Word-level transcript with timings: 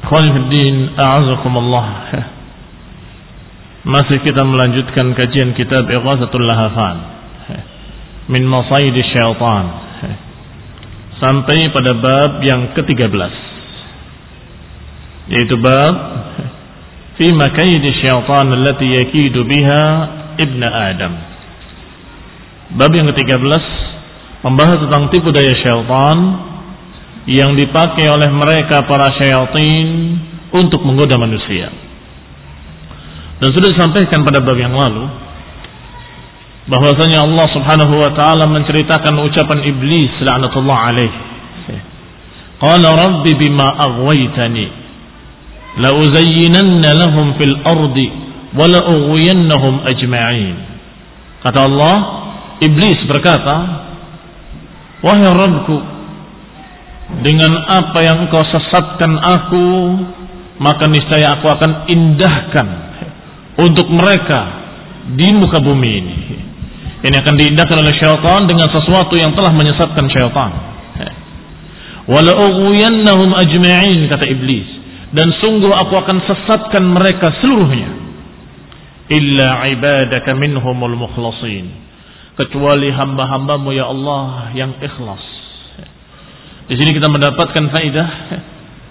Khonifuddin 0.00 0.96
A'azakumullah 0.96 1.86
Masih 3.84 4.20
kita 4.24 4.44
melanjutkan 4.44 5.12
kajian 5.16 5.56
kitab 5.56 5.88
Ighasatul 5.88 6.44
Lahafan. 6.44 6.96
Min 8.28 8.44
Masaidi 8.44 9.00
Syaitan. 9.12 9.66
Sampai 11.20 11.68
pada 11.72 11.92
bab 12.00 12.40
yang 12.40 12.72
ke-13 12.72 13.32
Yaitu 15.28 15.56
bab 15.60 15.94
Fi 17.20 17.28
makaidi 17.36 17.92
syaitan 18.00 18.48
Allati 18.48 18.88
yakidu 18.88 19.44
biha 19.44 19.84
Ibn 20.40 20.60
Adam. 20.64 21.14
Bab 22.80 22.92
yang 22.96 23.08
ke-13 23.12 23.64
Membahas 24.48 24.80
tentang 24.80 25.12
tipu 25.12 25.28
daya 25.28 25.52
syaitan 25.60 26.49
yang 27.28 27.52
dipakai 27.52 28.08
oleh 28.08 28.30
mereka 28.32 28.88
para 28.88 29.12
syaitan 29.20 29.86
untuk 30.56 30.80
menggoda 30.86 31.20
manusia. 31.20 31.68
Dan 33.40 33.48
sudah 33.56 33.68
disampaikan 33.72 34.20
pada 34.24 34.44
bab 34.44 34.56
yang 34.56 34.72
lalu 34.76 35.08
bahwasanya 36.68 37.24
Allah 37.24 37.46
Subhanahu 37.56 37.94
wa 37.96 38.12
taala 38.12 38.44
menceritakan 38.46 39.16
ucapan 39.24 39.64
iblis 39.64 40.12
laknatullah 40.20 40.78
alaih. 40.92 41.12
Qala 42.60 42.88
rabbi 42.92 43.32
bima 43.40 43.72
aghwaytani 43.80 44.66
la 45.80 45.96
uzayyinanna 45.96 46.90
lahum 46.92 47.32
fil 47.40 47.56
ardi 47.64 48.08
wa 48.52 48.68
la 48.68 48.80
ughwiyannahum 48.84 49.88
ajma'in. 49.88 50.56
Kata 51.40 51.64
Allah, 51.64 51.94
iblis 52.60 53.00
berkata, 53.08 53.56
"Wahai 55.00 55.24
Rabbku, 55.24 55.76
dengan 57.20 57.52
apa 57.68 57.98
yang 58.00 58.16
engkau 58.26 58.40
sesatkan 58.48 59.12
aku 59.18 59.66
maka 60.60 60.84
niscaya 60.92 61.40
aku 61.40 61.46
akan 61.48 61.88
indahkan 61.88 62.68
untuk 63.56 63.88
mereka 63.88 64.40
di 65.16 65.32
muka 65.32 65.58
bumi 65.58 65.90
ini. 65.90 66.16
Ini 67.00 67.16
akan 67.16 67.34
diindahkan 67.40 67.76
oleh 67.80 67.96
syaitan 67.96 68.44
dengan 68.44 68.68
sesuatu 68.68 69.16
yang 69.16 69.32
telah 69.32 69.56
menyesatkan 69.56 70.04
syaitan. 70.12 70.52
Wala 72.12 72.32
ughwiyannahum 72.44 73.32
ajma'in 73.32 74.04
kata 74.12 74.28
iblis. 74.28 74.68
Dan 75.10 75.32
sungguh 75.40 75.72
aku 75.72 75.96
akan 75.96 76.18
sesatkan 76.28 76.84
mereka 76.84 77.40
seluruhnya. 77.40 77.90
Illa 79.10 79.64
ibadaka 79.64 80.36
minhumul 80.36 80.94
mukhlasin. 80.94 81.72
Kecuali 82.36 82.92
hamba-hambamu 82.92 83.68
ya 83.72 83.88
Allah 83.88 84.52
yang 84.52 84.76
ikhlas 84.76 85.29
di 86.70 86.78
sini 86.78 86.94
kita 86.94 87.10
mendapatkan 87.10 87.66
faidah 87.74 88.08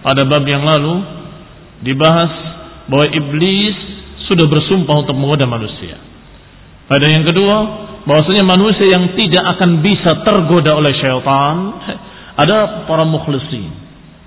pada 0.03 0.27
bab 0.27 0.43
yang 0.43 0.67
lalu 0.67 0.99
dibahas 1.79 2.27
bahwa 2.91 3.07
iblis 3.07 3.75
sudah 4.27 4.51
bersumpah 4.51 5.07
untuk 5.07 5.15
menggoda 5.15 5.47
manusia. 5.47 5.95
Pada 6.91 7.07
yang 7.07 7.23
kedua, 7.23 7.55
bahwasanya 8.03 8.43
manusia 8.43 8.83
yang 8.83 9.15
tidak 9.15 9.55
akan 9.55 9.79
bisa 9.79 10.11
tergoda 10.27 10.75
oleh 10.75 10.91
syaitan 10.99 11.55
ada 12.35 12.83
para 12.83 13.07
mukhlisin, 13.07 13.71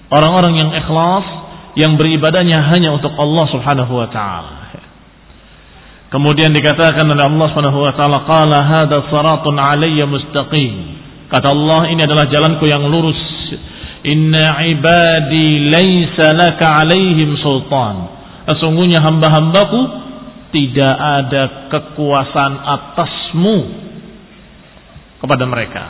orang-orang 0.09 0.57
yang 0.57 0.71
ikhlas 0.73 1.27
yang 1.77 2.01
beribadahnya 2.01 2.57
hanya 2.73 2.97
untuk 2.97 3.13
Allah 3.21 3.53
Subhanahu 3.53 3.93
wa 3.93 4.09
taala. 4.09 4.57
Kemudian 6.09 6.53
dikatakan 6.53 7.09
oleh 7.09 7.25
Allah 7.25 7.47
Subhanahu 7.53 7.85
wa 7.85 7.93
taala, 7.97 8.25
"Qala 8.25 8.59
hadza 8.65 9.13
siratun 9.13 9.57
'alayya 9.61 10.09
mustaqim." 10.09 10.73
Kata 11.33 11.49
Allah, 11.49 11.89
ini 11.89 12.05
adalah 12.05 12.29
jalanku 12.29 12.69
yang 12.69 12.85
lurus 12.85 13.17
Inna 14.03 14.59
ibadi 14.67 15.71
laisa 15.71 16.35
laka 16.35 16.83
alaihim 16.83 17.39
sultan. 17.39 17.97
Sesungguhnya 18.51 18.99
hamba-hambaku 18.99 19.81
tidak 20.51 20.95
ada 20.99 21.43
kekuasaan 21.71 22.55
atasmu 22.59 23.59
kepada 25.23 25.47
mereka. 25.47 25.83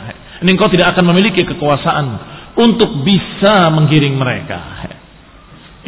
Ini 0.45 0.49
engkau 0.53 0.69
tidak 0.69 0.93
akan 0.93 1.09
memiliki 1.09 1.41
kekuasaan 1.41 2.05
untuk 2.53 3.01
bisa 3.01 3.73
menggiring 3.73 4.13
mereka. 4.13 4.61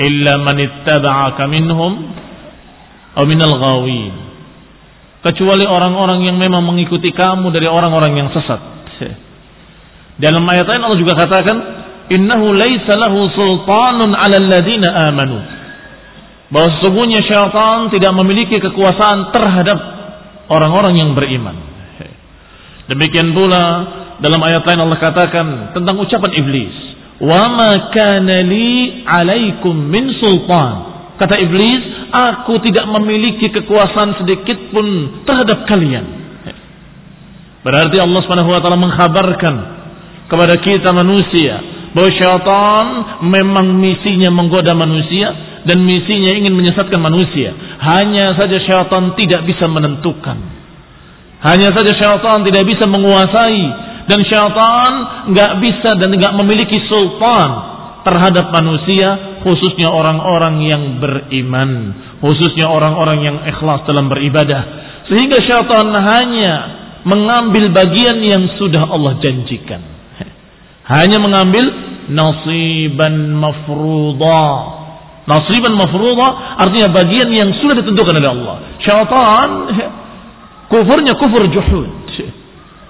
Illa 0.02 0.42
man 0.42 0.58
ittaba'aka 0.58 1.46
minhum 1.46 1.94
aw 3.16 3.24
minal 3.30 3.56
ghawin. 3.62 4.14
Kecuali 5.22 5.66
orang-orang 5.66 6.26
yang 6.26 6.38
memang 6.42 6.66
mengikuti 6.66 7.14
kamu 7.14 7.54
dari 7.54 7.70
orang-orang 7.70 8.18
yang 8.18 8.30
sesat. 8.34 8.74
Dalam 10.16 10.48
ayat 10.48 10.66
lain 10.66 10.82
Allah 10.86 11.00
juga 11.00 11.14
katakan 11.18 11.85
innahu 12.12 12.54
laisa 12.54 12.94
lahu 12.98 13.30
sultanun 13.34 14.14
'ala 14.14 14.36
alladziina 14.38 14.90
amanu. 15.10 15.40
Bahwa 16.50 16.70
sesungguhnya 16.78 17.26
syaitan 17.26 17.90
tidak 17.90 18.14
memiliki 18.14 18.62
kekuasaan 18.62 19.34
terhadap 19.34 19.80
orang-orang 20.50 21.02
yang 21.02 21.12
beriman. 21.18 21.58
Demikian 22.86 23.34
pula 23.34 23.64
dalam 24.22 24.38
ayat 24.46 24.62
lain 24.62 24.86
Allah 24.86 25.02
katakan 25.02 25.74
tentang 25.74 25.98
ucapan 25.98 26.32
iblis, 26.38 26.76
"Wa 27.18 27.50
ma 27.50 27.72
kana 27.90 28.46
li 28.46 29.02
'alaikum 29.04 29.74
min 29.74 30.14
sultan." 30.22 30.94
Kata 31.16 31.40
iblis, 31.40 32.12
aku 32.12 32.60
tidak 32.60 32.86
memiliki 32.92 33.48
kekuasaan 33.48 34.20
sedikit 34.20 34.70
pun 34.76 34.86
terhadap 35.24 35.64
kalian. 35.64 36.06
Berarti 37.66 37.98
Allah 37.98 38.20
Subhanahu 38.22 38.52
wa 38.52 38.60
taala 38.62 38.78
mengkhabarkan 38.78 39.56
kepada 40.30 40.56
kita 40.62 40.94
manusia 40.94 41.75
bahwa 41.96 42.12
syaitan 42.12 42.86
memang 43.24 43.80
misinya 43.80 44.28
menggoda 44.28 44.76
manusia 44.76 45.32
dan 45.64 45.80
misinya 45.80 46.36
ingin 46.36 46.52
menyesatkan 46.52 47.00
manusia. 47.00 47.56
Hanya 47.80 48.36
saja 48.36 48.60
syaitan 48.60 49.16
tidak 49.16 49.48
bisa 49.48 49.64
menentukan. 49.72 50.36
Hanya 51.40 51.72
saja 51.72 51.96
syaitan 51.96 52.44
tidak 52.44 52.68
bisa 52.68 52.84
menguasai 52.84 53.64
dan 54.12 54.20
syaitan 54.28 54.92
nggak 55.32 55.52
bisa 55.64 55.96
dan 55.96 56.12
nggak 56.12 56.36
memiliki 56.36 56.84
sultan 56.92 57.50
terhadap 58.04 58.52
manusia 58.52 59.40
khususnya 59.48 59.88
orang-orang 59.88 60.68
yang 60.68 60.84
beriman, 61.00 61.96
khususnya 62.20 62.68
orang-orang 62.68 63.24
yang 63.24 63.38
ikhlas 63.56 63.88
dalam 63.88 64.12
beribadah. 64.12 64.84
Sehingga 65.08 65.40
syaitan 65.40 65.96
hanya 65.96 66.56
mengambil 67.08 67.72
bagian 67.72 68.20
yang 68.20 68.52
sudah 68.60 68.84
Allah 68.84 69.16
janjikan. 69.24 69.95
Hanya 70.86 71.18
mengambil 71.18 71.66
nasiban 72.14 73.34
mafruḍa 73.42 74.76
Nasiban 75.26 75.74
mafruḍa 75.74 76.28
artinya 76.62 76.94
bagian 76.94 77.34
yang 77.34 77.50
sudah 77.58 77.82
ditentukan 77.82 78.14
oleh 78.14 78.30
Allah. 78.30 78.56
Syaitan 78.78 79.50
kufurnya 80.70 81.18
kufur 81.18 81.50
juhud. 81.50 81.90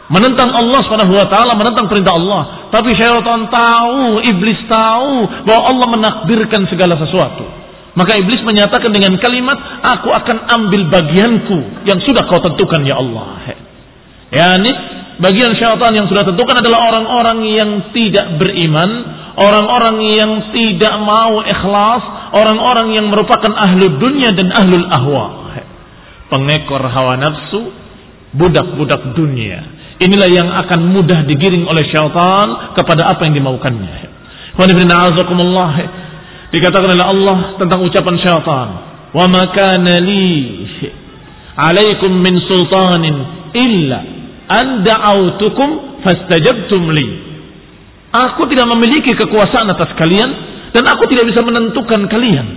Menentang 0.06 0.54
Allah 0.54 0.86
Subhanahu 0.86 1.18
wa 1.18 1.26
taala, 1.32 1.58
menentang 1.58 1.90
perintah 1.90 2.14
Allah. 2.14 2.70
Tapi 2.70 2.94
syaitan 2.94 3.48
tahu, 3.50 4.22
iblis 4.22 4.60
tahu 4.70 5.12
bahwa 5.48 5.64
Allah 5.74 5.88
menakdirkan 5.98 6.68
segala 6.70 7.00
sesuatu. 7.00 7.48
Maka 7.96 8.20
iblis 8.20 8.44
menyatakan 8.44 8.92
dengan 8.92 9.16
kalimat, 9.24 9.56
"Aku 9.98 10.12
akan 10.12 10.38
ambil 10.60 10.92
bagianku 10.92 11.88
yang 11.88 12.04
sudah 12.04 12.28
kau 12.28 12.44
tentukan 12.44 12.84
ya 12.84 13.00
Allah." 13.00 13.56
Yani 14.36 14.72
bagian 15.20 15.56
syaitan 15.56 15.92
yang 15.96 16.08
sudah 16.08 16.24
tentukan 16.28 16.60
adalah 16.60 16.92
orang-orang 16.92 17.40
yang 17.48 17.72
tidak 17.92 18.40
beriman, 18.42 18.90
orang-orang 19.36 19.98
yang 20.04 20.32
tidak 20.52 20.94
mau 21.02 21.40
ikhlas, 21.44 22.04
orang-orang 22.36 22.96
yang 22.96 23.08
merupakan 23.12 23.52
ahlu 23.54 24.00
dunia 24.00 24.36
dan 24.36 24.52
ahlul 24.52 24.88
ahwa. 24.88 25.26
Pengekor 26.26 26.82
hawa 26.90 27.22
nafsu, 27.22 27.70
budak-budak 28.34 29.14
dunia. 29.14 29.62
Inilah 30.02 30.30
yang 30.32 30.50
akan 30.66 30.92
mudah 30.92 31.24
digiring 31.24 31.64
oleh 31.64 31.88
syaitan 31.88 32.76
kepada 32.76 33.08
apa 33.08 33.24
yang 33.24 33.40
dimaukannya. 33.40 33.96
Dikatakan 36.52 36.90
oleh 36.92 37.08
Allah 37.08 37.38
tentang 37.60 37.80
ucapan 37.84 38.16
syaitan. 38.20 38.68
Wa 39.16 39.26
ma 39.32 39.44
kana 39.56 40.04
li 40.04 40.68
alaikum 41.56 42.12
min 42.20 42.36
sultanin 42.44 43.16
illa 43.56 44.25
an 44.50 44.86
da'autukum 44.86 46.02
fastajabtum 46.06 46.84
li. 46.94 47.08
Aku 48.16 48.48
tidak 48.48 48.68
memiliki 48.72 49.12
kekuasaan 49.12 49.68
atas 49.76 49.92
kalian 50.00 50.30
dan 50.72 50.84
aku 50.88 51.04
tidak 51.12 51.28
bisa 51.28 51.44
menentukan 51.44 52.08
kalian. 52.08 52.48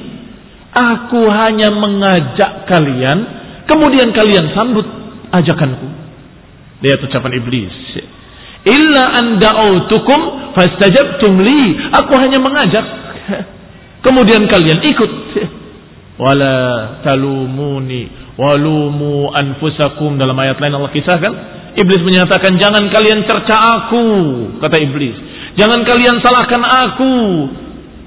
Aku 0.69 1.27
hanya 1.33 1.75
mengajak 1.75 2.69
kalian, 2.71 3.19
kemudian 3.67 4.15
kalian 4.15 4.55
sambut 4.55 4.87
ajakanku. 5.35 5.89
Lihat 6.79 7.03
ucapan 7.03 7.33
iblis. 7.43 7.75
Illa 8.69 9.05
anda 9.19 9.51
autukum 9.51 10.53
fastajabtum 10.55 11.43
li. 11.43 11.91
Aku 11.91 12.13
hanya 12.23 12.39
mengajak. 12.39 12.87
Kemudian 14.07 14.47
kalian 14.47 14.79
ikut. 14.87 15.13
Wala 16.19 16.99
talumuni 17.03 18.11
walumu 18.39 19.35
anfusakum 19.35 20.19
dalam 20.19 20.39
ayat 20.39 20.63
lain 20.63 20.79
Allah 20.79 20.95
kisahkan. 20.95 21.58
Iblis 21.79 22.03
menyatakan 22.03 22.59
jangan 22.59 22.91
kalian 22.91 23.23
cerca 23.23 23.55
aku, 23.55 24.05
kata 24.59 24.77
iblis. 24.83 25.15
Jangan 25.55 25.87
kalian 25.87 26.19
salahkan 26.19 26.63
aku. 26.63 27.15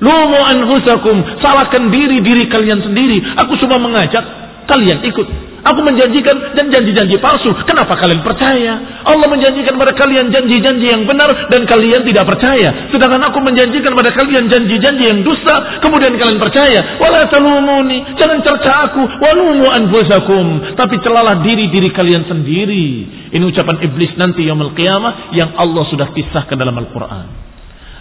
Lumu 0.02 0.40
anfusakum, 0.44 1.40
salahkan 1.40 1.94
diri 1.94 2.20
diri 2.26 2.50
kalian 2.50 2.84
sendiri. 2.84 3.22
Aku 3.46 3.54
cuma 3.62 3.78
mengajak, 3.80 4.24
kalian 4.68 5.06
ikut. 5.08 5.28
Aku 5.62 5.78
menjanjikan 5.86 6.58
dan 6.58 6.74
janji-janji 6.74 7.22
palsu. 7.22 7.54
Kenapa 7.70 7.94
kalian 7.94 8.26
percaya? 8.26 9.06
Allah 9.06 9.30
menjanjikan 9.30 9.78
pada 9.78 9.94
kalian 9.94 10.34
janji-janji 10.34 10.90
yang 10.90 11.06
benar 11.06 11.30
dan 11.54 11.70
kalian 11.70 12.02
tidak 12.02 12.26
percaya. 12.26 12.90
Sedangkan 12.90 13.22
aku 13.30 13.38
menjanjikan 13.46 13.94
pada 13.94 14.10
kalian 14.10 14.50
janji-janji 14.50 15.06
yang 15.06 15.22
dusta, 15.22 15.86
kemudian 15.86 16.18
kalian 16.18 16.42
percaya. 16.42 16.98
Wala 16.98 17.30
talumuni, 17.30 18.02
jangan 18.18 18.42
cerca 18.42 18.90
aku, 18.90 19.06
walumu 19.22 19.70
anfusakum, 19.70 20.46
tapi 20.74 20.98
celalah 21.06 21.46
diri-diri 21.46 21.94
kalian 21.94 22.26
sendiri. 22.26 23.21
Ini 23.32 23.44
ucapan 23.48 23.80
iblis 23.88 24.12
nanti 24.20 24.44
yaumul 24.44 24.76
qiyamah 24.76 25.32
yang 25.32 25.56
Allah 25.56 25.84
sudah 25.88 26.12
kisahkan 26.12 26.60
dalam 26.60 26.76
Al-Qur'an. 26.76 27.28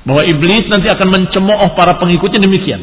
Bahwa 0.03 0.27
iblis 0.27 0.67
nanti 0.67 0.91
akan 0.91 1.09
mencemooh 1.09 1.71
para 1.79 1.97
pengikutnya 2.03 2.43
demikian. 2.43 2.83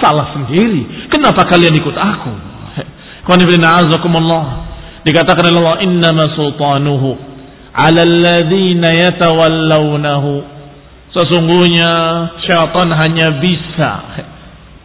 Salah 0.00 0.32
sendiri. 0.32 1.08
Kenapa 1.12 1.44
kalian 1.44 1.74
ikut 1.76 1.96
aku? 1.96 2.32
Dikatakan 5.06 5.42
oleh 5.46 5.58
Allah 5.62 5.78
innama 5.82 6.34
sultanuhu 6.34 7.10
ala 7.76 8.00
alladhina 8.02 8.88
yatawallawnahu. 8.96 10.32
Sesungguhnya 11.12 11.92
syaitan 12.44 12.92
hanya 12.92 13.40
bisa 13.40 13.90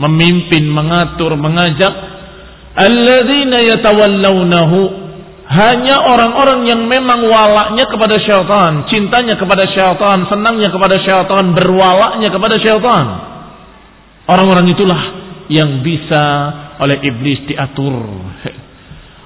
memimpin, 0.02 0.66
mengatur, 0.66 1.38
mengajak 1.38 1.94
alladzina 2.74 3.62
yatawallawnahu 3.62 4.80
hanya 5.52 6.00
orang-orang 6.08 6.64
yang 6.64 6.88
memang 6.88 7.28
walaknya 7.28 7.84
kepada 7.92 8.16
syaitan, 8.24 8.88
cintanya 8.88 9.36
kepada 9.36 9.68
syaitan, 9.68 10.24
senangnya 10.32 10.72
kepada 10.72 10.96
syaitan, 11.04 11.52
berwalaknya 11.52 12.32
kepada 12.32 12.56
syaitan. 12.56 13.06
Orang-orang 14.32 14.72
itulah 14.72 15.02
yang 15.52 15.84
bisa 15.84 16.24
oleh 16.80 17.04
iblis 17.04 17.44
diatur. 17.52 18.00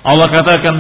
Allah 0.10 0.28
katakan 0.34 0.76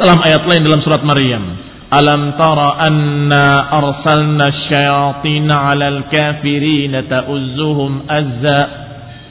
dalam 0.00 0.18
ayat 0.24 0.48
lain 0.48 0.64
dalam 0.64 0.80
surat 0.80 1.04
Maryam, 1.04 1.44
"Alam 1.92 2.32
tara 2.40 2.80
anna 2.88 3.68
arsalna 3.68 4.48
syayatin 4.64 5.44
'alal 5.44 6.08
kafirin 6.08 7.04
ta'uzzuhum 7.04 8.08
azza." 8.08 8.60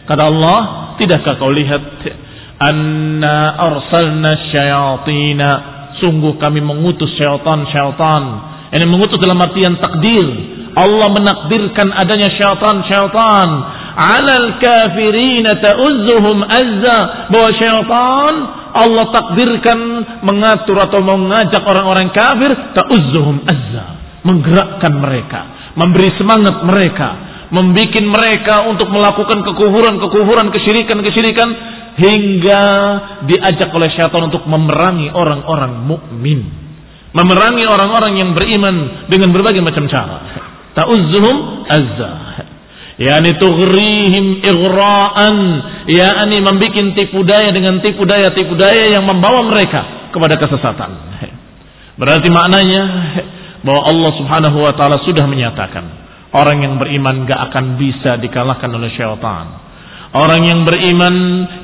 Kata 0.05 0.23
Allah, 0.29 0.59
tidakkah 1.01 1.41
kau 1.41 1.49
lihat 1.49 1.81
anna 2.69 3.37
arsalna 3.59 4.31
syayatin 4.51 5.41
sungguh 5.99 6.39
kami 6.39 6.63
mengutus 6.63 7.11
syaitan-syaitan. 7.19 8.23
Ini 8.73 8.85
mengutus 8.89 9.21
dalam 9.21 9.37
artian 9.37 9.77
takdir. 9.77 10.27
Allah 10.73 11.07
menakdirkan 11.13 11.93
adanya 11.93 12.33
syaitan-syaitan 12.33 13.49
alal 13.93 14.57
kafirina 14.57 15.61
ta'uzzuhum 15.61 16.37
azza 16.41 16.97
bahwa 17.29 17.49
syaitan 17.53 18.33
Allah 18.73 19.05
takdirkan 19.13 19.79
mengatur 20.25 20.81
atau 20.81 20.97
mengajak 21.05 21.61
orang-orang 21.61 22.09
kafir 22.09 22.51
ta'uzzuhum 22.73 23.45
azza 23.45 23.85
menggerakkan 24.25 24.93
mereka 24.97 25.41
memberi 25.77 26.09
semangat 26.17 26.65
mereka 26.65 27.09
membuat 27.53 27.93
mereka 28.01 28.55
untuk 28.65 28.89
melakukan 28.89 29.45
kekufuran-kekufuran 29.45 30.49
kesyirikan-kesyirikan 30.49 31.49
hingga 31.97 32.63
diajak 33.29 33.69
oleh 33.69 33.89
syaitan 33.93 34.29
untuk 34.29 34.45
memerangi 34.49 35.13
orang-orang 35.13 35.73
mukmin. 35.85 36.39
Memerangi 37.13 37.69
orang-orang 37.69 38.17
yang 38.17 38.33
beriman 38.33 39.05
dengan 39.05 39.29
berbagai 39.29 39.61
macam 39.61 39.85
cara. 39.85 40.17
Ta'uzzuhum 40.73 41.35
azza. 41.69 42.13
Yakni 42.93 43.37
tughrihim 43.41 44.25
igra'an 44.41 45.37
yakni 45.89 46.37
membuat 46.41 46.93
tipu 46.93 47.25
daya 47.25 47.49
dengan 47.49 47.81
tipu 47.81 48.05
daya 48.05 48.29
tipu 48.33 48.53
daya 48.53 48.89
yang 48.89 49.05
membawa 49.05 49.45
mereka 49.49 50.13
kepada 50.13 50.37
kesesatan. 50.37 50.91
Berarti 52.01 52.29
maknanya 52.29 52.81
bahwa 53.65 53.81
Allah 53.89 54.11
Subhanahu 54.17 54.57
wa 54.61 54.73
taala 54.77 55.01
sudah 55.05 55.25
menyatakan 55.25 55.85
orang 56.33 56.65
yang 56.65 56.75
beriman 56.81 57.29
gak 57.29 57.53
akan 57.53 57.77
bisa 57.77 58.17
dikalahkan 58.17 58.69
oleh 58.73 58.89
syaitan 58.93 59.62
Orang 60.13 60.45
yang 60.45 60.61
beriman 60.61 61.15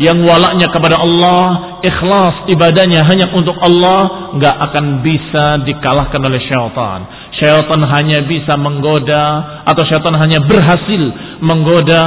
yang 0.01 0.25
walaknya 0.25 0.73
kepada 0.73 0.97
Allah, 0.97 1.77
ikhlas 1.85 2.49
ibadahnya 2.49 3.05
hanya 3.05 3.29
untuk 3.29 3.53
Allah, 3.61 4.33
gak 4.41 4.55
akan 4.69 5.05
bisa 5.05 5.61
dikalahkan 5.69 6.17
oleh 6.17 6.41
syaitan. 6.49 7.05
Syaitan 7.37 7.77
hanya 7.85 8.25
bisa 8.25 8.57
menggoda 8.57 9.25
atau 9.69 9.83
syaitan 9.85 10.17
hanya 10.17 10.41
berhasil 10.49 11.03
menggoda 11.45 12.05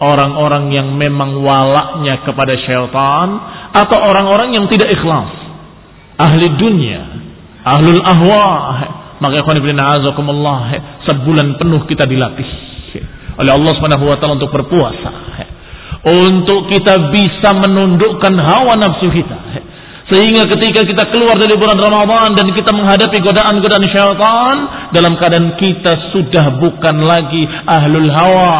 orang-orang 0.00 0.72
yang 0.72 0.96
memang 0.96 1.44
walaknya 1.44 2.24
kepada 2.24 2.56
syaitan 2.64 3.28
atau 3.76 4.00
orang-orang 4.00 4.56
yang 4.56 4.64
tidak 4.72 4.96
ikhlas. 4.96 5.28
Ahli 6.16 6.56
dunia, 6.56 7.04
ahlul 7.68 8.00
ahwa. 8.00 8.48
Maka 9.20 9.44
ikhwan 9.44 9.60
ibn 9.60 9.76
sebulan 11.04 11.60
penuh 11.60 11.84
kita 11.84 12.08
dilatih 12.08 12.48
oleh 13.36 13.52
Allah 13.52 13.72
Subhanahu 13.76 14.04
wa 14.08 14.16
taala 14.16 14.40
untuk 14.40 14.52
berpuasa. 14.52 15.12
Untuk 16.04 16.68
kita 16.70 17.10
bisa 17.14 17.50
menundukkan 17.56 18.34
hawa 18.36 18.76
nafsu 18.76 19.08
kita 19.10 19.36
sehingga 20.06 20.46
ketika 20.46 20.86
kita 20.86 21.04
keluar 21.10 21.34
dari 21.34 21.58
bulan 21.58 21.82
Ramadan 21.82 22.38
dan 22.38 22.46
kita 22.54 22.70
menghadapi 22.70 23.18
godaan-godaan 23.26 23.86
syaitan 23.90 24.56
dalam 24.94 25.18
keadaan 25.18 25.58
kita 25.58 26.14
sudah 26.14 26.62
bukan 26.62 27.02
lagi 27.02 27.42
ahlul 27.66 28.06
hawa, 28.14 28.54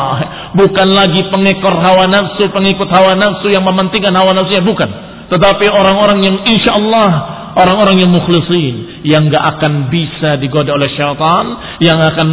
bukan 0.58 0.88
lagi 0.90 1.22
pengekor 1.30 1.70
hawa 1.70 2.10
nafsu, 2.10 2.50
pengikut 2.50 2.90
hawa 2.90 3.14
nafsu 3.14 3.46
yang 3.54 3.62
mementingkan 3.62 4.10
hawa 4.10 4.34
nafsunya 4.34 4.66
bukan, 4.66 4.90
tetapi 5.30 5.70
orang-orang 5.70 6.18
yang 6.26 6.36
insya 6.50 6.74
Allah 6.82 7.10
orang-orang 7.56 8.02
yang 8.02 8.10
mukhlisin 8.10 9.06
yang 9.06 9.30
gak 9.30 9.56
akan 9.56 9.86
bisa 9.86 10.42
digoda 10.42 10.74
oleh 10.74 10.90
syaitan, 10.98 11.78
yang 11.78 12.02
akan 12.02 12.28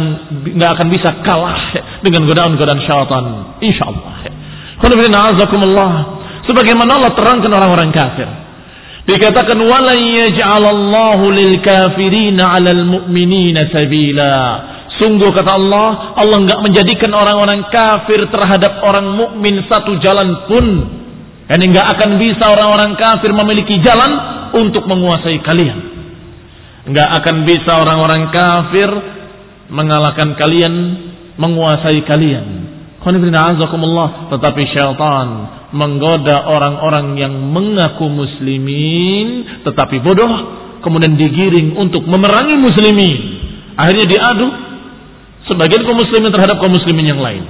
gak 0.58 0.70
akan 0.74 0.88
bisa 0.90 1.22
kalah 1.22 1.70
dengan 2.02 2.26
godaan-godaan 2.26 2.82
syaitan, 2.82 3.24
insya 3.62 3.94
Allah. 3.94 4.42
Sebagaimana 6.44 6.90
Allah 7.00 7.12
terangkan 7.16 7.52
orang-orang 7.52 7.90
kafir. 7.94 8.28
Dikatakan 9.04 9.60
walan 9.60 10.00
yaj'alallahu 10.00 11.24
lil 11.28 11.60
kafirina 11.60 12.56
'alal 12.56 12.84
mu'minina 12.88 13.68
sabila. 13.68 14.36
Sungguh 14.96 15.28
kata 15.34 15.50
Allah, 15.58 16.16
Allah 16.16 16.38
enggak 16.40 16.60
menjadikan 16.64 17.12
orang-orang 17.12 17.68
kafir 17.68 18.24
terhadap 18.30 18.80
orang 18.80 19.12
mukmin 19.12 19.60
satu 19.68 20.00
jalan 20.00 20.48
pun. 20.48 20.66
Dan 21.44 21.60
enggak 21.60 21.84
akan 21.98 22.16
bisa 22.16 22.44
orang-orang 22.48 22.96
kafir 22.96 23.28
memiliki 23.36 23.76
jalan 23.84 24.12
untuk 24.56 24.88
menguasai 24.88 25.44
kalian. 25.44 25.78
Enggak 26.88 27.08
akan 27.20 27.36
bisa 27.44 27.72
orang-orang 27.76 28.32
kafir 28.32 28.88
mengalahkan 29.68 30.32
kalian, 30.40 30.74
menguasai 31.36 32.00
kalian. 32.08 32.63
Tetapi 33.04 34.62
syaitan 34.72 35.28
menggoda 35.74 36.48
orang-orang 36.48 37.18
yang 37.18 37.34
mengaku 37.50 38.06
muslimin 38.08 39.60
tetapi 39.66 40.00
bodoh 40.00 40.32
kemudian 40.80 41.18
digiring 41.18 41.74
untuk 41.74 42.06
memerangi 42.06 42.54
muslimin. 42.60 43.18
Akhirnya 43.74 44.06
diadu 44.06 44.46
sebagian 45.50 45.82
kaum 45.82 45.98
muslimin 45.98 46.30
terhadap 46.30 46.62
kaum 46.62 46.72
muslimin 46.72 47.10
yang 47.10 47.20
lain. 47.20 47.44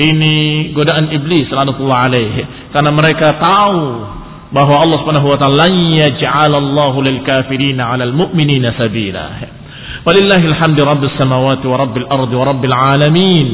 Ini 0.00 0.36
godaan 0.72 1.12
iblis 1.12 1.52
laknatullah 1.52 2.08
alaih 2.08 2.32
karena 2.72 2.90
mereka 2.90 3.36
tahu 3.36 3.80
bahwa 4.50 4.82
Allah 4.82 4.96
Subhanahu 5.04 5.28
wa 5.30 5.38
taala 5.38 5.68
yaj'alallahu 5.70 6.98
lil 7.06 7.20
kafirin 7.22 7.78
'alal 7.78 8.16
mu'minina 8.16 8.74
sabila. 8.74 9.46
Walillahil 10.00 10.56
hamdu 10.56 10.80
rabbis 10.82 11.12
samawati 11.20 11.68
wa 11.68 11.76
rabbil 11.76 12.08
ardi 12.08 12.34
wa 12.34 12.44
rabbil 12.48 12.74
alamin. 12.74 13.48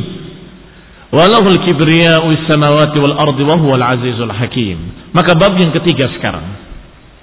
Walahul 1.15 1.63
kibriya'u 1.63 2.29
samawati 2.51 2.99
wal 2.99 3.15
ardi 3.15 3.43
wa 3.47 3.57
huwal 3.59 3.85
azizul 3.85 4.33
hakim. 4.33 5.11
Maka 5.15 5.39
bab 5.39 5.55
yang 5.59 5.71
ketiga 5.71 6.11
sekarang. 6.19 6.45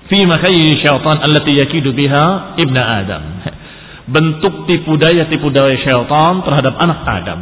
Fi 0.07 0.23
makayyi 0.23 0.79
syaitan 0.83 1.19
allati 1.19 1.51
yakidu 1.59 1.91
biha 1.91 2.55
ibna 2.59 2.81
Adam 3.03 3.23
bentuk 4.07 4.67
tipu 4.67 4.99
daya 4.99 5.27
tipu 5.31 5.47
daya 5.47 5.79
syaitan 5.79 6.43
terhadap 6.43 6.75
anak 6.75 6.99
Adam. 7.07 7.39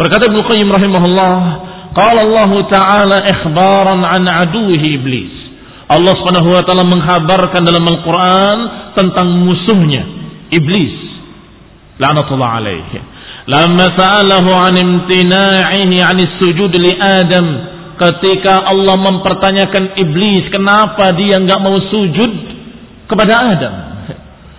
Berkata 0.00 0.32
Ibnu 0.32 0.40
Qayyim 0.48 0.68
rahimahullah, 0.72 1.36
qala 1.92 2.20
Allah 2.24 2.50
taala 2.72 3.16
ikhbaran 3.28 4.00
an 4.00 4.24
aduhi 4.24 4.96
iblis. 4.96 5.32
Allah 5.90 6.14
Subhanahu 6.16 6.48
wa 6.48 6.62
taala 6.64 6.86
menghabarkan 6.88 7.66
dalam 7.66 7.84
Al-Qur'an 7.84 8.58
tentang 8.96 9.28
musuhnya 9.44 10.02
iblis. 10.48 10.96
La'natullah 12.00 12.50
alaihi. 12.64 12.98
Lama 13.50 13.86
sa'alahu 13.98 14.50
an 14.54 14.74
imtina'ihi 14.78 15.98
'an 15.98 16.18
sujud 16.38 16.70
li 16.70 16.94
Adam 16.94 17.46
ketika 17.98 18.62
Allah 18.62 18.94
mempertanyakan 18.94 19.98
iblis 19.98 20.46
kenapa 20.54 21.10
dia 21.18 21.36
enggak 21.42 21.58
mau 21.58 21.74
sujud 21.90 22.32
kepada 23.10 23.34
Adam. 23.58 23.74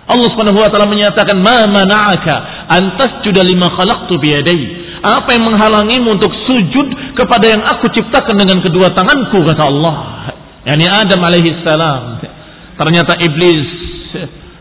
Allah 0.02 0.28
Subhanahu 0.34 0.60
wa 0.60 0.68
taala 0.68 0.92
menyatakan, 0.92 1.40
"Ma 1.40 1.64
mana'aka 1.64 2.68
an 2.68 3.00
tasjuda 3.00 3.40
lima 3.40 3.72
khalaqtu 3.72 4.12
biyadai?" 4.20 4.62
Apa 5.02 5.34
yang 5.34 5.50
menghalangimu 5.50 6.14
untuk 6.20 6.30
sujud 6.46 7.16
kepada 7.18 7.48
yang 7.48 7.62
aku 7.64 7.90
ciptakan 7.90 8.38
dengan 8.38 8.62
kedua 8.62 8.94
tanganku 8.94 9.42
kata 9.42 9.62
Allah. 9.66 9.96
Yani 10.62 10.86
Adam 10.86 11.20
alaihi 11.26 11.58
salam. 11.66 12.22
Ternyata 12.78 13.18
iblis 13.18 13.66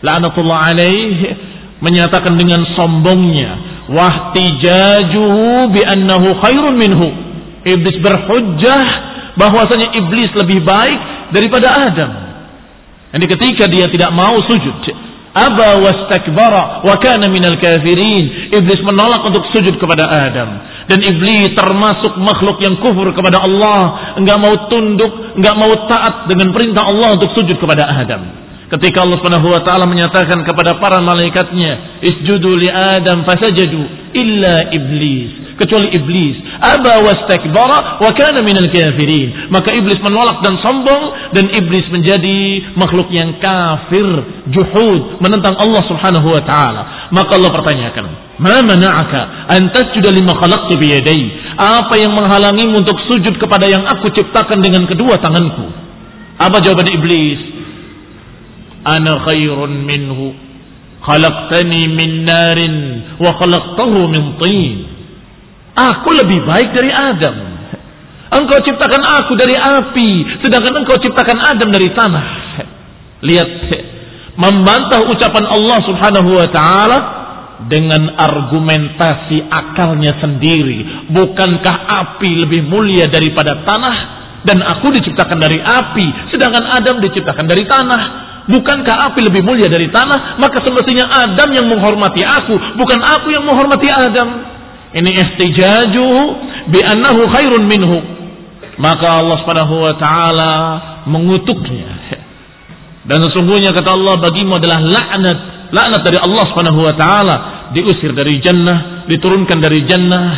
la'natullah 0.02 0.60
alaihi 0.74 1.26
menyatakan 1.78 2.34
dengan 2.38 2.66
sombongnya, 2.74 3.71
"Wahtijajuhu 3.92 5.76
bi 5.76 5.82
annahu 5.84 6.40
khairun 6.40 6.76
minhu." 6.80 7.08
Iblis 7.62 8.02
berhujjah 8.02 8.86
bahwasanya 9.38 9.94
iblis 9.94 10.34
lebih 10.34 10.66
baik 10.66 11.00
daripada 11.36 11.68
Adam. 11.92 12.12
Jadi 13.12 13.26
ketika 13.28 13.68
dia 13.68 13.92
tidak 13.92 14.10
mau 14.16 14.40
sujud, 14.40 14.82
Aba 15.32 15.80
wastakbara 15.80 16.84
wa 16.84 16.96
kana 17.00 17.32
minal 17.32 17.56
kafirin. 17.56 18.52
Iblis 18.52 18.84
menolak 18.84 19.24
untuk 19.24 19.48
sujud 19.56 19.80
kepada 19.80 20.04
Adam. 20.04 20.50
Dan 20.92 21.00
iblis 21.08 21.56
termasuk 21.56 22.20
makhluk 22.20 22.60
yang 22.60 22.76
kufur 22.84 23.08
kepada 23.16 23.40
Allah. 23.40 24.12
Enggak 24.20 24.38
mau 24.44 24.68
tunduk, 24.68 25.40
enggak 25.40 25.56
mau 25.56 25.72
taat 25.88 26.28
dengan 26.28 26.52
perintah 26.52 26.84
Allah 26.84 27.16
untuk 27.16 27.32
sujud 27.32 27.56
kepada 27.64 27.88
Adam. 27.88 28.51
Ketika 28.72 29.04
Allah 29.04 29.20
Subhanahu 29.20 29.52
wa 29.52 29.60
taala 29.68 29.84
menyatakan 29.84 30.48
kepada 30.48 30.80
para 30.80 31.04
malaikatnya, 31.04 32.00
"Isjudu 32.08 32.56
li 32.56 32.72
Adam 32.72 33.28
fasajadu 33.28 34.16
illa 34.16 34.72
iblis." 34.72 35.60
Kecuali 35.60 35.92
iblis, 35.94 36.40
aba 36.58 37.04
wastakbara 37.04 38.00
wa 38.00 38.12
kana 38.16 38.40
minal 38.40 38.72
kafirin. 38.72 39.52
Maka 39.52 39.76
iblis 39.76 40.00
menolak 40.00 40.40
dan 40.42 40.56
sombong 40.64 41.36
dan 41.36 41.52
iblis 41.52 41.86
menjadi 41.92 42.72
makhluk 42.80 43.12
yang 43.12 43.36
kafir, 43.44 44.08
juhud, 44.56 45.20
menentang 45.20 45.60
Allah 45.60 45.84
Subhanahu 45.92 46.32
wa 46.32 46.42
taala. 46.48 47.12
Maka 47.12 47.38
Allah 47.38 47.52
pertanyakan, 47.52 48.06
"Ma 48.40 48.58
mana'aka 48.64 49.52
an 49.52 49.68
tasjuda 49.76 50.16
lima 50.16 50.32
khalaqtu 50.40 50.80
bi 50.80 50.96
yadai?" 50.96 51.24
Apa 51.60 52.00
yang 52.00 52.16
menghalangimu 52.16 52.88
untuk 52.88 52.96
sujud 53.06 53.36
kepada 53.36 53.68
yang 53.68 53.84
aku 53.84 54.16
ciptakan 54.16 54.64
dengan 54.64 54.88
kedua 54.88 55.20
tanganku? 55.20 55.68
Apa 56.40 56.58
jawaban 56.64 56.88
iblis? 56.90 57.61
Ana 58.86 59.22
khairun 59.26 59.72
minhu 59.86 60.34
khalaqtani 61.02 61.82
min 61.94 62.12
narin 62.26 62.76
wa 63.18 63.32
khalaqtahu 63.38 64.00
min 64.10 64.24
tin 64.38 64.76
aku 65.76 66.10
lebih 66.14 66.46
baik 66.46 66.70
dari 66.76 66.92
Adam. 66.92 67.36
Engkau 68.32 68.64
ciptakan 68.64 69.04
aku 69.04 69.36
dari 69.36 69.56
api 69.60 70.40
sedangkan 70.40 70.84
engkau 70.84 70.96
ciptakan 71.04 71.40
Adam 71.52 71.70
dari 71.72 71.90
tanah. 71.92 72.28
Lihat 73.22 73.50
membantah 74.40 75.04
ucapan 75.12 75.46
Allah 75.52 75.80
Subhanahu 75.84 76.30
wa 76.40 76.48
taala 76.48 77.00
dengan 77.68 78.16
argumentasi 78.16 79.52
akalnya 79.52 80.18
sendiri. 80.24 81.12
Bukankah 81.12 81.76
api 82.08 82.32
lebih 82.48 82.66
mulia 82.72 83.12
daripada 83.12 83.68
tanah? 83.68 83.98
Dan 84.42 84.58
aku 84.64 84.90
diciptakan 84.90 85.38
dari 85.38 85.62
api 85.62 86.34
sedangkan 86.34 86.66
Adam 86.66 86.98
diciptakan 87.04 87.46
dari 87.46 87.62
tanah 87.68 88.31
Bukankah 88.50 89.14
api 89.14 89.20
lebih 89.22 89.46
mulia 89.46 89.70
dari 89.70 89.92
tanah? 89.94 90.42
Maka 90.42 90.66
semestinya 90.66 91.06
Adam 91.14 91.50
yang 91.54 91.70
menghormati 91.70 92.26
aku, 92.26 92.58
bukan 92.74 93.00
aku 93.02 93.30
yang 93.30 93.46
menghormati 93.46 93.86
Adam. 93.86 94.30
Ini 94.92 95.10
ihtijaju 95.14 96.08
bi 96.74 96.80
annahu 96.82 97.22
khairun 97.30 97.64
minhu. 97.70 97.98
Maka 98.82 99.22
Allah 99.22 99.38
Subhanahu 99.46 99.76
wa 99.78 99.94
taala 100.02 100.54
mengutuknya. 101.06 101.92
Dan 103.06 103.18
sesungguhnya 103.30 103.74
kata 103.74 103.94
Allah 103.94 104.22
bagimu 104.22 104.58
adalah 104.58 104.82
laknat, 104.82 105.40
laknat 105.74 106.02
dari 106.02 106.18
Allah 106.18 106.44
Subhanahu 106.50 106.82
wa 106.82 106.94
taala, 106.98 107.36
diusir 107.78 108.14
dari 108.18 108.42
jannah, 108.42 109.06
diturunkan 109.06 109.58
dari 109.58 109.86
jannah 109.86 110.30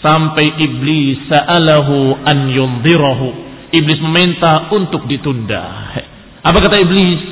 sampai 0.00 0.58
iblis 0.58 1.28
sa'alahu 1.28 2.24
an 2.24 2.38
yundhirahu. 2.50 3.28
Iblis 3.72 4.00
meminta 4.04 4.68
untuk 4.74 5.08
ditunda. 5.08 5.64
Apa 6.42 6.58
kata 6.58 6.76
iblis? 6.82 7.22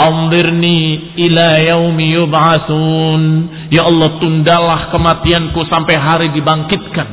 Amdirni 0.00 1.12
ila 1.28 1.60
yaumi 1.60 2.16
yub'atsun. 2.16 3.22
Ya 3.68 3.84
Allah 3.84 4.16
tundalah 4.16 4.80
kematianku 4.96 5.60
sampai 5.68 5.94
hari 6.00 6.28
dibangkitkan. 6.32 7.08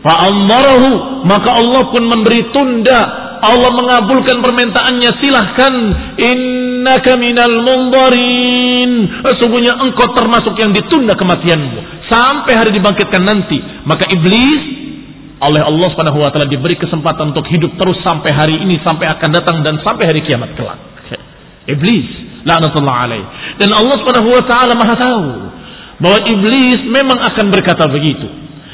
Fa'ammarahu. 0.00 0.90
Maka 1.26 1.50
Allah 1.50 1.82
pun 1.90 2.02
memberi 2.06 2.46
tunda. 2.54 3.00
Allah 3.42 3.70
mengabulkan 3.74 4.38
permintaannya. 4.38 5.10
Silahkan. 5.18 5.74
Innaka 6.14 7.18
minal 7.18 7.58
mundarin. 7.66 8.90
Sesungguhnya 9.26 9.82
engkau 9.82 10.14
termasuk 10.14 10.54
yang 10.62 10.70
ditunda 10.70 11.18
kematianmu. 11.18 12.06
Sampai 12.06 12.54
hari 12.54 12.70
dibangkitkan 12.70 13.22
nanti. 13.26 13.58
Maka 13.82 14.06
iblis 14.14 14.89
oleh 15.40 15.62
Allah 15.64 15.88
Subhanahu 15.96 16.20
wa 16.20 16.28
taala 16.28 16.44
diberi 16.44 16.76
kesempatan 16.76 17.32
untuk 17.32 17.48
hidup 17.48 17.72
terus 17.80 17.96
sampai 18.04 18.28
hari 18.28 18.60
ini 18.60 18.76
sampai 18.84 19.08
akan 19.08 19.28
datang 19.32 19.56
dan 19.64 19.80
sampai 19.80 20.04
hari 20.04 20.20
kiamat 20.20 20.52
kelak. 20.52 20.76
Iblis 21.64 22.08
laknatullah 22.44 22.96
alaih. 23.08 23.24
Dan 23.56 23.72
Allah 23.72 23.96
Subhanahu 24.04 24.28
wa 24.36 24.44
taala 24.44 24.72
Maha 24.76 24.94
tahu 25.00 25.28
bahwa 26.00 26.18
iblis 26.28 26.80
memang 26.88 27.18
akan 27.32 27.46
berkata 27.48 27.88
begitu. 27.88 28.28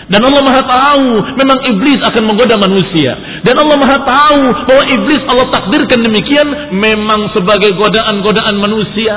Dan 0.07 0.23
Allah 0.23 0.43
Maha 0.43 0.63
tahu 0.63 1.07
memang 1.35 1.59
iblis 1.71 1.99
akan 2.03 2.23
menggoda 2.31 2.55
manusia. 2.59 3.43
Dan 3.43 3.59
Allah 3.59 3.77
Maha 3.79 3.99
tahu 4.03 4.41
bahwa 4.67 4.85
iblis 4.91 5.23
Allah 5.27 5.47
takdirkan 5.51 6.03
demikian 6.03 6.47
memang 6.75 7.31
sebagai 7.35 7.75
godaan-godaan 7.79 8.55
manusia. 8.59 9.15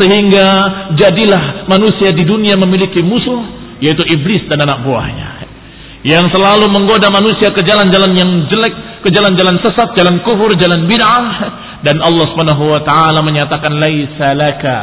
Sehingga 0.00 0.48
jadilah 0.96 1.68
manusia 1.68 2.16
di 2.16 2.24
dunia 2.24 2.56
memiliki 2.56 3.04
musuh 3.04 3.60
yaitu 3.76 4.04
iblis 4.08 4.48
dan 4.48 4.64
anak 4.64 4.80
buahnya 4.88 5.41
yang 6.02 6.26
selalu 6.34 6.66
menggoda 6.66 7.14
manusia 7.14 7.54
ke 7.54 7.62
jalan-jalan 7.62 8.12
yang 8.18 8.30
jelek, 8.50 8.74
ke 9.06 9.08
jalan-jalan 9.14 9.62
sesat, 9.62 9.94
jalan 9.94 10.18
kufur, 10.26 10.50
jalan 10.58 10.90
bid'ah. 10.90 11.26
Dan 11.86 12.02
Allah 12.02 12.26
Subhanahu 12.30 12.64
wa 12.74 12.82
taala 12.82 13.22
menyatakan 13.22 13.78
laisa 13.78 14.34
laka 14.34 14.78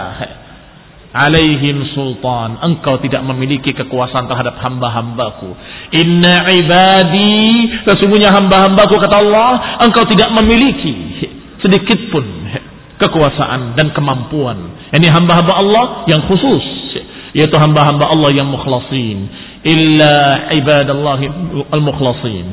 alaihim 1.12 1.92
sultan. 1.92 2.60
Engkau 2.64 3.04
tidak 3.04 3.24
memiliki 3.28 3.76
kekuasaan 3.76 4.32
terhadap 4.32 4.64
hamba-hambaku. 4.64 5.52
Inna 5.96 6.48
ibadi 6.56 7.68
sesungguhnya 7.84 8.32
hamba-hambaku 8.32 8.96
kata 9.00 9.16
Allah 9.20 9.84
engkau 9.84 10.08
tidak 10.08 10.32
memiliki 10.40 11.20
sedikit 11.60 12.00
pun 12.16 12.24
kekuasaan 13.00 13.76
dan 13.76 13.92
kemampuan. 13.92 14.92
Ini 14.96 15.08
hamba-hamba 15.12 15.54
Allah 15.56 15.86
yang 16.08 16.24
khusus 16.32 16.64
yaitu 17.36 17.54
hamba-hamba 17.60 18.10
Allah 18.10 18.34
yang 18.34 18.50
mukhlasin 18.50 19.49
illa 19.64 20.16
ibadallahi 20.56 21.26
al-mukhlasin. 21.72 22.48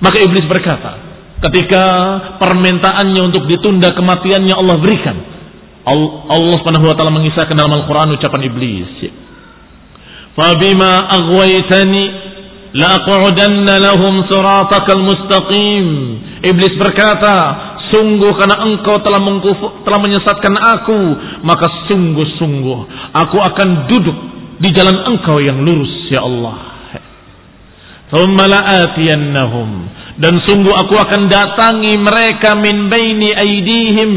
Maka 0.00 0.16
iblis 0.20 0.44
berkata 0.44 0.92
ketika 1.44 1.84
permintaannya 2.40 3.20
untuk 3.20 3.44
ditunda 3.48 3.92
kematiannya 3.92 4.54
Allah 4.56 4.76
berikan 4.80 5.16
Allah 5.84 6.56
Subhanahu 6.64 6.88
wa 6.88 6.96
taala 6.96 7.12
mengisahkan 7.12 7.52
dalam 7.52 7.84
Al-Qur'an 7.84 8.08
ucapan 8.16 8.40
iblis. 8.48 9.12
Fabima 10.32 11.12
aghwaytani 11.12 12.02
laq'udanna 12.72 13.74
lahum 13.78 14.24
siratakal 14.24 15.04
mustaqim. 15.04 15.86
Iblis 16.40 16.74
berkata 16.80 17.36
sungguh 17.92 18.32
karena 18.34 18.64
engkau 18.64 18.96
telah 19.04 19.20
mengkufu, 19.20 19.84
telah 19.84 20.00
menyesatkan 20.00 20.54
aku 20.56 21.00
maka 21.44 21.68
sungguh-sungguh 21.86 22.78
aku 23.12 23.36
akan 23.38 23.68
duduk 23.92 24.33
di 24.58 24.68
jalan 24.70 25.06
engkau 25.14 25.38
yang 25.42 25.62
lurus 25.62 26.10
ya 26.10 26.22
Allah. 26.22 26.56
Dan 30.14 30.34
sungguh 30.46 30.70
aku 30.70 30.94
akan 30.94 31.26
datangi 31.26 31.98
mereka 31.98 32.54
min 32.54 32.86
baini 32.86 33.34
aidihim 33.34 34.10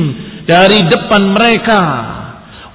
dari 0.45 0.85
depan 0.85 1.33
mereka. 1.33 1.81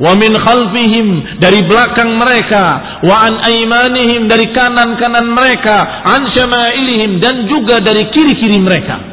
Wa 0.02 0.18
min 0.18 0.34
khalfihim 0.34 1.38
dari 1.38 1.62
belakang 1.62 2.18
mereka. 2.18 2.64
Wa 3.06 3.16
an 3.22 3.38
aimanihim 3.38 4.26
dari 4.26 4.50
kanan-kanan 4.50 5.30
mereka. 5.30 6.02
An 6.10 6.26
syama'ilihim 6.34 7.22
dan 7.22 7.46
juga 7.46 7.78
dari 7.78 8.10
kiri-kiri 8.10 8.58
mereka 8.58 9.11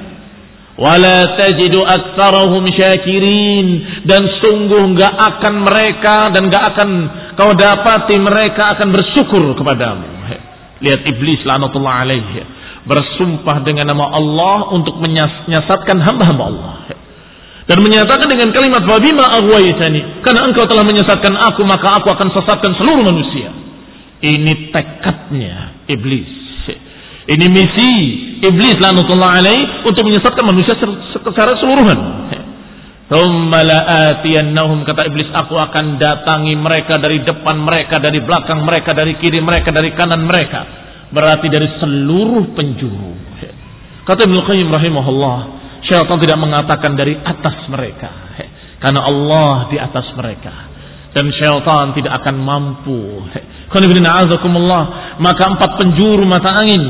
wala 0.80 1.36
tajidu 1.36 1.84
aktsarahum 1.84 2.64
syakirin. 2.72 3.68
Dan 4.08 4.24
sungguh 4.40 4.96
enggak 4.96 5.12
akan 5.12 5.54
mereka 5.68 6.32
dan 6.32 6.48
enggak 6.48 6.66
akan 6.74 6.90
kau 7.36 7.52
dapati 7.52 8.16
mereka 8.18 8.80
akan 8.80 8.88
bersyukur 8.96 9.44
kepadamu. 9.60 10.08
Lihat 10.80 11.02
iblis 11.12 11.44
laknatullah 11.44 12.08
alaihi 12.08 12.40
bersumpah 12.88 13.62
dengan 13.68 13.92
nama 13.92 14.16
Allah 14.16 14.74
untuk 14.74 14.98
menyesatkan 14.98 16.00
hamba-hamba 16.00 16.44
Allah. 16.48 16.76
Dan 17.70 17.86
menyatakan 17.86 18.26
dengan 18.26 18.50
kalimat 18.50 18.82
wabima 18.82 19.30
aghwaytani. 19.30 20.26
Karena 20.26 20.50
engkau 20.50 20.66
telah 20.66 20.82
menyesatkan 20.82 21.38
aku 21.38 21.62
maka 21.68 22.02
aku 22.02 22.10
akan 22.10 22.34
sesatkan 22.34 22.74
seluruh 22.82 23.06
manusia. 23.06 23.54
Ini 24.26 24.74
tekadnya 24.74 25.86
iblis. 25.86 26.34
Ini 27.30 27.46
misi 27.46 27.94
iblis 28.40 28.76
lanatullah 28.80 29.44
alaih 29.44 29.88
untuk 29.88 30.04
menyesatkan 30.08 30.44
manusia 30.44 30.76
secara 31.14 31.56
keseluruhan 31.58 32.00
Thumma 33.10 33.66
kata 34.86 35.02
iblis 35.10 35.34
aku 35.34 35.58
akan 35.58 35.98
datangi 35.98 36.54
mereka 36.54 37.02
dari 37.02 37.26
depan 37.26 37.58
mereka 37.58 37.98
dari 37.98 38.22
belakang 38.22 38.62
mereka 38.62 38.94
dari 38.94 39.18
kiri 39.18 39.42
mereka 39.42 39.74
dari 39.74 39.98
kanan 39.98 40.30
mereka 40.30 40.62
berarti 41.10 41.50
dari 41.50 41.68
seluruh 41.82 42.54
penjuru 42.54 43.14
kata 44.06 44.30
Ibnu 44.30 44.46
Qayyim 44.46 44.70
rahimahullah 44.70 45.60
Syaitan 45.86 46.20
tidak 46.20 46.40
mengatakan 46.40 47.00
dari 47.00 47.16
atas 47.16 47.64
mereka. 47.72 48.12
Karena 48.84 49.02
Allah 49.08 49.72
di 49.72 49.78
atas 49.80 50.12
mereka. 50.16 50.52
Dan 51.16 51.32
syaitan 51.32 51.96
tidak 51.96 52.20
akan 52.24 52.36
mampu. 52.38 53.26
Maka 55.20 55.44
empat 55.56 55.72
penjuru 55.80 56.24
mata 56.28 56.52
angin. 56.60 56.84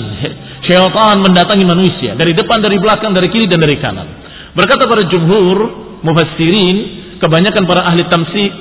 Syaitan 0.69 1.17
mendatangi 1.25 1.65
manusia. 1.65 2.13
Dari 2.13 2.38
depan, 2.38 2.61
dari 2.61 2.77
belakang, 2.77 3.09
dari 3.17 3.33
kiri, 3.33 3.49
dan 3.49 3.57
dari 3.57 3.81
kanan. 3.81 4.05
Berkata 4.53 4.85
para 4.85 5.01
jumhur, 5.09 5.57
mufassirin, 6.05 6.77
kebanyakan 7.17 7.65
para 7.65 7.89
ahli 7.89 8.05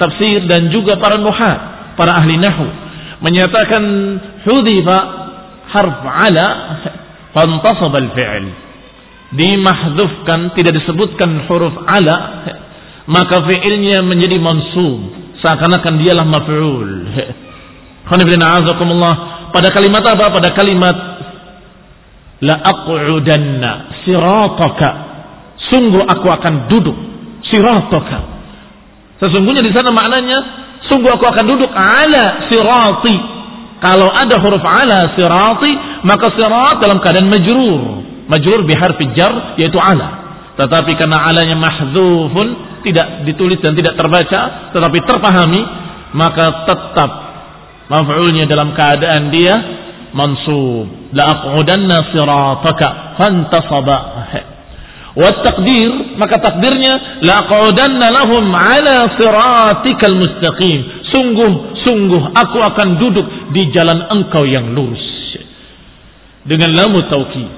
tafsir, 0.01 0.49
dan 0.49 0.73
juga 0.73 0.97
para 0.97 1.21
nuhat, 1.21 1.93
para 2.01 2.17
ahli 2.17 2.41
nahu. 2.41 2.67
Menyatakan 3.21 3.83
hudifa 4.49 4.97
harf 5.69 6.01
ala 6.01 6.47
fantasab 7.37 7.93
al-fi'l 7.93 8.45
dimahdufkan 9.37 10.57
tidak 10.57 10.81
disebutkan 10.81 11.45
huruf 11.45 11.77
ala 11.85 12.17
maka 13.05 13.45
fiilnya 13.45 14.01
menjadi 14.01 14.41
mansub 14.41 15.13
seakan-akan 15.45 15.95
dialah 16.01 16.25
maf'ul 16.25 16.91
pada 19.53 19.69
kalimat 19.69 20.01
apa 20.01 20.27
pada 20.33 20.49
kalimat 20.57 20.97
la 22.43 22.57
aq'udanna 22.63 23.71
sirataka. 24.05 24.89
Sungguh 25.69 26.03
aku 26.07 26.27
akan 26.29 26.55
duduk 26.71 26.97
sirataka. 27.47 28.19
Sesungguhnya 29.19 29.63
di 29.65 29.75
sana 29.75 29.91
maknanya 29.91 30.39
sungguh 30.87 31.11
aku 31.11 31.27
akan 31.27 31.45
duduk 31.45 31.71
ala 31.75 32.47
sirati. 32.47 33.17
Kalau 33.79 34.11
ada 34.11 34.37
huruf 34.43 34.63
ala 34.63 35.15
sirati 35.15 35.73
maka 36.07 36.35
sirat 36.35 36.79
dalam 36.83 37.03
keadaan 37.03 37.29
majrur. 37.31 37.83
Majrur 38.29 38.63
biharfi 38.63 39.11
jar 39.19 39.59
yaitu 39.59 39.79
ala. 39.79 40.27
Tetapi 40.59 40.99
karena 40.99 41.23
alanya 41.31 41.55
mahdzufun 41.55 42.69
tidak 42.83 43.27
ditulis 43.27 43.59
dan 43.63 43.75
tidak 43.75 43.99
terbaca 43.99 44.71
tetapi 44.75 44.99
terpahami 45.03 45.63
maka 46.15 46.67
tetap 46.67 47.11
maf'ulnya 47.91 48.47
dalam 48.47 48.73
keadaan 48.73 49.33
dia 49.33 49.55
mansub. 50.15 51.13
La 51.13 51.25
aqudanna 51.33 52.13
sirataka 52.13 52.89
fantasaba. 53.19 53.99
Wa 55.19 55.31
takdir 55.43 56.15
maka 56.15 56.39
takdirnya 56.39 57.23
la 57.27 57.43
aqudanna 57.43 58.07
lahum 58.13 58.45
ala 58.55 58.97
siratikal 59.19 60.15
mustaqim. 60.15 60.79
Sungguh 61.09 61.53
sungguh 61.83 62.23
aku 62.37 62.59
akan 62.61 62.89
duduk 63.01 63.27
di 63.57 63.73
jalan 63.73 64.07
engkau 64.13 64.45
yang 64.45 64.77
lurus. 64.77 65.05
Dengan 66.49 66.71
lamu 66.73 67.05
taukid 67.13 67.51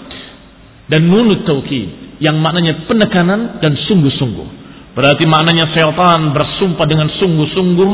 dan 0.90 1.06
nunut 1.06 1.46
taukid 1.46 2.18
yang 2.18 2.36
maknanya 2.42 2.84
penekanan 2.90 3.62
dan 3.62 3.78
sungguh-sungguh. 3.86 4.60
Berarti 4.92 5.24
maknanya 5.24 5.70
syaitan 5.70 6.34
bersumpah 6.34 6.84
dengan 6.84 7.08
sungguh-sungguh, 7.14 7.92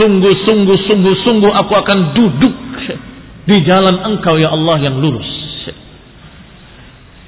sungguh-sungguh, 0.00 0.76
sungguh-sungguh 0.88 1.52
aku 1.52 1.72
akan 1.76 1.98
duduk 2.16 2.54
di 3.48 3.56
jalan 3.64 4.04
engkau 4.04 4.36
ya 4.36 4.52
Allah 4.52 4.76
yang 4.84 5.00
lurus. 5.00 5.26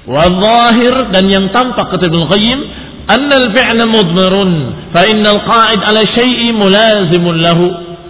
Wadzahir 0.05 1.13
dan 1.13 1.25
yang 1.29 1.45
tampak 1.53 1.93
kata 1.93 2.09
Ibnu 2.09 2.25
Qayyim 2.29 2.59
anna 3.05 3.35
al-fi'la 3.37 3.85
mudmarun 3.85 4.51
fa 4.93 5.01
innal 5.09 5.41
qa'id 5.45 5.81
ala 5.81 6.01
syai'i 6.05 6.49
mulazimun 6.53 7.37
lahu 7.37 7.65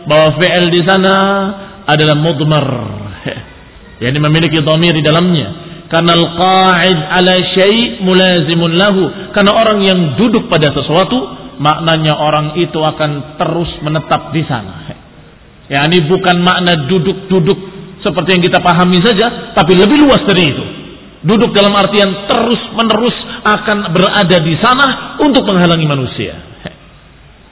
bahwa 0.08 0.40
fi'il 0.40 0.72
di 0.72 0.82
sana 0.88 1.16
adalah 1.88 2.16
mudmar 2.16 2.68
yakni 4.04 4.20
memiliki 4.24 4.64
dhamir 4.64 4.96
di 4.96 5.04
dalamnya 5.04 5.72
karena 5.92 6.16
al-qa'id 6.16 7.00
ala 7.04 7.36
syai' 7.52 8.00
mulazimun 8.00 8.80
lahu. 8.80 9.04
Karena 9.36 9.52
orang 9.52 9.84
yang 9.84 10.00
duduk 10.16 10.48
pada 10.48 10.72
sesuatu, 10.72 11.20
maknanya 11.60 12.16
orang 12.16 12.56
itu 12.56 12.80
akan 12.80 13.36
terus 13.36 13.68
menetap 13.84 14.32
di 14.32 14.48
sana. 14.48 14.88
Ya, 15.68 15.84
ini 15.92 16.08
bukan 16.08 16.40
makna 16.40 16.88
duduk-duduk 16.88 17.60
seperti 18.02 18.38
yang 18.38 18.44
kita 18.44 18.60
pahami 18.62 19.00
saja, 19.06 19.54
tapi 19.54 19.78
lebih 19.78 20.02
luas 20.06 20.22
dari 20.26 20.44
itu. 20.50 20.66
Duduk 21.22 21.54
dalam 21.54 21.78
artian 21.78 22.26
terus-menerus 22.26 23.14
akan 23.46 23.94
berada 23.94 24.38
di 24.42 24.58
sana 24.58 25.18
untuk 25.22 25.46
menghalangi 25.46 25.86
manusia. 25.86 26.34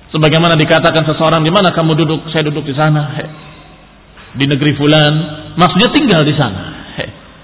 Sebagaimana 0.10 0.58
dikatakan 0.58 1.06
seseorang, 1.06 1.46
di 1.46 1.54
mana 1.54 1.70
kamu 1.70 1.94
duduk? 2.02 2.34
Saya 2.34 2.50
duduk 2.50 2.66
di 2.66 2.74
sana. 2.74 3.14
Di 4.34 4.46
negeri 4.50 4.74
fulan. 4.74 5.14
Maksudnya 5.54 5.90
tinggal 5.94 6.26
di 6.26 6.34
sana. 6.34 6.62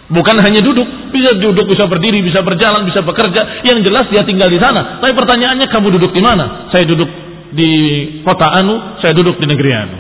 Bukan 0.06 0.38
hanya 0.38 0.62
duduk, 0.62 0.86
bisa 1.10 1.34
duduk, 1.42 1.66
bisa 1.66 1.90
berdiri, 1.90 2.22
bisa 2.22 2.46
berjalan, 2.46 2.86
bisa 2.86 3.02
bekerja. 3.02 3.66
Yang 3.66 3.90
jelas 3.90 4.06
dia 4.10 4.22
tinggal 4.22 4.50
di 4.54 4.62
sana. 4.62 5.02
Tapi 5.02 5.14
pertanyaannya 5.18 5.66
kamu 5.70 5.98
duduk 5.98 6.14
di 6.14 6.22
mana? 6.22 6.70
Saya 6.70 6.86
duduk 6.86 7.10
di 7.54 7.70
kota 8.22 8.50
Anu, 8.54 9.02
saya 9.02 9.18
duduk 9.18 9.42
di 9.42 9.46
negeri 9.50 9.72
Anu. 9.74 9.96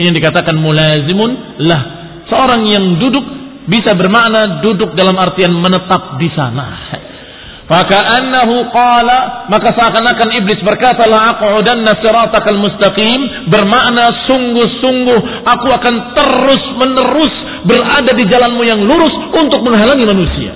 Ini 0.00 0.12
yang 0.12 0.16
dikatakan 0.16 0.56
mulazimun 0.56 1.60
lah. 1.60 1.99
Seorang 2.30 2.62
yang 2.70 2.96
duduk 3.02 3.26
bisa 3.66 3.92
bermakna 3.98 4.62
duduk 4.62 4.94
dalam 4.94 5.18
artian 5.18 5.52
menetap 5.52 6.16
di 6.16 6.30
sana. 6.32 6.68
Faka'annahu 7.70 8.66
qala 8.74 9.46
maka 9.46 9.70
seakan-akan 9.70 10.42
iblis 10.42 10.58
berkata 10.66 11.06
la 11.06 11.38
aqudanna 11.38 12.02
siratakal 12.02 12.58
mustaqim 12.58 13.46
bermakna 13.46 14.26
sungguh-sungguh 14.26 15.20
aku 15.46 15.68
akan 15.70 15.94
terus 16.18 16.64
menerus 16.74 17.34
berada 17.62 18.10
di 18.10 18.26
jalanmu 18.26 18.62
yang 18.66 18.82
lurus 18.82 19.14
untuk 19.38 19.62
menghalangi 19.62 20.02
manusia. 20.02 20.52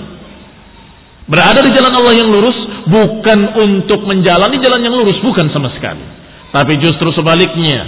Berada 1.31 1.63
di 1.63 1.71
jalan 1.71 1.95
Allah 2.03 2.15
yang 2.19 2.29
lurus 2.35 2.59
bukan 2.91 3.39
untuk 3.63 4.03
menjalani 4.11 4.59
jalan 4.59 4.83
yang 4.83 4.99
lurus 4.99 5.17
bukan 5.23 5.55
sama 5.55 5.71
sekali. 5.71 6.03
Tapi 6.51 6.83
justru 6.83 7.15
sebaliknya 7.15 7.87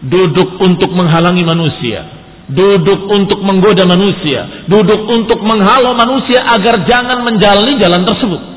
duduk 0.00 0.56
untuk 0.64 0.88
menghalangi 0.88 1.44
manusia, 1.44 2.23
duduk 2.50 3.08
untuk 3.08 3.40
menggoda 3.40 3.88
manusia, 3.88 4.68
duduk 4.68 5.08
untuk 5.08 5.40
menghalau 5.40 5.96
manusia 5.96 6.44
agar 6.44 6.84
jangan 6.84 7.24
menjalani 7.24 7.80
jalan 7.80 8.04
tersebut. 8.04 8.54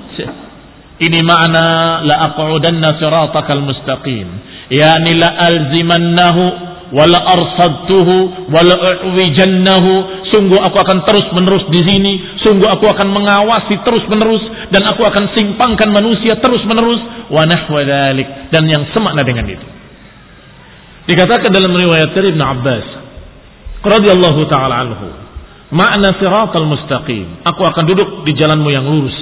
Ini 0.98 1.22
makna 1.22 2.02
la 2.02 2.16
aqudanna 2.34 2.98
siratakal 2.98 3.62
mustaqim. 3.62 4.28
Yani 4.74 5.14
la 5.14 5.30
alzimannahu 5.30 6.44
wala 6.90 7.22
arsadtuhu 7.22 8.50
wala 8.50 9.06
uwijannahu. 9.06 10.26
Sungguh 10.34 10.58
aku 10.58 10.78
akan 10.82 11.06
terus 11.06 11.30
menerus 11.38 11.70
di 11.70 11.86
sini. 11.86 12.42
Sungguh 12.42 12.66
aku 12.66 12.90
akan 12.90 13.14
mengawasi 13.14 13.78
terus 13.86 14.10
menerus 14.10 14.42
dan 14.74 14.90
aku 14.90 15.06
akan 15.06 15.38
simpangkan 15.38 15.94
manusia 15.94 16.42
terus 16.42 16.66
menerus 16.66 17.00
wa 17.30 17.46
nahwa 17.46 17.86
dan 18.50 18.64
yang 18.66 18.90
semakna 18.90 19.22
dengan 19.22 19.46
itu. 19.46 19.68
Dikatakan 21.14 21.54
dalam 21.54 21.78
riwayat 21.78 22.10
dari 22.18 22.34
Ibn 22.34 22.42
Abbas 22.42 22.86
radhiyallahu 23.88 24.42
taala 24.52 24.76
anhu 24.84 25.08
makna 25.72 26.16
siratal 26.20 26.68
mustaqim 26.68 27.44
aku 27.44 27.62
akan 27.64 27.84
duduk 27.88 28.28
di 28.28 28.36
jalanmu 28.36 28.70
yang 28.72 28.86
lurus 28.88 29.16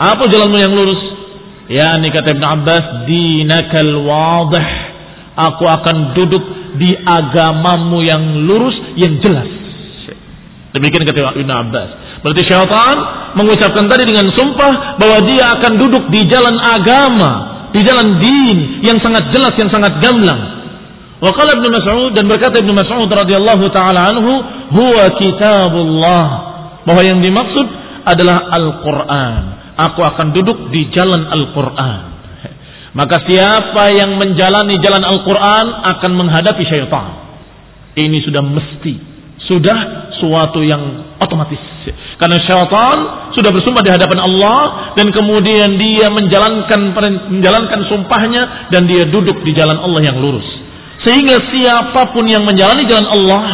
apa 0.00 0.24
jalanmu 0.28 0.56
yang 0.56 0.72
lurus 0.72 1.20
Ya 1.70 1.94
ini 2.02 2.10
kata 2.10 2.34
Ibn 2.34 2.44
Abbas, 2.58 2.84
dinakal 3.06 3.94
wadih. 4.02 4.68
Aku 5.38 5.62
akan 5.70 6.18
duduk 6.18 6.42
di 6.82 6.90
agamamu 6.98 8.02
yang 8.02 8.42
lurus, 8.42 8.74
yang 8.98 9.22
jelas. 9.22 9.46
Demikian 10.74 11.06
kata 11.06 11.38
Ibn 11.38 11.50
Abbas. 11.54 11.88
Berarti 12.26 12.42
syaitan 12.42 12.96
mengucapkan 13.38 13.86
tadi 13.86 14.02
dengan 14.02 14.34
sumpah 14.34 14.98
bahwa 14.98 15.18
dia 15.30 15.46
akan 15.56 15.72
duduk 15.78 16.10
di 16.10 16.26
jalan 16.26 16.58
agama, 16.58 17.32
di 17.70 17.80
jalan 17.86 18.18
din 18.18 18.58
yang 18.82 18.98
sangat 18.98 19.30
jelas, 19.30 19.54
yang 19.54 19.70
sangat 19.70 20.02
gamblang. 20.02 20.59
Wa 21.20 21.30
qala 21.36 21.60
Ibnu 21.60 21.68
Mas'ud 21.68 22.10
dan 22.16 22.24
berkata 22.24 22.64
Ibnu 22.64 22.72
Mas'ud 22.72 23.08
radhiyallahu 23.08 23.64
taala 23.70 24.16
anhu, 24.16 24.32
huwa 24.72 25.04
kitabullah. 25.20 26.26
Bahwa 26.88 27.02
yang 27.04 27.20
dimaksud 27.20 27.66
adalah 28.08 28.48
Al-Qur'an 28.56 29.60
aku 29.80 30.00
akan 30.04 30.36
duduk 30.36 30.68
di 30.68 30.92
jalan 30.92 31.24
Al-Quran. 31.24 32.00
Maka 32.90 33.22
siapa 33.24 33.94
yang 33.94 34.18
menjalani 34.18 34.76
jalan 34.82 35.06
Al-Quran 35.06 35.66
akan 35.96 36.10
menghadapi 36.18 36.62
syaitan. 36.66 37.08
Ini 37.96 38.18
sudah 38.26 38.42
mesti. 38.42 38.94
Sudah 39.46 40.10
suatu 40.18 40.60
yang 40.62 41.16
otomatis. 41.22 41.58
Karena 42.18 42.38
syaitan 42.44 42.96
sudah 43.32 43.50
bersumpah 43.54 43.82
di 43.86 43.94
hadapan 43.94 44.18
Allah 44.20 44.58
dan 44.98 45.08
kemudian 45.14 45.78
dia 45.78 46.10
menjalankan 46.10 46.92
menjalankan 47.30 47.80
sumpahnya 47.88 48.68
dan 48.74 48.90
dia 48.90 49.06
duduk 49.08 49.42
di 49.46 49.54
jalan 49.54 49.78
Allah 49.80 50.02
yang 50.02 50.18
lurus. 50.18 50.46
Sehingga 51.00 51.36
siapa 51.48 52.12
pun 52.12 52.28
yang 52.28 52.44
menjalani 52.44 52.84
jalan 52.84 53.08
Allah, 53.08 53.44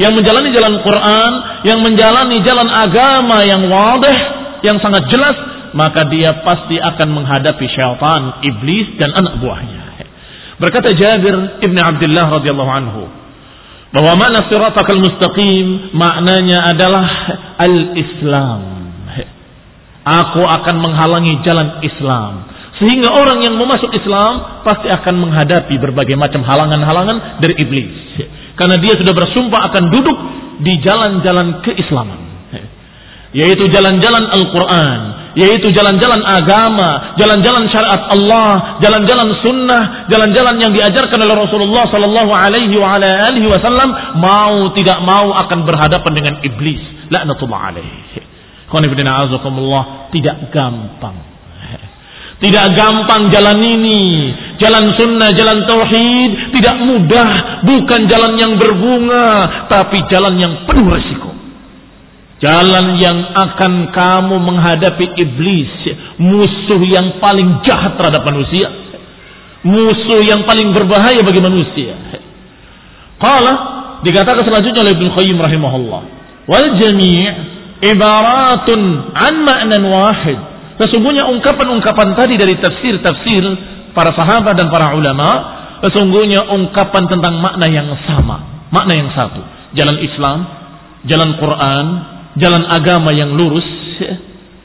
yang 0.00 0.12
menjalani 0.16 0.50
jalan 0.50 0.80
Quran, 0.80 1.32
yang 1.68 1.78
menjalani 1.84 2.36
jalan 2.40 2.68
agama 2.68 3.44
yang 3.44 3.62
wadih, 3.68 4.18
yang 4.64 4.80
sangat 4.80 5.04
jelas, 5.12 5.36
maka 5.76 6.08
dia 6.08 6.40
pasti 6.46 6.80
akan 6.80 7.08
menghadapi 7.12 7.66
syaitan, 7.68 8.40
iblis 8.46 8.96
dan 8.96 9.12
anak 9.12 9.36
buahnya. 9.42 9.84
Berkata 10.56 10.94
Jabir 10.94 11.60
ibn 11.66 11.76
Abdullah 11.76 12.40
radhiyallahu 12.40 12.72
anhu 12.72 13.02
bahwa 13.90 14.12
makna 14.18 14.46
siratakal 14.50 14.98
mustaqim 15.02 15.94
maknanya 15.94 16.72
adalah 16.74 17.06
al-Islam. 17.58 18.62
Aku 20.04 20.42
akan 20.44 20.76
menghalangi 20.84 21.40
jalan 21.46 21.80
Islam. 21.80 22.53
Sehingga 22.84 23.16
orang 23.16 23.40
yang 23.40 23.56
mau 23.56 23.64
masuk 23.64 23.88
Islam 23.96 24.60
pasti 24.60 24.92
akan 24.92 25.14
menghadapi 25.16 25.80
berbagai 25.80 26.20
macam 26.20 26.44
halangan-halangan 26.44 27.40
dari 27.40 27.56
iblis. 27.56 28.20
Karena 28.60 28.76
dia 28.76 28.92
sudah 28.92 29.16
bersumpah 29.16 29.72
akan 29.72 29.88
duduk 29.88 30.18
di 30.60 30.84
jalan-jalan 30.84 31.64
keislaman. 31.64 32.20
Yaitu 33.34 33.66
jalan-jalan 33.72 34.30
Al-Quran, 34.30 35.00
yaitu 35.34 35.72
jalan-jalan 35.74 36.22
agama, 36.22 37.18
jalan-jalan 37.18 37.66
syariat 37.66 38.06
Allah, 38.06 38.78
jalan-jalan 38.78 39.28
sunnah, 39.42 40.06
jalan-jalan 40.06 40.62
yang 40.62 40.70
diajarkan 40.70 41.18
oleh 41.18 41.34
Rasulullah 41.34 41.90
sallallahu 41.90 42.30
alaihi 42.30 42.78
wasallam 43.48 43.90
mau 44.22 44.70
tidak 44.78 45.02
mau 45.02 45.34
akan 45.34 45.66
berhadapan 45.66 46.12
dengan 46.14 46.34
iblis. 46.46 47.10
Laknatullah 47.10 47.74
alaihi. 47.74 48.22
tidak 50.14 50.36
gampang. 50.54 51.33
Tidak 52.42 52.66
gampang 52.74 53.30
jalan 53.30 53.62
ini. 53.62 54.32
Jalan 54.58 54.94
sunnah, 54.98 55.30
jalan 55.34 55.66
tauhid 55.66 56.30
tidak 56.54 56.76
mudah, 56.82 57.30
bukan 57.66 58.00
jalan 58.06 58.38
yang 58.38 58.52
berbunga, 58.58 59.66
tapi 59.70 60.02
jalan 60.10 60.34
yang 60.38 60.66
penuh 60.66 60.86
resiko. 60.90 61.30
Jalan 62.42 63.00
yang 63.00 63.18
akan 63.32 63.94
kamu 63.94 64.36
menghadapi 64.36 65.16
iblis. 65.16 65.74
Musuh 66.20 66.82
yang 66.84 67.22
paling 67.22 67.64
jahat 67.64 67.96
terhadap 67.96 68.20
manusia. 68.26 68.68
Musuh 69.64 70.20
yang 70.20 70.44
paling 70.44 70.76
berbahaya 70.76 71.24
bagi 71.24 71.40
manusia. 71.40 71.96
Qala 73.16 73.52
dikatakan 74.04 74.44
selanjutnya 74.44 74.84
oleh 74.84 74.92
Ibn 74.92 75.06
Qayyim 75.16 75.38
rahimahullah. 75.40 76.02
Wal 76.44 76.68
jami' 76.76 77.24
ibaratun 77.80 78.80
an 79.16 79.34
ma'nan 79.48 79.82
wahid. 79.88 80.53
Sesungguhnya 80.74 81.30
ungkapan-ungkapan 81.30 82.18
tadi 82.18 82.34
dari 82.34 82.58
tafsir-tafsir 82.58 83.44
para 83.94 84.10
sahabat 84.14 84.58
dan 84.58 84.68
para 84.70 84.94
ulama. 84.98 85.60
Sesungguhnya 85.84 86.48
ungkapan 86.48 87.06
tentang 87.06 87.38
makna 87.38 87.66
yang 87.68 87.90
sama. 88.08 88.68
Makna 88.72 88.92
yang 88.96 89.10
satu. 89.12 89.42
Jalan 89.76 89.98
Islam, 90.00 90.38
jalan 91.06 91.30
Quran, 91.38 91.86
jalan 92.40 92.62
agama 92.66 93.10
yang 93.14 93.36
lurus 93.36 93.66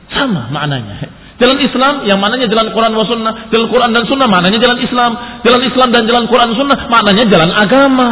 sama 0.09 0.49
maknanya. 0.49 1.19
Jalan 1.39 1.59
Islam 1.63 1.93
yang 2.03 2.19
maknanya 2.19 2.51
jalan 2.51 2.67
Quran 2.75 2.91
wa 2.99 3.05
sunnah, 3.07 3.33
jalan 3.47 3.67
Quran 3.71 3.89
dan 3.95 4.03
sunnah 4.11 4.27
maknanya 4.27 4.59
jalan 4.59 4.79
Islam, 4.83 5.11
jalan 5.45 5.61
Islam 5.63 5.87
dan 5.95 6.03
jalan 6.03 6.25
Quran 6.27 6.49
sunnah 6.51 6.77
maknanya 6.91 7.23
jalan 7.31 7.51
agama. 7.55 8.09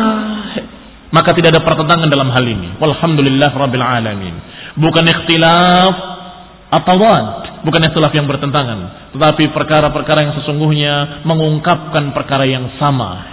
Maka 1.08 1.32
tidak 1.36 1.56
ada 1.56 1.62
pertentangan 1.64 2.08
dalam 2.12 2.32
hal 2.32 2.44
ini. 2.44 2.80
Walhamdulillah 2.80 3.52
rabbil 3.52 3.84
alamin. 3.84 4.36
Bukan 4.80 5.04
ikhtilaf 5.08 5.94
atau 6.72 6.96
bukan 7.66 7.82
ikhtilaf 7.90 8.14
yang 8.14 8.30
bertentangan, 8.30 9.12
tetapi 9.16 9.50
perkara-perkara 9.54 10.30
yang 10.30 10.34
sesungguhnya 10.38 11.24
mengungkapkan 11.26 12.14
perkara 12.14 12.46
yang 12.46 12.70
sama. 12.78 13.32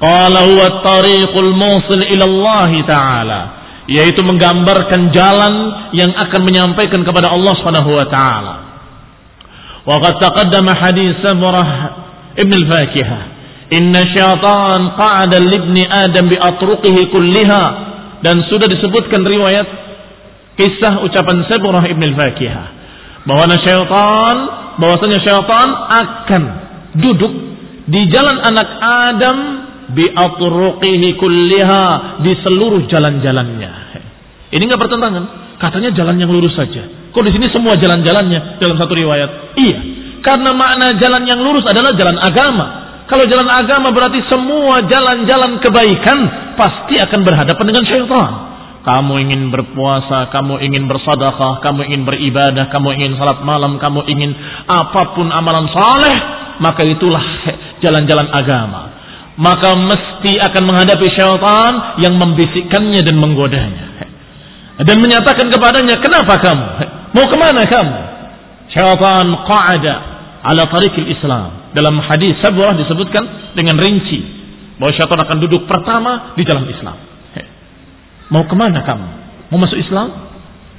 Qala 0.00 0.40
huwa 0.48 0.64
at-tariqul 0.64 1.52
musil 1.52 2.00
ila 2.16 2.24
Allah 2.24 2.70
taala 2.88 3.40
yaitu 3.90 4.22
menggambarkan 4.22 5.10
jalan 5.10 5.54
yang 5.92 6.14
akan 6.14 6.40
menyampaikan 6.46 7.02
kepada 7.02 7.34
Allah 7.34 7.52
Subhanahu 7.58 7.90
wa 7.90 8.06
taala. 8.06 8.54
Wa 9.82 9.96
qad 9.98 10.14
taqaddama 10.22 10.72
hadis 10.78 11.18
Samurah 11.26 11.68
Ibn 12.38 12.52
al-Fakihah, 12.54 13.22
"Inna 13.74 14.06
syaitan 14.14 14.94
qa'ada 14.94 15.36
li 15.42 15.56
ibni 15.58 15.84
Adam 15.84 16.30
bi 16.30 16.36
atruqihi 16.38 17.10
kulliha." 17.10 17.64
Dan 18.20 18.46
sudah 18.46 18.68
disebutkan 18.68 19.26
riwayat 19.26 19.66
kisah 20.54 21.02
ucapan 21.02 21.44
Samurah 21.50 21.84
Ibn 21.88 22.02
al-Fakihah 22.14 22.79
bahwa 23.28 23.44
syaitan 23.60 24.36
bahwasanya 24.80 25.18
syaitan 25.20 25.68
akan 25.72 26.42
duduk 26.96 27.32
di 27.90 28.08
jalan 28.08 28.38
anak 28.40 28.68
Adam 28.80 29.38
bi 29.92 30.06
atruqihi 30.08 31.18
kulliha 31.18 31.84
di 32.22 32.32
seluruh 32.40 32.86
jalan-jalannya. 32.86 33.72
Ini 34.50 34.62
enggak 34.66 34.80
bertentangan. 34.82 35.24
Katanya 35.60 35.90
jalan 35.92 36.16
yang 36.18 36.30
lurus 36.32 36.56
saja. 36.56 37.12
Kok 37.12 37.22
di 37.26 37.32
sini 37.34 37.46
semua 37.52 37.76
jalan-jalannya 37.76 38.62
dalam 38.62 38.76
satu 38.78 38.92
riwayat? 38.94 39.58
Iya. 39.58 39.78
Karena 40.24 40.50
makna 40.56 40.96
jalan 40.96 41.22
yang 41.26 41.40
lurus 41.42 41.64
adalah 41.68 41.94
jalan 41.94 42.16
agama. 42.18 42.66
Kalau 43.06 43.26
jalan 43.26 43.50
agama 43.50 43.90
berarti 43.90 44.22
semua 44.30 44.86
jalan-jalan 44.86 45.58
kebaikan 45.58 46.18
pasti 46.54 46.98
akan 47.02 47.20
berhadapan 47.26 47.64
dengan 47.66 47.84
syaitan. 47.86 48.30
Kamu 48.80 49.12
ingin 49.20 49.52
berpuasa, 49.52 50.32
kamu 50.32 50.56
ingin 50.64 50.88
bersadaqah, 50.88 51.60
kamu 51.60 51.84
ingin 51.92 52.02
beribadah, 52.08 52.72
kamu 52.72 52.96
ingin 52.96 53.12
salat 53.20 53.44
malam, 53.44 53.76
kamu 53.76 54.08
ingin 54.08 54.32
apa 54.64 55.12
pun 55.12 55.28
amalan 55.28 55.68
saleh, 55.68 56.16
maka 56.64 56.80
itulah 56.88 57.20
jalan-jalan 57.84 58.28
agama 58.32 59.00
maka 59.40 59.72
mesti 59.72 60.36
akan 60.36 60.62
menghadapi 60.68 61.06
syaitan 61.16 61.72
yang 62.04 62.20
membisikkannya 62.20 63.00
dan 63.00 63.16
menggodanya. 63.16 63.86
Dan 64.84 64.96
menyatakan 65.00 65.48
kepadanya, 65.48 65.96
kenapa 66.00 66.40
kamu? 66.40 66.66
Mau 67.16 67.24
ke 67.24 67.36
mana 67.40 67.64
kamu? 67.64 67.98
Syaitan 68.72 69.26
qa'ada 69.48 69.94
ala 70.44 70.68
tariqil 70.68 71.08
Islam. 71.08 71.72
Dalam 71.72 72.00
hadis 72.04 72.36
sebuah 72.44 72.76
disebutkan 72.84 73.56
dengan 73.56 73.80
rinci. 73.80 74.20
Bahwa 74.76 74.92
syaitan 74.92 75.20
akan 75.20 75.36
duduk 75.40 75.64
pertama 75.64 76.36
di 76.36 76.44
dalam 76.44 76.68
Islam. 76.68 77.09
Mau 78.30 78.46
ke 78.46 78.54
mana 78.54 78.86
kamu? 78.86 79.08
Mau 79.50 79.58
masuk 79.58 79.78
Islam? 79.78 80.30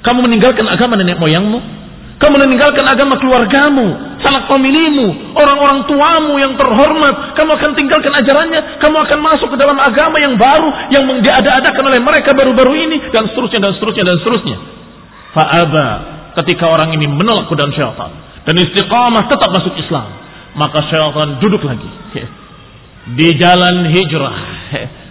Kamu 0.02 0.18
meninggalkan 0.24 0.66
agama 0.66 0.96
nenek 0.98 1.20
moyangmu? 1.20 1.82
Kamu 2.22 2.38
meninggalkan 2.38 2.86
agama 2.86 3.18
keluargamu, 3.18 4.14
sanak 4.22 4.46
familimu, 4.46 5.34
orang-orang 5.34 5.82
tuamu 5.90 6.38
yang 6.38 6.54
terhormat. 6.54 7.34
Kamu 7.34 7.50
akan 7.58 7.70
tinggalkan 7.74 8.14
ajarannya. 8.14 8.78
Kamu 8.78 8.94
akan 8.94 9.18
masuk 9.18 9.50
ke 9.50 9.58
dalam 9.58 9.74
agama 9.74 10.22
yang 10.22 10.38
baru, 10.38 10.70
yang 10.94 11.02
diada-adakan 11.18 11.82
oleh 11.82 11.98
mereka 11.98 12.30
baru-baru 12.30 12.78
ini, 12.78 13.10
dan 13.10 13.26
seterusnya, 13.26 13.58
dan 13.58 13.74
seterusnya, 13.74 14.04
dan 14.06 14.16
seterusnya. 14.22 14.56
Fa'aba 15.34 15.88
ketika 16.38 16.70
orang 16.70 16.94
ini 16.94 17.10
menolak 17.10 17.50
godaan 17.50 17.74
syaitan. 17.74 18.14
Dan 18.46 18.54
istiqamah 18.54 19.26
tetap 19.26 19.50
masuk 19.50 19.74
Islam. 19.82 20.14
Maka 20.54 20.78
syaitan 20.94 21.42
duduk 21.42 21.66
lagi. 21.66 21.90
Di 23.18 23.28
jalan 23.34 23.90
hijrah. 23.90 24.38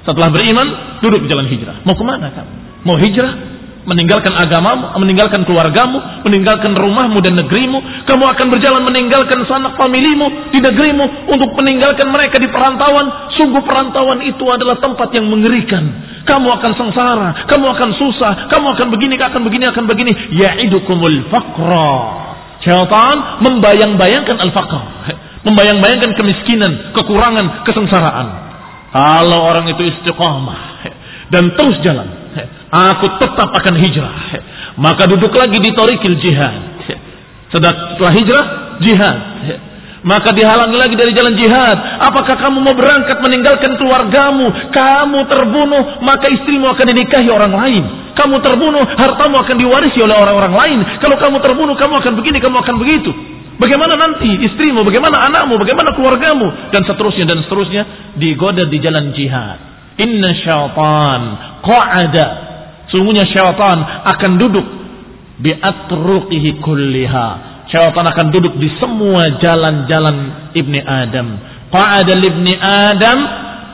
Setelah 0.02 0.30
beriman, 0.34 0.68
duduk 1.06 1.26
di 1.26 1.28
jalan 1.30 1.46
hijrah. 1.46 1.86
Mau 1.86 1.94
ke 1.94 2.04
mana 2.06 2.34
kamu? 2.34 2.52
Mau 2.86 2.98
hijrah? 2.98 3.62
meninggalkan 3.82 4.34
agamamu, 4.38 4.94
meninggalkan 5.02 5.42
keluargamu, 5.46 5.98
meninggalkan 6.26 6.78
rumahmu 6.78 7.18
dan 7.24 7.34
negerimu. 7.38 8.06
Kamu 8.06 8.24
akan 8.30 8.48
berjalan 8.54 8.86
meninggalkan 8.86 9.42
sanak 9.50 9.74
familimu 9.78 10.54
di 10.54 10.60
negerimu 10.62 11.06
untuk 11.32 11.50
meninggalkan 11.58 12.08
mereka 12.14 12.38
di 12.38 12.50
perantauan. 12.50 13.34
Sungguh 13.38 13.62
perantauan 13.66 14.22
itu 14.26 14.46
adalah 14.50 14.78
tempat 14.78 15.10
yang 15.18 15.26
mengerikan. 15.30 15.84
Kamu 16.22 16.48
akan 16.62 16.72
sengsara, 16.78 17.50
kamu 17.50 17.66
akan 17.66 17.90
susah, 17.98 18.32
kamu 18.54 18.78
akan 18.78 18.88
begini, 18.94 19.18
akan 19.18 19.42
begini, 19.42 19.66
akan 19.74 19.84
begini. 19.90 20.12
Ya'idukumul 20.38 21.34
faqra. 21.34 21.94
Syaitan 22.62 23.42
membayang-bayangkan 23.42 24.38
al-faqr. 24.38 24.84
Membayang-bayangkan 25.42 26.14
kemiskinan, 26.14 26.94
kekurangan, 26.94 27.66
kesengsaraan. 27.66 28.51
Kalau 28.92 29.40
orang 29.48 29.72
itu 29.72 29.82
istiqamah 29.88 30.84
dan 31.32 31.56
terus 31.56 31.80
jalan 31.80 32.22
Aku 32.72 33.06
tetap 33.20 33.52
akan 33.52 33.76
hijrah. 33.84 34.16
Maka 34.80 35.04
duduk 35.12 35.36
lagi 35.36 35.60
di 35.60 35.76
torikil 35.76 36.16
jihad. 36.24 36.88
Setelah 37.52 38.14
hijrah, 38.16 38.46
jihad. 38.80 39.20
Maka 40.02 40.34
dihalangi 40.34 40.80
lagi 40.80 40.96
dari 40.96 41.12
jalan 41.12 41.36
jihad. 41.36 41.78
Apakah 42.08 42.40
kamu 42.40 42.64
mau 42.64 42.74
berangkat 42.74 43.20
meninggalkan 43.20 43.76
keluargamu? 43.76 44.72
Kamu 44.72 45.20
terbunuh, 45.28 45.84
maka 46.02 46.32
istrimu 46.32 46.72
akan 46.72 46.86
dinikahi 46.96 47.28
orang 47.28 47.54
lain. 47.54 47.84
Kamu 48.16 48.40
terbunuh, 48.40 48.82
hartamu 48.98 49.36
akan 49.44 49.56
diwarisi 49.60 50.00
oleh 50.00 50.16
orang-orang 50.16 50.56
lain. 50.56 50.80
Kalau 51.04 51.20
kamu 51.20 51.38
terbunuh, 51.44 51.76
kamu 51.76 51.94
akan 52.02 52.14
begini, 52.18 52.40
kamu 52.40 52.56
akan 52.56 52.76
begitu. 52.80 53.12
Bagaimana 53.62 53.94
nanti 53.94 54.26
istrimu, 54.42 54.82
bagaimana 54.82 55.30
anakmu, 55.30 55.62
bagaimana 55.62 55.94
keluargamu, 55.94 56.74
dan 56.74 56.82
seterusnya 56.82 57.30
dan 57.30 57.46
seterusnya 57.46 57.84
digoda 58.18 58.66
di 58.66 58.78
jalan 58.82 59.14
jihad. 59.14 59.58
Inna 60.02 60.34
syaitan 60.34 61.22
qa'ada 61.62 62.28
Sungguhnya 62.92 63.24
syaitan 63.32 63.80
akan 64.04 64.32
duduk 64.36 64.68
bi 65.40 65.56
atruqihi 65.56 66.60
kulliha. 66.60 67.28
Syaitan 67.72 68.04
akan 68.04 68.28
duduk 68.36 68.60
di 68.60 68.68
semua 68.84 69.40
jalan-jalan 69.40 70.52
ibni 70.52 70.84
Adam. 70.84 71.40
Qa'ada 71.72 72.12
ibni 72.20 72.52
Adam 72.60 73.20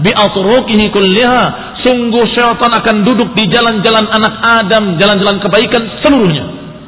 bi 0.05 0.13
atruqihi 0.13 0.93
kulliha. 0.93 1.43
Sungguh 1.81 2.29
syaitan 2.29 2.71
akan 2.77 2.95
duduk 3.01 3.33
di 3.33 3.49
jalan-jalan 3.49 4.05
anak 4.05 4.33
Adam, 4.61 4.83
jalan-jalan 5.01 5.41
kebaikan 5.41 5.81
seluruhnya. 6.05 6.45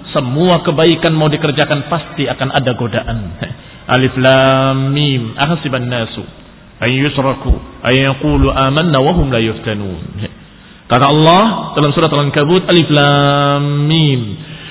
Semua 0.10 0.66
kebaikan 0.66 1.14
mau 1.14 1.30
dikerjakan 1.30 1.90
pasti 1.92 2.26
akan 2.26 2.50
ada 2.50 2.72
godaan. 2.74 3.20
Alif 3.96 4.14
lam 4.18 4.94
mim. 4.94 5.34
Ahasiban 5.38 5.90
nasu 5.90 6.26
ay 6.80 6.96
yusraku 6.96 7.52
ay 7.84 8.08
yaqulu 8.08 8.50
amanna 8.50 9.04
wa 9.04 9.12
hum 9.14 9.30
la 9.30 9.42
yuftanun. 9.44 10.02
Kata 10.90 11.06
Allah 11.06 11.78
dalam 11.78 11.94
surat 11.94 12.10
Al-Ankabut 12.10 12.66
Alif 12.66 12.90
Lam 12.90 13.86
Mim. 13.86 14.22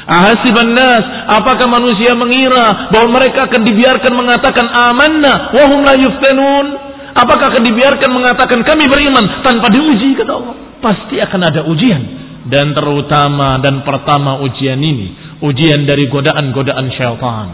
Ahasiban 0.03 0.75
nas, 0.75 1.05
apakah 1.31 1.71
manusia 1.71 2.11
mengira 2.19 2.91
bahwa 2.91 3.23
mereka 3.23 3.47
akan 3.47 3.63
dibiarkan 3.63 4.13
mengatakan 4.19 4.67
amanna 4.67 5.55
wahum 5.55 5.87
la 5.87 5.95
yuftanun? 5.95 6.67
Apakah 7.15 7.55
akan 7.55 7.63
dibiarkan 7.63 8.11
mengatakan 8.11 8.67
kami 8.67 8.91
beriman 8.91 9.47
tanpa 9.47 9.71
diuji 9.71 10.19
kata 10.19 10.33
Allah? 10.33 10.55
Pasti 10.83 11.23
akan 11.23 11.41
ada 11.45 11.61
ujian 11.71 12.03
dan 12.47 12.71
terutama 12.77 13.59
dan 13.59 13.83
pertama 13.83 14.39
ujian 14.47 14.79
ini 14.79 15.29
ujian 15.43 15.87
dari 15.87 16.11
godaan-godaan 16.11 16.87
syaitan, 16.95 17.49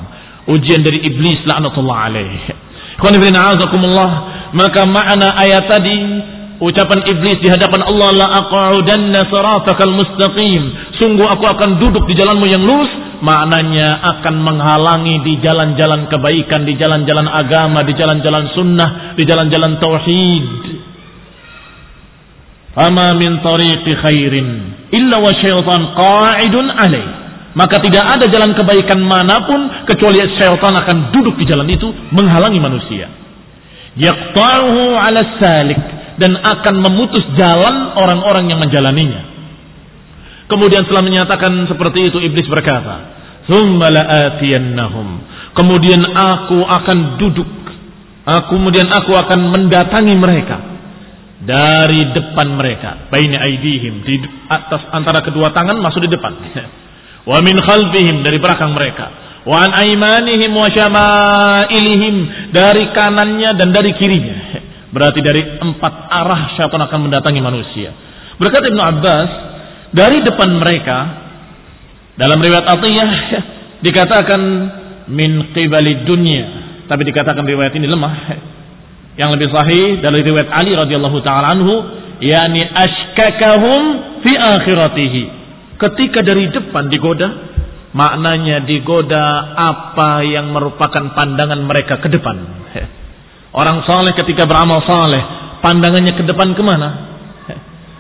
ujian 0.49 0.81
dari 0.81 1.05
iblis 1.05 1.45
laknatullah 1.45 1.99
alaih. 2.11 2.41
Maka 4.55 4.87
makna 4.87 5.35
ayat 5.35 5.67
tadi 5.67 5.97
ucapan 6.63 7.01
iblis 7.11 7.43
di 7.43 7.49
hadapan 7.51 7.83
Allah 7.83 8.11
la 8.15 8.27
aq'udanna 8.47 9.27
siratakal 9.29 9.93
mustaqim. 9.93 10.63
Sungguh 11.03 11.27
aku 11.27 11.45
akan 11.45 11.83
duduk 11.83 12.07
di 12.07 12.15
jalanmu 12.15 12.47
yang 12.47 12.63
lurus 12.63 12.93
maknanya 13.25 14.05
akan 14.15 14.35
menghalangi 14.37 15.25
di 15.27 15.41
jalan-jalan 15.41 16.07
kebaikan 16.13 16.69
di 16.69 16.77
jalan-jalan 16.77 17.25
agama 17.25 17.81
di 17.83 17.97
jalan-jalan 17.97 18.53
sunnah 18.53 19.17
di 19.17 19.25
jalan-jalan 19.25 19.81
tauhid 19.81 20.74
fama 22.75 23.15
min 23.15 23.39
tariqi 23.41 23.93
khairin 23.95 24.49
illa 24.91 25.17
wa 25.19 25.31
syaitan 25.39 25.81
qa'idun 25.95 26.67
alaih 26.71 27.07
maka 27.55 27.79
tidak 27.79 28.03
ada 28.03 28.27
jalan 28.27 28.51
kebaikan 28.59 28.99
mana 28.99 29.47
pun 29.47 29.87
kecuali 29.87 30.19
syaitan 30.35 30.75
akan 30.75 30.97
duduk 31.15 31.39
di 31.39 31.47
jalan 31.47 31.71
itu 31.71 31.87
menghalangi 32.11 32.59
manusia 32.59 33.07
yaqta'uhu 33.95 34.83
'ala 34.99 35.21
salik 35.39 35.81
dan 36.19 36.39
akan 36.39 36.75
memutus 36.79 37.27
jalan 37.35 37.99
orang-orang 37.99 38.51
yang 38.51 38.63
menjalaninya. 38.63 39.35
Kemudian 40.47 40.87
setelah 40.87 41.03
menyatakan 41.03 41.67
seperti 41.67 42.13
itu 42.13 42.21
iblis 42.23 42.47
berkata, 42.47 43.25
Kemudian 45.55 46.03
aku 46.15 46.59
akan 46.65 46.99
duduk. 47.19 47.51
Aku 48.25 48.57
kemudian 48.57 48.89
aku 48.89 49.13
akan 49.13 49.53
mendatangi 49.53 50.17
mereka 50.17 50.74
dari 51.43 52.15
depan 52.15 52.55
mereka, 52.55 53.11
baina 53.11 53.43
aidihim 53.43 54.07
di 54.07 54.23
atas 54.47 54.87
antara 54.95 55.19
kedua 55.27 55.51
tangan 55.51 55.83
masuk 55.83 56.07
di 56.07 56.11
depan. 56.15 56.33
Wa 57.31 57.41
min 57.43 57.57
khalfihim 57.59 58.23
dari 58.23 58.39
belakang 58.39 58.71
mereka. 58.71 59.07
Wa 59.45 59.57
an 59.61 59.71
aimanihim 59.77 60.53
wa 60.55 60.69
syama'ilihim 60.71 62.15
dari 62.55 62.89
kanannya 62.95 63.51
dan 63.59 63.69
dari 63.75 63.93
kirinya. 63.99 64.37
Berarti 64.95 65.21
dari 65.21 65.43
empat 65.59 65.95
arah 66.07 66.55
syaitan 66.55 66.81
akan 66.81 67.11
mendatangi 67.11 67.41
manusia. 67.43 67.91
Berkata 68.39 68.71
Ibnu 68.71 68.83
Abbas, 68.83 69.31
dari 69.91 70.23
depan 70.23 70.49
mereka 70.59 70.99
dalam 72.15 72.39
riwayat 72.39 72.67
Atiyah 72.79 73.11
dikatakan 73.87 74.41
min 75.11 75.51
qibali 75.53 76.07
dunia, 76.07 76.45
tapi 76.87 77.03
dikatakan 77.05 77.43
riwayat 77.43 77.75
ini 77.75 77.91
lemah. 77.91 78.15
Yang 79.15 79.31
lebih 79.39 79.49
sahih 79.55 79.87
dari 80.03 80.21
riwayat 80.27 80.51
Ali 80.51 80.75
radhiyallahu 80.75 81.19
taala 81.23 81.55
anhu, 81.55 81.75
yakni 82.19 82.67
ashkakahum 82.67 83.83
fi 84.27 84.33
akhiratihi. 84.35 85.23
Ketika 85.79 86.23
dari 86.23 86.51
depan 86.51 86.91
digoda, 86.91 87.29
maknanya 87.95 88.67
digoda 88.67 89.55
apa 89.55 90.27
yang 90.27 90.51
merupakan 90.51 91.15
pandangan 91.15 91.63
mereka 91.63 92.03
ke 92.03 92.11
depan. 92.11 92.37
Orang 93.55 93.87
saleh 93.87 94.19
ketika 94.19 94.51
beramal 94.51 94.83
saleh, 94.83 95.23
pandangannya 95.63 96.19
ke 96.19 96.27
depan 96.27 96.59
ke 96.59 96.63
mana? 96.67 97.15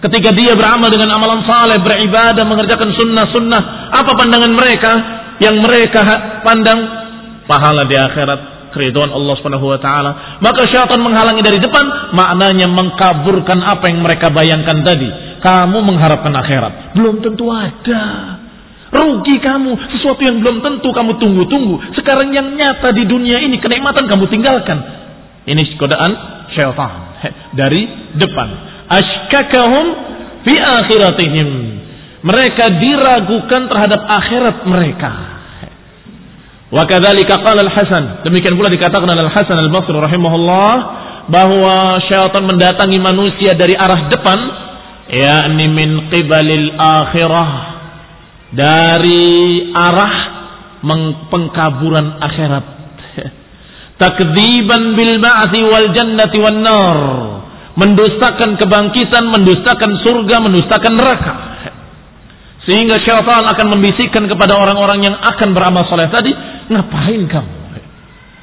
Ketika 0.03 0.37
dia 0.37 0.53
beramal 0.53 0.92
dengan 0.92 1.16
amalan 1.16 1.46
saleh, 1.48 1.81
beribadah, 1.81 2.44
mengerjakan 2.44 2.92
sunnah-sunnah, 2.92 3.62
apa 3.94 4.11
pandangan 4.18 4.53
mereka? 4.53 4.92
Yang 5.40 5.57
mereka 5.64 6.03
pandang 6.44 6.79
pahala 7.48 7.88
di 7.88 7.96
akhirat, 7.96 8.40
keriduan 8.75 9.15
Allah 9.15 9.35
Subhanahu 9.39 9.71
wa 9.71 9.79
taala. 9.79 10.43
Maka 10.43 10.67
syaitan 10.67 10.99
menghalangi 10.99 11.41
dari 11.41 11.63
depan, 11.63 12.13
maknanya 12.13 12.67
mengkaburkan 12.67 13.63
apa 13.63 13.87
yang 13.87 14.03
mereka 14.03 14.35
bayangkan 14.35 14.83
tadi. 14.83 15.39
Kamu 15.39 15.79
mengharapkan 15.87 16.35
akhirat, 16.35 16.99
belum 16.99 17.23
tentu 17.23 17.47
ada. 17.49 18.03
Rugi 18.95 19.43
kamu, 19.43 19.95
sesuatu 19.99 20.23
yang 20.23 20.39
belum 20.39 20.63
tentu 20.63 20.91
kamu 20.95 21.19
tunggu-tunggu. 21.19 21.99
Sekarang 21.99 22.31
yang 22.31 22.55
nyata 22.55 22.95
di 22.95 23.07
dunia 23.07 23.43
ini 23.43 23.59
kenikmatan 23.59 24.07
kamu 24.07 24.31
tinggalkan. 24.31 24.79
Ini 25.45 25.63
godaan 25.79 26.13
syaitan 26.55 26.93
dari 27.59 27.87
depan. 28.17 28.49
Ashkakahum 28.87 29.87
fi 30.47 30.55
akhiratihim. 30.57 31.49
Mereka 32.25 32.65
diragukan 32.81 33.69
terhadap 33.69 34.01
akhirat 34.01 34.57
mereka. 34.65 35.34
Wa 36.75 36.91
kadzalika 36.91 37.39
qala 37.39 37.63
Al-Hasan. 37.63 38.27
Demikian 38.27 38.59
pula 38.59 38.67
dikatakan 38.67 39.07
oleh 39.07 39.31
Al-Hasan 39.31 39.55
Al-Basri 39.55 39.95
rahimahullah 39.95 40.73
bahwa 41.31 42.03
syaitan 42.11 42.43
mendatangi 42.43 42.99
manusia 42.99 43.55
dari 43.55 43.79
arah 43.79 44.11
depan 44.11 44.39
yakni 45.07 45.71
min 45.71 46.11
qibalil 46.11 46.75
akhirah 46.75 47.51
dari 48.51 49.71
arah 49.71 50.17
pengkaburan 51.31 52.19
akhirat. 52.19 52.67
Takdziban 54.03 54.99
bil 54.99 55.23
ba'thi 55.23 55.63
wal 55.63 55.95
jannati 55.95 56.43
wan 56.43 56.59
nar. 56.59 56.99
Mendustakan 57.79 58.59
kebangkitan 58.59 59.31
mendustakan 59.31 60.03
surga 60.03 60.43
mendustakan 60.43 60.95
neraka 60.99 61.54
sehingga 62.64 62.96
syaitan 63.00 63.44
akan 63.44 63.66
membisikkan 63.77 64.24
kepada 64.24 64.57
orang-orang 64.57 65.05
yang 65.05 65.16
akan 65.16 65.53
beramal 65.53 65.85
soleh 65.88 66.09
tadi 66.09 66.33
ngapain 66.72 67.22
kamu 67.29 67.53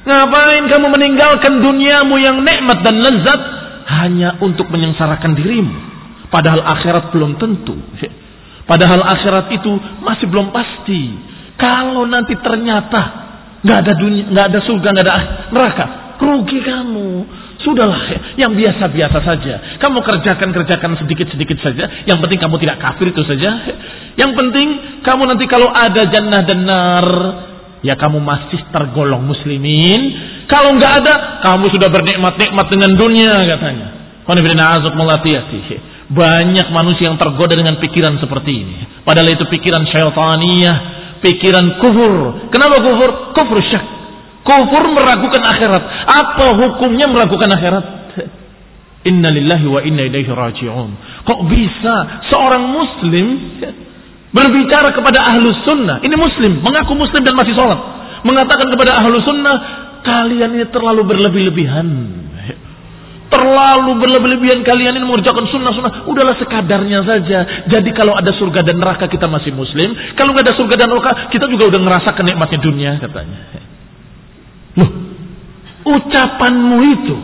ngapain 0.02 0.64
kamu 0.66 0.86
meninggalkan 0.90 1.62
duniamu 1.62 2.14
yang 2.18 2.42
nikmat 2.42 2.82
dan 2.82 2.98
lezat 2.98 3.40
hanya 4.02 4.38
untuk 4.42 4.70
menyengsarakan 4.70 5.34
dirimu 5.34 5.74
padahal 6.30 6.62
akhirat 6.78 7.10
belum 7.14 7.38
tentu 7.38 7.78
padahal 8.66 9.02
akhirat 9.18 9.50
itu 9.54 9.72
masih 10.02 10.26
belum 10.30 10.50
pasti 10.54 11.32
kalau 11.62 12.08
nanti 12.10 12.34
ternyata 12.42 13.22
nggak 13.62 13.78
ada 13.86 13.92
dunia, 13.94 14.24
nggak 14.34 14.46
ada 14.50 14.60
surga, 14.66 14.88
nggak 14.90 15.06
ada 15.06 15.14
neraka. 15.54 15.86
Rugi 16.18 16.58
kamu. 16.62 17.10
Sudahlah, 17.62 18.34
yang 18.34 18.58
biasa-biasa 18.58 19.18
saja. 19.22 19.54
Kamu 19.78 20.02
kerjakan-kerjakan 20.02 20.98
sedikit-sedikit 20.98 21.62
saja. 21.62 22.04
Yang 22.10 22.18
penting 22.26 22.38
kamu 22.42 22.58
tidak 22.58 22.82
kafir 22.82 23.14
itu 23.14 23.22
saja. 23.22 23.50
Yang 24.18 24.32
penting 24.34 24.68
kamu 25.06 25.22
nanti 25.30 25.46
kalau 25.46 25.70
ada 25.70 26.02
jannah 26.10 26.42
dan 26.42 26.66
nar, 26.66 27.06
ya 27.86 27.94
kamu 27.94 28.18
masih 28.18 28.66
tergolong 28.74 29.22
muslimin. 29.22 30.00
Kalau 30.50 30.74
nggak 30.74 30.92
ada, 31.06 31.14
kamu 31.46 31.70
sudah 31.70 31.86
bernikmat-nikmat 31.86 32.66
dengan 32.66 32.90
dunia 32.98 33.46
katanya. 33.46 33.88
Banyak 36.12 36.66
manusia 36.74 37.04
yang 37.08 37.18
tergoda 37.18 37.54
dengan 37.54 37.78
pikiran 37.78 38.18
seperti 38.18 38.50
ini. 38.52 39.06
Padahal 39.06 39.30
itu 39.30 39.46
pikiran 39.46 39.86
syaitaniyah, 39.86 40.76
pikiran 41.22 41.78
kufur. 41.78 42.50
Kenapa 42.50 42.82
kufur? 42.82 43.10
Kufur 43.38 43.58
syak. 43.70 44.01
Kufur 44.42 44.84
meragukan 44.90 45.42
akhirat. 45.42 45.82
Apa 46.06 46.46
hukumnya 46.58 47.06
meragukan 47.06 47.46
akhirat? 47.46 47.84
Inna 49.02 49.30
lillahi 49.34 49.66
wa 49.66 49.80
inna 49.82 50.02
ilaihi 50.06 50.30
raji'un. 50.30 50.90
Kok 51.26 51.40
bisa 51.50 52.26
seorang 52.30 52.62
muslim 52.70 53.26
berbicara 54.34 54.94
kepada 54.94 55.18
ahlu 55.30 55.50
sunnah. 55.62 56.02
Ini 56.02 56.14
muslim, 56.14 56.58
mengaku 56.62 56.94
muslim 56.98 57.22
dan 57.22 57.34
masih 57.38 57.54
sholat. 57.54 57.78
Mengatakan 58.22 58.70
kepada 58.70 59.02
ahlu 59.02 59.18
sunnah, 59.22 59.56
kalian 60.02 60.58
ini 60.58 60.66
terlalu 60.70 61.02
berlebih-lebihan. 61.06 61.88
Terlalu 63.32 63.96
berlebih-lebihan 63.96 64.60
kalian 64.60 64.92
ini 64.98 65.06
mengerjakan 65.08 65.48
sunnah-sunnah. 65.48 66.04
Udahlah 66.04 66.36
sekadarnya 66.36 67.00
saja. 67.02 67.64
Jadi 67.64 67.90
kalau 67.96 68.12
ada 68.12 68.28
surga 68.36 68.60
dan 68.60 68.76
neraka 68.76 69.08
kita 69.08 69.24
masih 69.24 69.56
muslim. 69.56 69.94
Kalau 70.20 70.36
nggak 70.36 70.52
ada 70.52 70.54
surga 70.58 70.74
dan 70.76 70.88
neraka 70.92 71.12
kita 71.32 71.48
juga 71.48 71.72
udah 71.72 71.80
ngerasa 71.80 72.10
kenikmatnya 72.12 72.60
dunia 72.60 72.92
katanya. 73.00 73.40
Loh, 74.78 74.90
ucapanmu 75.84 76.76
itu 76.96 77.16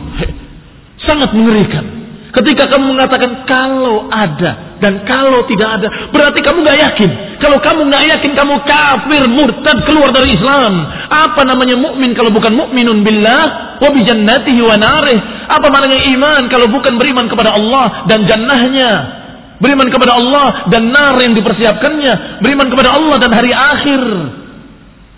sangat 1.09 1.33
mengerikan. 1.33 1.99
Ketika 2.29 2.69
kamu 2.69 2.93
mengatakan 2.93 3.41
kalau 3.49 4.05
ada 4.05 4.77
dan 4.77 5.01
kalau 5.09 5.49
tidak 5.49 5.81
ada, 5.81 5.87
berarti 6.13 6.39
kamu 6.45 6.61
nggak 6.61 6.77
yakin. 6.77 7.11
Kalau 7.41 7.57
kamu 7.57 7.89
nggak 7.89 8.05
yakin, 8.05 8.31
kamu 8.37 8.53
kafir, 8.69 9.23
murtad, 9.25 9.77
keluar 9.89 10.13
dari 10.13 10.37
Islam. 10.37 10.73
Apa 11.09 11.41
namanya 11.41 11.73
mukmin 11.73 12.13
kalau 12.13 12.29
bukan 12.29 12.53
mukminun 12.53 13.01
billah 13.01 13.79
wa 13.81 13.89
bi 13.89 14.05
wa 14.61 14.77
narih? 14.77 15.19
Apa 15.49 15.67
maknanya 15.73 15.99
iman 16.13 16.41
kalau 16.53 16.69
bukan 16.69 17.01
beriman 17.01 17.25
kepada 17.25 17.57
Allah 17.57 18.05
dan 18.05 18.29
jannahnya? 18.29 18.91
Beriman 19.59 19.89
kepada 19.91 20.15
Allah 20.15 20.69
dan 20.71 20.93
nar 20.93 21.19
yang 21.19 21.35
dipersiapkannya, 21.35 22.39
beriman 22.45 22.67
kepada 22.71 22.95
Allah 22.95 23.15
dan 23.19 23.31
hari 23.33 23.51
akhir. 23.51 24.01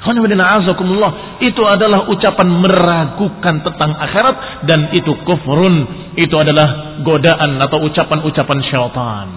Itu 0.01 1.61
adalah 1.61 2.09
ucapan 2.09 2.47
meragukan 2.49 3.55
tentang 3.61 3.91
akhirat 4.01 4.65
dan 4.65 4.89
itu 4.97 5.13
kufrun. 5.21 6.09
Itu 6.17 6.41
adalah 6.41 6.97
godaan 7.05 7.61
atau 7.61 7.85
ucapan-ucapan 7.85 8.59
syaitan. 8.65 9.27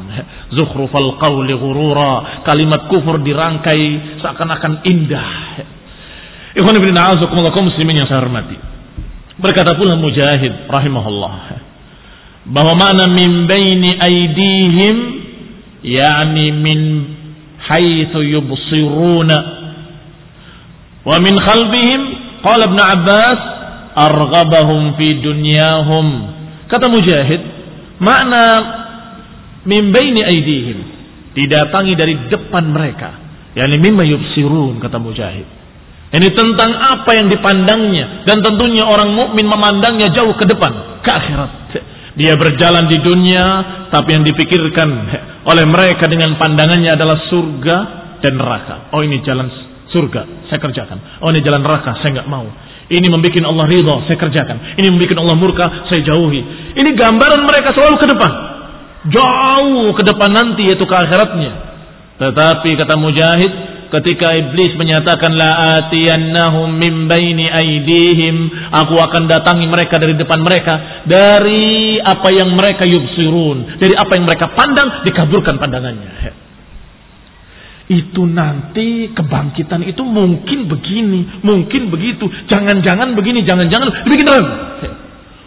Zukhrufal 0.57 1.21
qawli 1.21 1.53
ghurura. 1.53 2.45
Kalimat 2.49 2.89
kufur 2.89 3.21
dirangkai 3.21 4.17
seakan-akan 4.25 4.89
indah. 4.89 5.31
Ikhwan 6.57 6.81
ibn 6.81 6.97
a'azakumullah 6.97 7.53
muslimin 7.53 8.01
yang 8.01 8.09
saya 8.09 8.25
hormati. 8.25 8.57
Berkata 9.37 9.77
pula 9.77 10.01
Mujahid 10.01 10.71
rahimahullah 10.71 11.37
bahwa 12.45 12.73
makna 12.77 13.05
min 13.11 13.51
baini 13.51 13.91
aidihim 13.99 14.97
yakni 15.83 16.47
min 16.57 16.81
haitsu 17.59 18.21
yubsiruna 18.23 19.64
Wa 21.05 21.21
min 21.21 21.37
khalbihim 21.37 22.01
qala 22.41 22.65
Ibn 22.69 22.79
Abbas 22.81 23.39
arghabahum 23.95 24.97
fi 24.99 25.21
dunyahum. 25.21 26.07
Kata 26.67 26.89
Mujahid, 26.89 27.41
makna 28.01 28.45
min 29.69 29.93
baini 29.93 30.25
aidihim 30.25 30.79
didatangi 31.37 31.95
dari 31.95 32.15
depan 32.33 32.65
mereka. 32.73 33.11
Yani 33.55 33.79
mimma 33.79 34.03
yubsirun 34.03 34.83
kata 34.83 34.99
Mujahid. 34.99 35.47
Ini 36.15 36.29
tentang 36.31 36.71
apa 36.79 37.11
yang 37.19 37.27
dipandangnya 37.27 38.23
dan 38.23 38.39
tentunya 38.39 38.87
orang 38.87 39.11
mukmin 39.19 39.51
memandangnya 39.51 40.15
jauh 40.15 40.31
ke 40.39 40.47
depan, 40.47 41.03
ke 41.03 41.11
akhirat. 41.11 41.51
Dia 42.15 42.39
berjalan 42.39 42.87
di 42.87 43.03
dunia 43.03 43.45
tapi 43.91 44.15
yang 44.15 44.23
dipikirkan 44.23 44.89
oleh 45.43 45.67
mereka 45.67 46.07
dengan 46.07 46.39
pandangannya 46.39 46.95
adalah 46.95 47.19
surga 47.27 47.77
dan 48.23 48.39
neraka. 48.39 48.95
Oh 48.95 49.03
ini 49.03 49.19
jalan 49.27 49.51
surga, 49.95 50.51
saya 50.51 50.59
kerjakan. 50.59 51.23
Oh 51.23 51.31
ini 51.31 51.39
jalan 51.47 51.63
neraka, 51.63 51.95
saya 52.03 52.19
nggak 52.19 52.27
mau. 52.27 52.51
Ini 52.91 53.07
membuat 53.09 53.47
Allah 53.47 53.67
ridho, 53.71 53.97
saya 54.11 54.19
kerjakan. 54.19 54.77
Ini 54.77 54.91
membuat 54.91 55.23
Allah 55.23 55.37
murka, 55.39 55.67
saya 55.87 56.03
jauhi. 56.03 56.43
Ini 56.75 56.91
gambaran 56.99 57.47
mereka 57.47 57.71
selalu 57.73 57.97
ke 58.03 58.07
depan. 58.11 58.33
Jauh 59.09 59.89
ke 59.95 60.03
depan 60.03 60.31
nanti 60.35 60.67
yaitu 60.67 60.83
ke 60.85 60.93
akhiratnya. 60.93 61.53
Tetapi 62.19 62.71
kata 62.77 62.95
Mujahid, 62.99 63.53
ketika 63.95 64.37
iblis 64.37 64.77
menyatakan 64.77 65.33
la 65.33 65.81
atiyannahum 65.81 66.75
min 66.75 67.07
baini 67.09 67.47
aidihim, 67.49 68.51
aku 68.75 68.99
akan 68.99 69.31
datangi 69.31 69.65
mereka 69.71 69.97
dari 69.97 70.19
depan 70.19 70.43
mereka 70.43 71.05
dari 71.07 71.97
apa 72.03 72.29
yang 72.35 72.53
mereka 72.53 72.85
yubsirun, 72.85 73.81
dari 73.81 73.95
apa 73.97 74.13
yang 74.19 74.25
mereka 74.29 74.53
pandang 74.53 75.07
dikaburkan 75.07 75.57
pandangannya 75.57 76.44
itu 77.85 78.25
nanti 78.25 79.13
kebangkitan 79.13 79.85
itu 79.85 80.01
mungkin 80.01 80.73
begini, 80.73 81.45
mungkin 81.45 81.93
begitu, 81.93 82.25
jangan-jangan 82.49 83.13
begini, 83.13 83.45
jangan-jangan 83.45 83.93
ragu. 84.25 84.55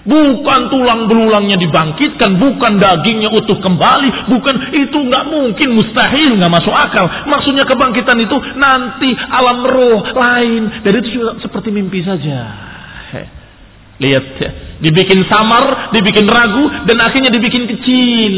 Bukan 0.08 0.72
tulang 0.72 1.12
belulangnya 1.12 1.60
dibangkitkan, 1.60 2.40
bukan 2.40 2.80
dagingnya 2.80 3.28
utuh 3.28 3.60
kembali, 3.60 4.32
bukan 4.32 4.56
itu 4.72 4.98
nggak 5.04 5.26
mungkin, 5.28 5.68
mustahil, 5.76 6.40
nggak 6.40 6.54
masuk 6.54 6.72
akal. 6.72 7.12
Maksudnya 7.28 7.68
kebangkitan 7.68 8.16
itu 8.16 8.38
nanti 8.56 9.12
alam 9.12 9.68
roh 9.68 10.08
lain, 10.16 10.80
dari 10.86 11.04
itu 11.04 11.20
seperti 11.44 11.76
mimpi 11.76 12.08
saja. 12.08 12.40
Lihat, 13.98 14.26
dibikin 14.78 15.26
samar, 15.26 15.90
dibikin 15.90 16.30
ragu, 16.30 16.70
dan 16.86 17.02
akhirnya 17.02 17.34
dibikin 17.34 17.66
kecil. 17.66 18.36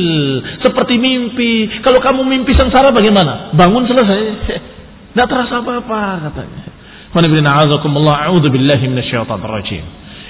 Seperti 0.64 0.96
mimpi. 0.96 1.84
Kalau 1.84 2.00
kamu 2.00 2.24
mimpi 2.24 2.56
sengsara 2.56 2.96
bagaimana? 2.96 3.52
Bangun 3.52 3.84
selesai. 3.84 4.22
Tidak 5.12 5.28
terasa 5.28 5.60
apa-apa 5.60 6.32
katanya. 6.32 6.64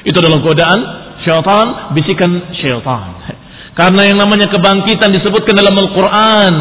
Itu 0.07 0.17
adalah 0.17 0.39
godaan 0.41 0.79
syaitan, 1.21 1.67
bisikan 1.93 2.31
syaitan. 2.57 3.11
Karena 3.79 4.01
yang 4.09 4.17
namanya 4.17 4.49
kebangkitan 4.49 5.13
disebutkan 5.13 5.53
dalam 5.55 5.77
Al-Quran. 5.77 6.53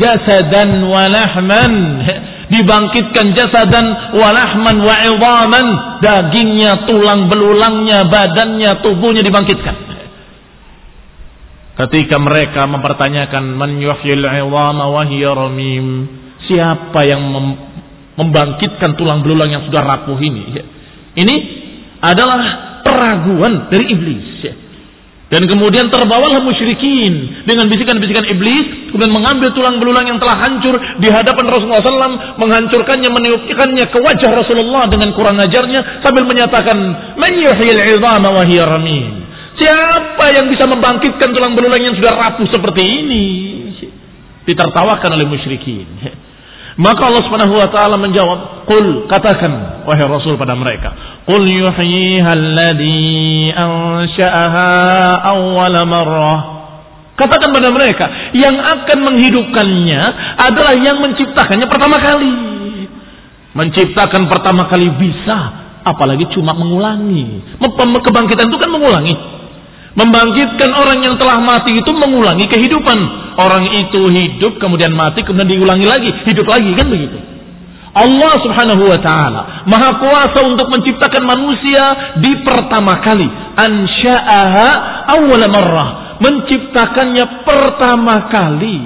Jasadan 0.00 0.80
wa 0.88 1.04
lahman 1.12 1.74
dibangkitkan 2.52 3.32
jasadan 3.32 3.86
walahman 4.16 4.76
wa 4.84 4.96
idhaman 5.00 5.66
dagingnya 6.04 6.84
tulang 6.84 7.28
belulangnya 7.32 8.08
badannya 8.08 8.70
tubuhnya 8.84 9.22
dibangkitkan. 9.24 9.76
Ketika 11.74 12.16
mereka 12.22 12.70
mempertanyakan 12.70 13.44
man 13.58 13.82
yuhyil 13.82 14.22
idhama 14.22 14.84
wa 14.92 15.02
hiya 15.08 15.34
siapa 16.44 17.00
yang 17.02 17.22
mem 17.24 17.46
membangkitkan 18.14 18.94
tulang 18.94 19.26
belulang 19.26 19.50
yang 19.50 19.62
sudah 19.66 19.82
rapuh 19.82 20.18
ini? 20.22 20.54
Ini 21.18 21.34
adalah 21.98 22.40
peraguan 22.86 23.72
dari 23.72 23.90
iblis 23.90 24.63
dan 25.34 25.50
kemudian 25.50 25.90
terbawalah 25.90 26.46
musyrikin 26.46 27.42
dengan 27.42 27.66
bisikan-bisikan 27.66 28.22
iblis, 28.30 28.94
kemudian 28.94 29.10
mengambil 29.10 29.50
tulang 29.50 29.82
belulang 29.82 30.06
yang 30.06 30.22
telah 30.22 30.38
hancur 30.38 30.78
di 31.02 31.10
hadapan 31.10 31.50
Rasulullah 31.50 31.82
SAW, 31.82 32.38
menghancurkannya, 32.38 33.10
meniupkannya 33.10 33.84
ke 33.90 33.98
wajah 33.98 34.30
Rasulullah 34.30 34.86
dengan 34.86 35.10
kurang 35.10 35.34
ajarnya 35.42 36.06
sambil 36.06 36.22
menyatakan? 36.30 36.78
Siapa 39.58 40.24
yang 40.38 40.46
bisa 40.54 40.70
membangkitkan 40.70 41.34
tulang 41.34 41.58
belulang 41.58 41.82
yang 41.82 41.98
sudah 41.98 42.14
rapuh 42.14 42.46
seperti 42.54 42.82
ini? 42.86 43.26
Ditertawakan 44.46 45.18
oleh 45.18 45.26
musyrikin. 45.26 46.14
Maka 46.74 47.06
Allah 47.06 47.22
Subhanahu 47.22 47.54
wa 47.54 47.68
taala 47.70 47.94
menjawab, 47.94 48.66
"Qul 48.66 49.06
katakan 49.06 49.86
wahai 49.86 50.10
Rasul 50.10 50.34
pada 50.34 50.58
mereka, 50.58 50.90
qul 51.22 51.46
yuhyiha 51.46 52.30
alladhi 52.34 53.54
ansha'aha 53.54 54.70
awwala 55.22 55.86
marrah." 55.86 56.40
Katakan 57.14 57.54
pada 57.54 57.70
mereka, 57.70 58.34
yang 58.34 58.58
akan 58.58 58.98
menghidupkannya 59.06 60.02
adalah 60.34 60.74
yang 60.74 60.98
menciptakannya 60.98 61.66
pertama 61.70 62.02
kali. 62.02 62.34
Menciptakan 63.54 64.26
pertama 64.26 64.66
kali 64.66 64.90
bisa, 64.98 65.38
apalagi 65.86 66.26
cuma 66.34 66.58
mengulangi. 66.58 67.54
Kebangkitan 68.02 68.50
itu 68.50 68.58
kan 68.58 68.70
mengulangi. 68.74 69.14
Membangkitkan 69.94 70.74
orang 70.74 71.06
yang 71.06 71.14
telah 71.22 71.38
mati 71.38 71.78
itu 71.78 71.90
mengulangi 71.94 72.50
kehidupan. 72.50 72.98
Orang 73.38 73.62
itu 73.70 74.10
hidup, 74.10 74.58
kemudian 74.58 74.90
mati, 74.90 75.22
kemudian 75.22 75.46
diulangi 75.46 75.86
lagi, 75.86 76.10
hidup 76.26 76.46
lagi, 76.50 76.74
kan 76.74 76.90
begitu. 76.90 77.18
Allah 77.94 78.32
subhanahu 78.42 78.90
wa 78.90 78.98
ta'ala 78.98 79.40
maha 79.70 80.02
kuasa 80.02 80.42
untuk 80.42 80.66
menciptakan 80.66 81.22
manusia 81.22 81.82
di 82.18 82.42
pertama 82.42 82.98
kali. 82.98 83.26
Ansha'aha 83.54 84.68
awwala 85.14 85.46
marrah. 85.46 85.90
Menciptakannya 86.18 87.46
pertama 87.46 88.26
kali. 88.34 88.78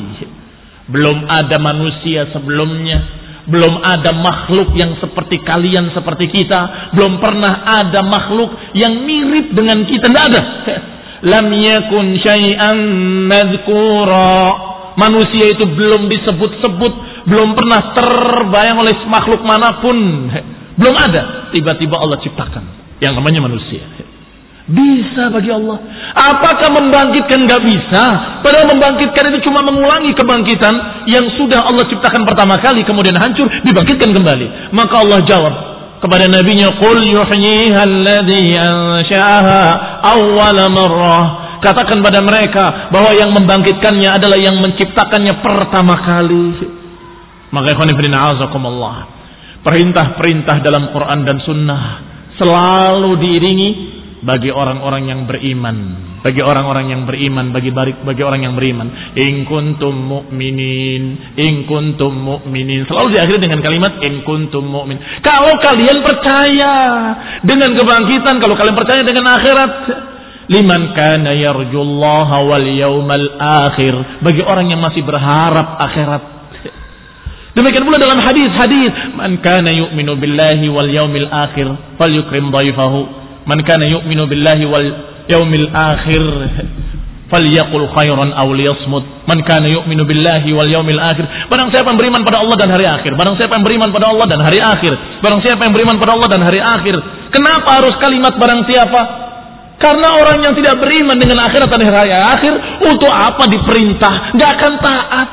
Belum 0.92 1.24
ada 1.24 1.56
manusia 1.56 2.28
sebelumnya. 2.36 3.16
Belum 3.48 3.80
ada 3.80 4.12
makhluk 4.12 4.76
yang 4.76 5.00
seperti 5.00 5.40
kalian, 5.40 5.88
seperti 5.96 6.28
kita. 6.28 6.92
Belum 6.92 7.16
pernah 7.16 7.64
ada 7.64 8.04
makhluk 8.04 8.76
yang 8.76 9.08
mirip 9.08 9.56
dengan 9.56 9.88
kita. 9.88 10.04
Tidak 10.04 10.24
ada. 10.28 10.42
Lam 11.26 11.46
yakun 11.50 12.18
syai'an 12.22 12.78
madhkura. 13.26 14.66
Manusia 14.98 15.54
itu 15.54 15.62
belum 15.62 16.10
disebut-sebut, 16.10 16.92
belum 17.30 17.54
pernah 17.54 17.94
terbayang 17.94 18.82
oleh 18.82 18.94
makhluk 19.06 19.46
mana 19.46 19.78
pun. 19.78 19.98
Belum 20.74 20.94
ada. 20.94 21.50
Tiba-tiba 21.54 21.98
Allah 21.98 22.18
ciptakan. 22.18 22.64
Yang 22.98 23.12
namanya 23.18 23.40
manusia. 23.46 23.82
Bisa 24.68 25.32
bagi 25.32 25.48
Allah. 25.48 25.80
Apakah 26.12 26.68
membangkitkan 26.76 27.46
Gak 27.48 27.62
bisa? 27.64 28.02
Padahal 28.44 28.68
membangkitkan 28.68 29.32
itu 29.32 29.48
cuma 29.48 29.64
mengulangi 29.64 30.12
kebangkitan 30.12 30.74
yang 31.08 31.24
sudah 31.40 31.64
Allah 31.64 31.88
ciptakan 31.88 32.28
pertama 32.28 32.60
kali 32.60 32.84
kemudian 32.84 33.16
hancur 33.16 33.48
dibangkitkan 33.64 34.12
kembali. 34.12 34.76
Maka 34.76 34.94
Allah 35.00 35.24
jawab 35.24 35.54
kepada 35.98 36.30
nabinya 36.30 36.78
qul 36.78 36.98
yuhyiha 37.02 37.80
alladhi 37.82 38.54
ansha'aha 38.54 39.62
awwala 40.02 40.64
marrah. 40.70 41.26
Katakan 41.58 41.98
pada 42.06 42.22
mereka 42.22 42.90
bahwa 42.94 43.10
yang 43.18 43.34
membangkitkannya 43.34 44.10
adalah 44.14 44.38
yang 44.38 44.62
menciptakannya 44.62 45.42
pertama 45.42 45.94
kali. 46.06 46.46
Maka 47.50 47.66
ikhwan. 47.74 47.90
Perintah-perintah 49.58 50.56
dalam 50.62 50.94
Quran 50.94 51.20
dan 51.26 51.42
Sunnah 51.42 51.84
selalu 52.38 53.10
diiringi 53.18 53.97
bagi 54.18 54.50
orang-orang 54.50 55.06
yang 55.06 55.20
beriman, 55.30 55.76
bagi 56.26 56.42
orang-orang 56.42 56.90
yang 56.90 57.02
beriman, 57.06 57.54
bagi 57.54 57.70
bagi 57.74 58.22
orang 58.22 58.42
yang 58.42 58.54
beriman. 58.58 59.14
In 59.14 59.46
kuntum 59.46 59.94
mu'minin, 59.94 61.36
in 61.38 61.54
kuntum 61.70 62.14
mu'minin. 62.14 62.86
Selalu 62.90 63.14
diakhiri 63.14 63.38
dengan 63.38 63.62
kalimat 63.62 64.02
in 64.02 64.26
kuntum 64.26 64.66
mu'min. 64.66 64.98
Kalau 65.22 65.54
kalian 65.62 66.02
percaya 66.02 66.74
dengan 67.46 67.78
kebangkitan, 67.78 68.34
kalau 68.42 68.54
kalian 68.58 68.76
percaya 68.76 69.02
dengan 69.06 69.24
akhirat, 69.38 69.72
liman 70.50 70.82
kana 70.98 71.30
yarjullaha 71.38 72.36
wal 72.42 72.66
yaumal 72.66 73.28
akhir. 73.38 74.24
Bagi 74.26 74.42
orang 74.42 74.66
yang 74.74 74.82
masih 74.82 75.06
berharap 75.06 75.78
akhirat. 75.78 76.22
Demikian 77.58 77.82
pula 77.82 77.98
dalam 77.98 78.22
hadis-hadis, 78.22 79.18
man 79.18 79.42
kana 79.42 79.74
yu'minu 79.74 80.14
billahi 80.14 80.70
wal 80.70 80.86
yaumil 80.86 81.26
akhir 81.26 81.66
falyukrim 81.98 82.54
dhaifahu 82.54 83.17
Man 83.48 83.64
kana 83.64 83.88
yu'minu 83.88 84.28
billahi 84.28 84.64
wal 84.68 84.88
yaumil 85.24 85.68
akhir 85.72 86.22
falyaqul 87.32 87.88
khairan 87.96 88.28
aw 88.36 88.48
liyasmut. 88.52 89.24
Man 89.24 89.40
kana 89.48 89.72
yu'minu 89.72 90.04
billahi 90.04 90.52
wal 90.52 90.68
yaumil 90.68 91.00
akhir. 91.00 91.24
Barang 91.48 91.72
siapa 91.72 91.88
yang 91.92 91.98
beriman 92.00 92.22
pada 92.28 92.44
Allah 92.44 92.56
dan 92.60 92.68
hari 92.68 92.84
akhir. 92.84 93.16
Barang 93.16 93.36
siapa 93.40 93.56
yang 93.56 93.64
beriman 93.64 93.88
pada 93.88 94.12
Allah 94.12 94.26
dan 94.28 94.40
hari 94.44 94.60
akhir. 94.60 94.92
Barang 95.24 95.40
siapa 95.40 95.60
yang 95.64 95.72
beriman 95.72 95.96
pada 95.96 96.12
Allah 96.12 96.28
dan 96.28 96.40
hari 96.44 96.60
akhir. 96.60 96.94
Kenapa 97.32 97.68
harus 97.80 97.94
kalimat 97.96 98.36
barang 98.36 98.60
siapa? 98.68 99.00
Karena 99.78 100.08
orang 100.18 100.38
yang 100.42 100.54
tidak 100.58 100.74
beriman 100.82 101.16
dengan 101.22 101.38
akhirat 101.46 101.70
dan 101.70 101.86
hari 101.86 102.10
akhir, 102.10 102.52
untuk 102.82 103.12
apa 103.14 103.46
diperintah? 103.46 104.34
Gak 104.34 104.50
akan 104.58 104.72
taat. 104.82 105.28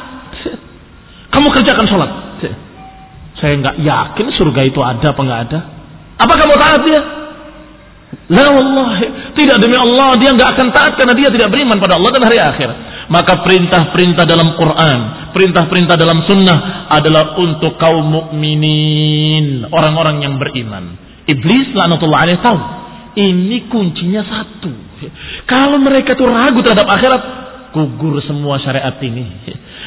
Kamu 1.34 1.48
kerjakan 1.52 1.86
sholat. 1.90 2.12
Saya 3.36 3.60
nggak 3.60 3.76
yakin 3.84 4.28
surga 4.32 4.62
itu 4.64 4.80
ada 4.80 5.12
apa 5.12 5.22
nggak 5.22 5.42
ada. 5.50 5.60
Apa 6.16 6.34
kamu 6.40 6.54
taat 6.56 6.82
dia? 6.88 7.02
La 8.26 8.42
Allah, 8.50 8.90
tidak 9.38 9.62
demi 9.62 9.78
Allah 9.78 10.18
dia 10.18 10.34
nggak 10.34 10.50
akan 10.58 10.68
taat 10.74 10.98
karena 10.98 11.14
dia 11.14 11.30
tidak 11.30 11.54
beriman 11.54 11.78
pada 11.78 12.02
Allah 12.02 12.10
dan 12.10 12.24
hari 12.26 12.42
akhir. 12.42 12.70
Maka 13.06 13.46
perintah-perintah 13.46 14.26
dalam 14.26 14.58
Quran, 14.58 15.00
perintah-perintah 15.30 15.94
dalam 15.94 16.26
Sunnah 16.26 16.90
adalah 16.90 17.38
untuk 17.38 17.78
kaum 17.78 18.02
mukminin, 18.02 19.70
orang-orang 19.70 20.26
yang 20.26 20.42
beriman. 20.42 20.98
Iblis 21.30 21.78
laknatullah 21.78 22.26
alaih 22.26 22.42
tahu. 22.42 22.60
Ini 23.16 23.70
kuncinya 23.70 24.26
satu. 24.26 24.74
Kalau 25.46 25.78
mereka 25.78 26.18
tuh 26.18 26.26
ragu 26.26 26.66
terhadap 26.66 26.90
akhirat, 26.90 27.22
gugur 27.78 28.18
semua 28.26 28.58
syariat 28.58 28.98
ini 29.06 29.26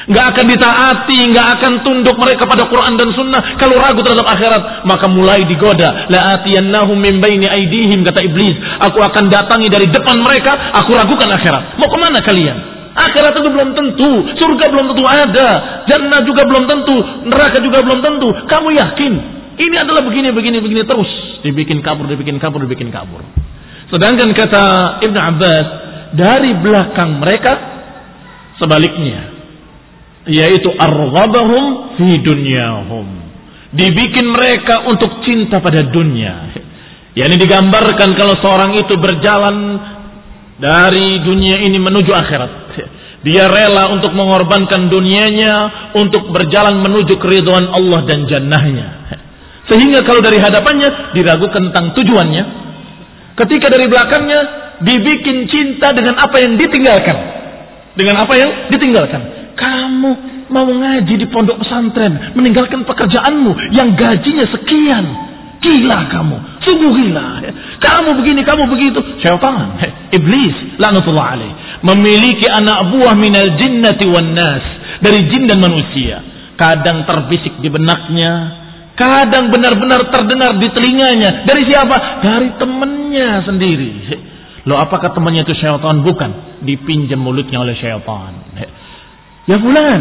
nggak 0.09 0.25
akan 0.33 0.45
ditaati, 0.49 1.19
nggak 1.29 1.47
akan 1.57 1.73
tunduk 1.85 2.17
mereka 2.17 2.49
pada 2.49 2.65
Quran 2.65 2.97
dan 2.97 3.13
Sunnah. 3.13 3.61
Kalau 3.61 3.77
ragu 3.77 4.01
terhadap 4.01 4.25
akhirat, 4.25 4.83
maka 4.89 5.05
mulai 5.05 5.45
digoda. 5.45 6.09
Aidihim 7.49 8.01
kata 8.01 8.19
iblis. 8.25 8.57
Aku 8.89 8.97
akan 8.97 9.29
datangi 9.29 9.69
dari 9.69 9.85
depan 9.93 10.17
mereka. 10.17 10.73
Aku 10.81 10.97
ragukan 10.97 11.29
akhirat. 11.29 11.77
Mau 11.77 11.87
ke 11.87 11.97
mana 12.01 12.19
kalian? 12.25 12.57
Akhirat 12.89 13.37
itu 13.37 13.49
belum 13.53 13.69
tentu, 13.77 14.11
surga 14.33 14.65
belum 14.73 14.91
tentu 14.91 15.05
ada, 15.07 15.49
jannah 15.87 16.19
juga 16.25 16.43
belum 16.43 16.67
tentu, 16.67 16.97
neraka 17.31 17.61
juga 17.63 17.79
belum 17.85 18.01
tentu. 18.01 18.27
Kamu 18.49 18.75
yakin? 18.75 19.13
Ini 19.55 19.75
adalah 19.77 20.03
begini, 20.03 20.33
begini, 20.35 20.57
begini 20.59 20.83
terus. 20.83 21.07
Dibikin 21.45 21.79
kabur, 21.79 22.09
dibikin 22.11 22.41
kabur, 22.41 22.59
dibikin 22.65 22.91
kabur. 22.91 23.23
Sedangkan 23.87 24.35
kata 24.35 24.63
Ibn 25.05 25.17
Abbas, 25.31 25.67
dari 26.17 26.51
belakang 26.59 27.23
mereka 27.23 27.53
sebaliknya 28.57 29.38
yaitu 30.27 30.67
arghabahum 30.73 31.95
fi 31.95 32.09
dunyahum. 32.19 33.07
Dibikin 33.69 34.25
mereka 34.33 34.89
untuk 34.89 35.21
cinta 35.23 35.61
pada 35.61 35.85
dunia. 35.85 36.51
Yakni 37.13 37.35
digambarkan 37.37 38.09
kalau 38.17 38.35
seorang 38.41 38.73
itu 38.81 38.97
berjalan 38.97 39.55
dari 40.57 41.21
dunia 41.21 41.61
ini 41.63 41.77
menuju 41.77 42.11
akhirat. 42.11 42.51
Dia 43.19 43.51
rela 43.51 43.91
untuk 43.91 44.15
mengorbankan 44.15 44.87
dunianya 44.87 45.55
untuk 45.91 46.31
berjalan 46.31 46.79
menuju 46.79 47.19
keriduan 47.19 47.67
Allah 47.67 48.07
dan 48.07 48.25
jannahnya. 48.25 48.87
Sehingga 49.69 50.01
kalau 50.07 50.23
dari 50.23 50.39
hadapannya 50.41 51.13
diragukan 51.13 51.69
tentang 51.69 51.93
tujuannya. 51.93 52.43
Ketika 53.37 53.71
dari 53.71 53.85
belakangnya 53.87 54.41
dibikin 54.83 55.45
cinta 55.47 55.93
dengan 55.93 56.17
apa 56.19 56.35
yang 56.41 56.57
ditinggalkan. 56.57 57.17
Dengan 57.99 58.23
apa 58.23 58.33
yang 58.39 58.49
ditinggalkan 58.71 59.38
kamu 59.59 60.11
mau 60.47 60.63
ngaji 60.63 61.13
di 61.19 61.27
pondok 61.27 61.59
pesantren, 61.59 62.31
meninggalkan 62.39 62.87
pekerjaanmu 62.87 63.75
yang 63.75 63.91
gajinya 63.99 64.47
sekian. 64.55 65.05
Gila 65.59 65.99
kamu, 66.07 66.63
sungguh 66.63 66.91
gila. 66.95 67.43
Kamu 67.83 68.15
begini, 68.23 68.47
kamu 68.47 68.71
begitu. 68.71 69.03
Syaitan, 69.19 69.75
iblis, 70.15 70.79
lanatullah 70.79 71.35
alaih. 71.35 71.51
Memiliki 71.83 72.47
anak 72.47 72.95
buah 72.95 73.11
minal 73.19 73.59
jinnati 73.59 74.07
wan 74.07 74.31
nas. 74.31 74.63
Dari 75.03 75.19
jin 75.27 75.51
dan 75.51 75.59
manusia. 75.59 76.23
Kadang 76.55 77.03
terbisik 77.03 77.59
di 77.59 77.67
benaknya. 77.67 78.31
Kadang 78.95 79.51
benar-benar 79.51 80.07
terdengar 80.11 80.55
di 80.59 80.71
telinganya. 80.71 81.43
Dari 81.43 81.63
siapa? 81.67 81.95
Dari 82.23 82.55
temannya 82.55 83.29
sendiri. 83.43 83.91
Loh 84.63 84.79
apakah 84.79 85.11
temannya 85.11 85.43
itu 85.43 85.55
syaitan? 85.59 86.03
Bukan. 86.03 86.63
Dipinjam 86.63 87.19
mulutnya 87.19 87.59
oleh 87.63 87.75
syaitan. 87.75 88.31
Ya 89.49 89.57
bulan, 89.57 89.99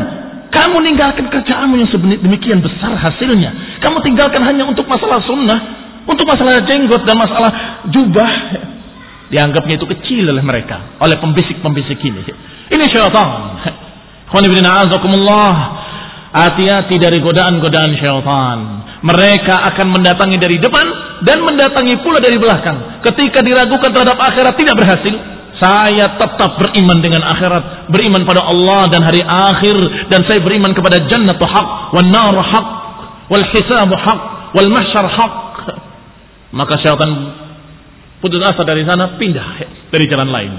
kamu 0.53 0.77
ninggalkan 0.85 1.33
kerjaanmu 1.33 1.81
yang 1.81 1.89
demikian 2.21 2.61
besar 2.61 2.93
hasilnya. 2.93 3.81
Kamu 3.81 4.05
tinggalkan 4.05 4.45
hanya 4.45 4.69
untuk 4.69 4.85
masalah 4.85 5.25
sunnah, 5.25 5.61
untuk 6.05 6.29
masalah 6.29 6.61
jenggot 6.69 7.09
dan 7.09 7.17
masalah 7.17 7.53
jubah. 7.89 8.33
Dianggapnya 9.33 9.81
itu 9.81 9.89
kecil 9.89 10.29
oleh 10.29 10.45
mereka, 10.45 11.01
oleh 11.01 11.17
pembisik-pembisik 11.17 11.97
ini. 12.01 12.21
Ini 12.69 12.85
syaitan. 12.93 13.61
Hati-hati 16.29 16.97
dari 17.01 17.25
godaan-godaan 17.25 17.93
syaitan. 17.97 18.59
Mereka 19.01 19.55
akan 19.73 19.87
mendatangi 19.97 20.37
dari 20.37 20.61
depan 20.61 20.87
dan 21.25 21.41
mendatangi 21.41 22.05
pula 22.05 22.21
dari 22.21 22.37
belakang. 22.37 23.01
Ketika 23.01 23.41
diragukan 23.41 23.97
terhadap 23.97 24.17
akhirat 24.17 24.61
tidak 24.61 24.77
berhasil, 24.77 25.15
saya 25.59 26.15
tetap 26.15 26.55
beriman 26.59 27.03
dengan 27.03 27.23
akhirat, 27.27 27.91
beriman 27.91 28.23
pada 28.23 28.47
Allah 28.47 28.87
dan 28.95 29.03
hari 29.03 29.23
akhir 29.23 29.77
dan 30.07 30.23
saya 30.31 30.39
beriman 30.39 30.71
kepada 30.71 31.03
jannatu 31.11 31.43
haq, 31.43 31.93
wal 31.95 32.09
nar 32.09 32.39
haq, 32.39 32.69
wal 33.27 33.47
hisabu 33.51 33.95
haq, 33.99 34.21
wal 34.55 34.71
mahsyar 34.71 35.07
haq. 35.11 35.35
Maka 36.55 36.81
syaitan 36.81 37.11
putus 38.23 38.41
asa 38.41 38.65
dari 38.65 38.87
sana 38.87 39.21
pindah 39.21 39.49
dari 39.93 40.07
jalan 40.09 40.31
lain, 40.33 40.55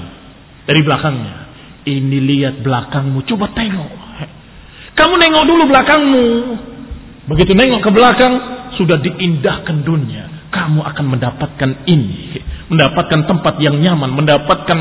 dari 0.68 0.80
belakangnya. 0.84 1.36
Ini 1.80 2.18
lihat 2.20 2.54
belakangmu, 2.60 3.24
coba 3.24 3.50
tengok. 3.56 3.92
Kamu 5.00 5.14
nengok 5.16 5.44
dulu 5.48 5.62
belakangmu. 5.64 6.26
Begitu 7.24 7.56
nengok 7.56 7.80
ke 7.88 7.90
belakang, 7.90 8.34
sudah 8.76 9.00
diindahkan 9.00 9.80
dunia. 9.80 10.29
Kamu 10.50 10.82
akan 10.82 11.04
mendapatkan 11.06 11.70
ini 11.86 12.42
mendapatkan 12.70 13.26
tempat 13.26 13.58
yang 13.58 13.82
nyaman, 13.82 14.14
mendapatkan 14.14 14.78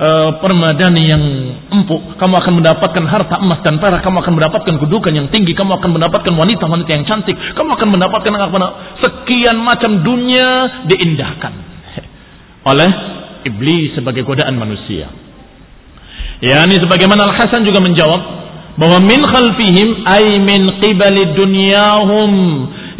uh, 0.00 0.30
permadani 0.40 1.04
yang 1.04 1.22
empuk, 1.68 2.16
kamu 2.16 2.34
akan 2.40 2.52
mendapatkan 2.64 3.04
harta 3.04 3.36
emas 3.44 3.60
dan 3.60 3.76
perak, 3.76 4.00
kamu 4.00 4.24
akan 4.24 4.32
mendapatkan 4.40 4.74
kedudukan 4.80 5.12
yang 5.12 5.28
tinggi, 5.28 5.52
kamu 5.52 5.76
akan 5.76 6.00
mendapatkan 6.00 6.32
wanita-wanita 6.32 6.90
yang 6.90 7.04
cantik, 7.04 7.36
kamu 7.36 7.76
akan 7.76 7.88
mendapatkan 7.92 8.32
sekian 9.04 9.60
macam 9.60 10.00
dunia 10.00 10.80
diindahkan 10.88 11.52
oleh 12.64 12.90
iblis 13.44 13.92
sebagai 13.92 14.24
godaan 14.24 14.56
manusia. 14.56 15.12
Ya, 16.40 16.64
ini 16.64 16.80
sebagaimana 16.80 17.28
Al 17.28 17.36
Hasan 17.36 17.68
juga 17.68 17.84
menjawab 17.84 18.20
bahwa 18.80 18.96
min 19.04 19.20
khalfihim 19.20 19.88
ay 20.08 20.40
min 20.40 20.80
qibali 20.80 21.36
dunyahum 21.36 22.32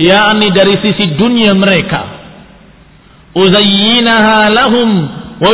yakni 0.00 0.48
dari 0.56 0.80
sisi 0.80 1.12
dunia 1.14 1.52
mereka. 1.52 2.02
Uzayyinaha 3.36 4.50
lahum 4.50 4.90
wa 5.40 5.52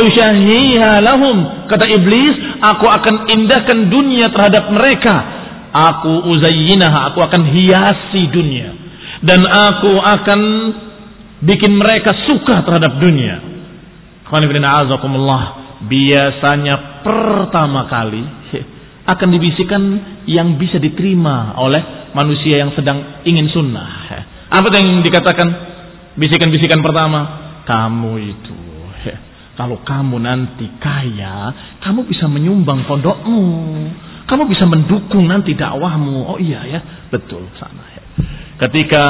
lahum. 1.03 1.37
Kata 1.67 1.85
iblis 1.87 2.35
aku 2.63 2.85
akan 2.87 3.15
indahkan 3.27 3.91
dunia 3.91 4.31
terhadap 4.31 4.71
mereka. 4.71 5.15
Aku 5.71 6.31
uzayyinaha 6.31 7.13
aku 7.13 7.19
akan 7.21 7.43
hiasi 7.51 8.23
dunia. 8.31 8.69
Dan 9.21 9.43
aku 9.45 9.93
akan 9.99 10.41
bikin 11.43 11.75
mereka 11.75 12.13
suka 12.25 12.63
terhadap 12.63 12.97
dunia. 12.97 13.35
Biasanya 15.77 16.75
pertama 17.05 17.81
kali 17.85 18.23
akan 19.13 19.27
dibisikkan 19.31 19.83
yang 20.27 20.57
bisa 20.57 20.81
diterima 20.81 21.55
oleh 21.61 22.11
manusia 22.11 22.59
yang 22.59 22.73
sedang 22.73 23.23
ingin 23.23 23.47
sunnah. 23.53 24.36
Apa 24.47 24.67
yang 24.71 25.03
dikatakan 25.03 25.47
bisikan-bisikan 26.15 26.79
pertama? 26.79 27.45
Kamu 27.67 28.11
itu, 28.23 28.59
kalau 29.59 29.81
kamu 29.83 30.21
nanti 30.21 30.69
kaya, 30.79 31.51
kamu 31.83 32.07
bisa 32.07 32.29
menyumbang 32.29 32.85
pondokmu. 32.87 33.43
Kamu 34.27 34.43
bisa 34.47 34.67
mendukung 34.67 35.25
nanti 35.27 35.55
dakwahmu. 35.55 36.35
Oh 36.35 36.39
iya 36.39 36.61
ya, 36.67 36.79
betul 37.09 37.47
sana. 37.57 37.83
Ketika 38.57 39.03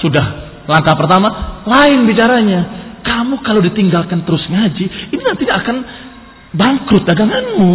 sudah 0.00 0.26
langkah 0.64 0.96
pertama, 0.96 1.60
lain 1.68 2.08
bicaranya. 2.08 2.60
Kamu 3.00 3.40
kalau 3.40 3.64
ditinggalkan 3.64 4.28
terus 4.28 4.44
ngaji, 4.48 4.84
ini 5.12 5.22
nanti 5.24 5.48
akan 5.48 5.76
bangkrut 6.54 7.04
daganganmu. 7.08 7.72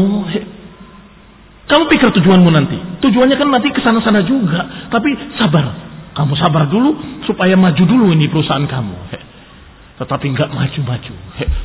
Kamu 1.65 1.83
pikir 1.89 2.09
tujuanmu 2.13 2.49
nanti. 2.53 2.77
Tujuannya 3.01 3.35
kan 3.37 3.49
nanti 3.49 3.73
ke 3.73 3.81
sana-sana 3.81 4.21
juga. 4.21 4.89
Tapi 4.89 5.09
sabar. 5.37 5.94
Kamu 6.15 6.33
sabar 6.39 6.71
dulu 6.71 6.95
supaya 7.27 7.59
maju 7.59 7.83
dulu 7.83 8.15
ini 8.15 8.31
perusahaan 8.31 8.63
kamu. 8.63 8.95
Tetapi 9.95 10.25
nggak 10.31 10.49
maju-maju. 10.51 11.13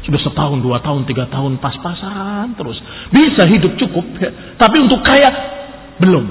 Sudah 0.07 0.20
setahun, 0.22 0.59
dua 0.62 0.82
tahun, 0.82 1.07
tiga 1.07 1.30
tahun 1.30 1.62
pas-pasan 1.62 2.59
terus. 2.59 2.78
Bisa 3.14 3.46
hidup 3.46 3.78
cukup. 3.78 4.03
Tapi 4.59 4.76
untuk 4.82 5.07
kaya 5.07 5.30
belum. 6.03 6.24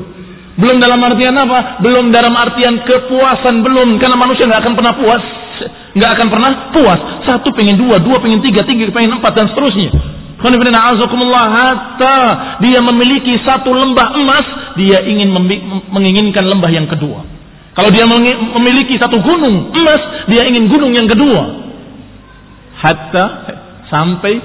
Belum 0.59 0.77
dalam 0.83 0.99
artian 0.99 1.31
apa? 1.35 1.79
Belum 1.79 2.11
dalam 2.11 2.35
artian 2.35 2.83
kepuasan 2.83 3.63
belum. 3.63 3.95
Karena 4.03 4.19
manusia 4.19 4.47
nggak 4.47 4.67
akan 4.67 4.73
pernah 4.75 4.93
puas. 4.99 5.23
Nggak 5.95 6.11
akan 6.19 6.27
pernah 6.27 6.51
puas. 6.75 6.99
Satu 7.23 7.55
pengen 7.55 7.79
dua, 7.79 8.03
dua 8.03 8.19
pengen 8.19 8.43
tiga, 8.43 8.67
tiga 8.67 8.91
pengen 8.91 9.15
empat 9.19 9.31
dan 9.31 9.47
seterusnya. 9.51 10.19
Hatta 10.39 12.19
dia 12.63 12.79
memiliki 12.79 13.43
satu 13.43 13.75
lembah 13.75 14.07
emas, 14.15 14.45
dia 14.79 15.03
ingin 15.03 15.35
menginginkan 15.91 16.47
lembah 16.47 16.71
yang 16.71 16.87
kedua. 16.87 17.38
Kalau 17.79 17.95
dia 17.95 18.03
memiliki 18.59 18.99
satu 18.99 19.23
gunung 19.23 19.71
emas, 19.71 20.27
dia 20.27 20.43
ingin 20.51 20.67
gunung 20.67 20.91
yang 20.91 21.07
kedua. 21.07 21.43
Hatta 22.75 23.25
sampai 23.87 24.35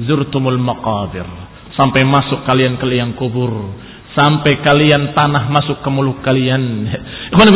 zurtumul 0.00 0.56
maqabir. 0.56 1.28
Sampai 1.76 2.00
masuk 2.08 2.48
kalian 2.48 2.80
ke 2.80 2.88
liang 2.88 3.12
kubur. 3.12 3.76
Sampai 4.16 4.64
kalian 4.64 5.12
tanah 5.12 5.52
masuk 5.52 5.84
ke 5.84 5.88
mulut 5.92 6.24
kalian. 6.24 6.88
Ikhwan 7.28 7.52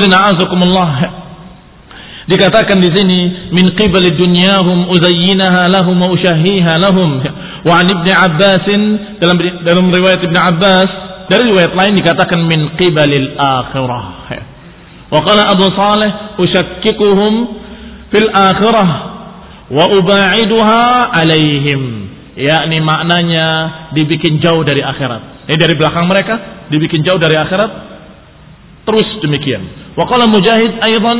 Dikatakan 2.27 2.77
di 2.77 2.91
sini 2.93 3.21
min 3.57 3.73
qibali 3.73 4.21
dunyahum 4.21 4.93
uzayyinaha 4.93 5.73
lahum 5.73 5.97
wa 5.97 6.13
ushahiha 6.13 6.77
lahum. 6.77 7.25
Wa 7.65 7.73
an 7.81 7.89
Ibnu 7.89 8.13
Abbas 8.13 8.69
dalam 9.17 9.37
dalam 9.65 9.85
riwayat 9.89 10.21
Ibnu 10.21 10.37
Abbas 10.37 10.91
dari 11.33 11.57
riwayat 11.57 11.73
lain 11.73 11.93
dikatakan 11.97 12.41
min 12.45 12.77
qibalil 12.77 13.33
akhirah. 13.33 14.05
Wa 15.07 15.21
qala 15.23 15.55
Abu 15.55 15.67
Saleh 15.75 16.11
ushakkikuhum 16.41 17.33
fil 18.11 18.29
akhirah 18.31 18.89
wa 19.71 19.85
ubaiduha 19.95 20.83
alaihim. 21.15 21.83
Yakni 22.37 22.85
maknanya 22.85 23.47
dibikin 23.97 24.45
jauh 24.45 24.61
dari 24.61 24.85
akhirat. 24.85 25.49
Ini 25.49 25.57
dari 25.57 25.75
belakang 25.79 26.05
mereka 26.05 26.67
dibikin 26.69 27.01
jauh 27.01 27.17
dari 27.17 27.33
akhirat. 27.39 27.71
Terus 28.87 29.09
demikian. 29.25 29.95
Wa 29.97 30.05
qala 30.05 30.29
Mujahid 30.29 30.79
aidan 30.85 31.19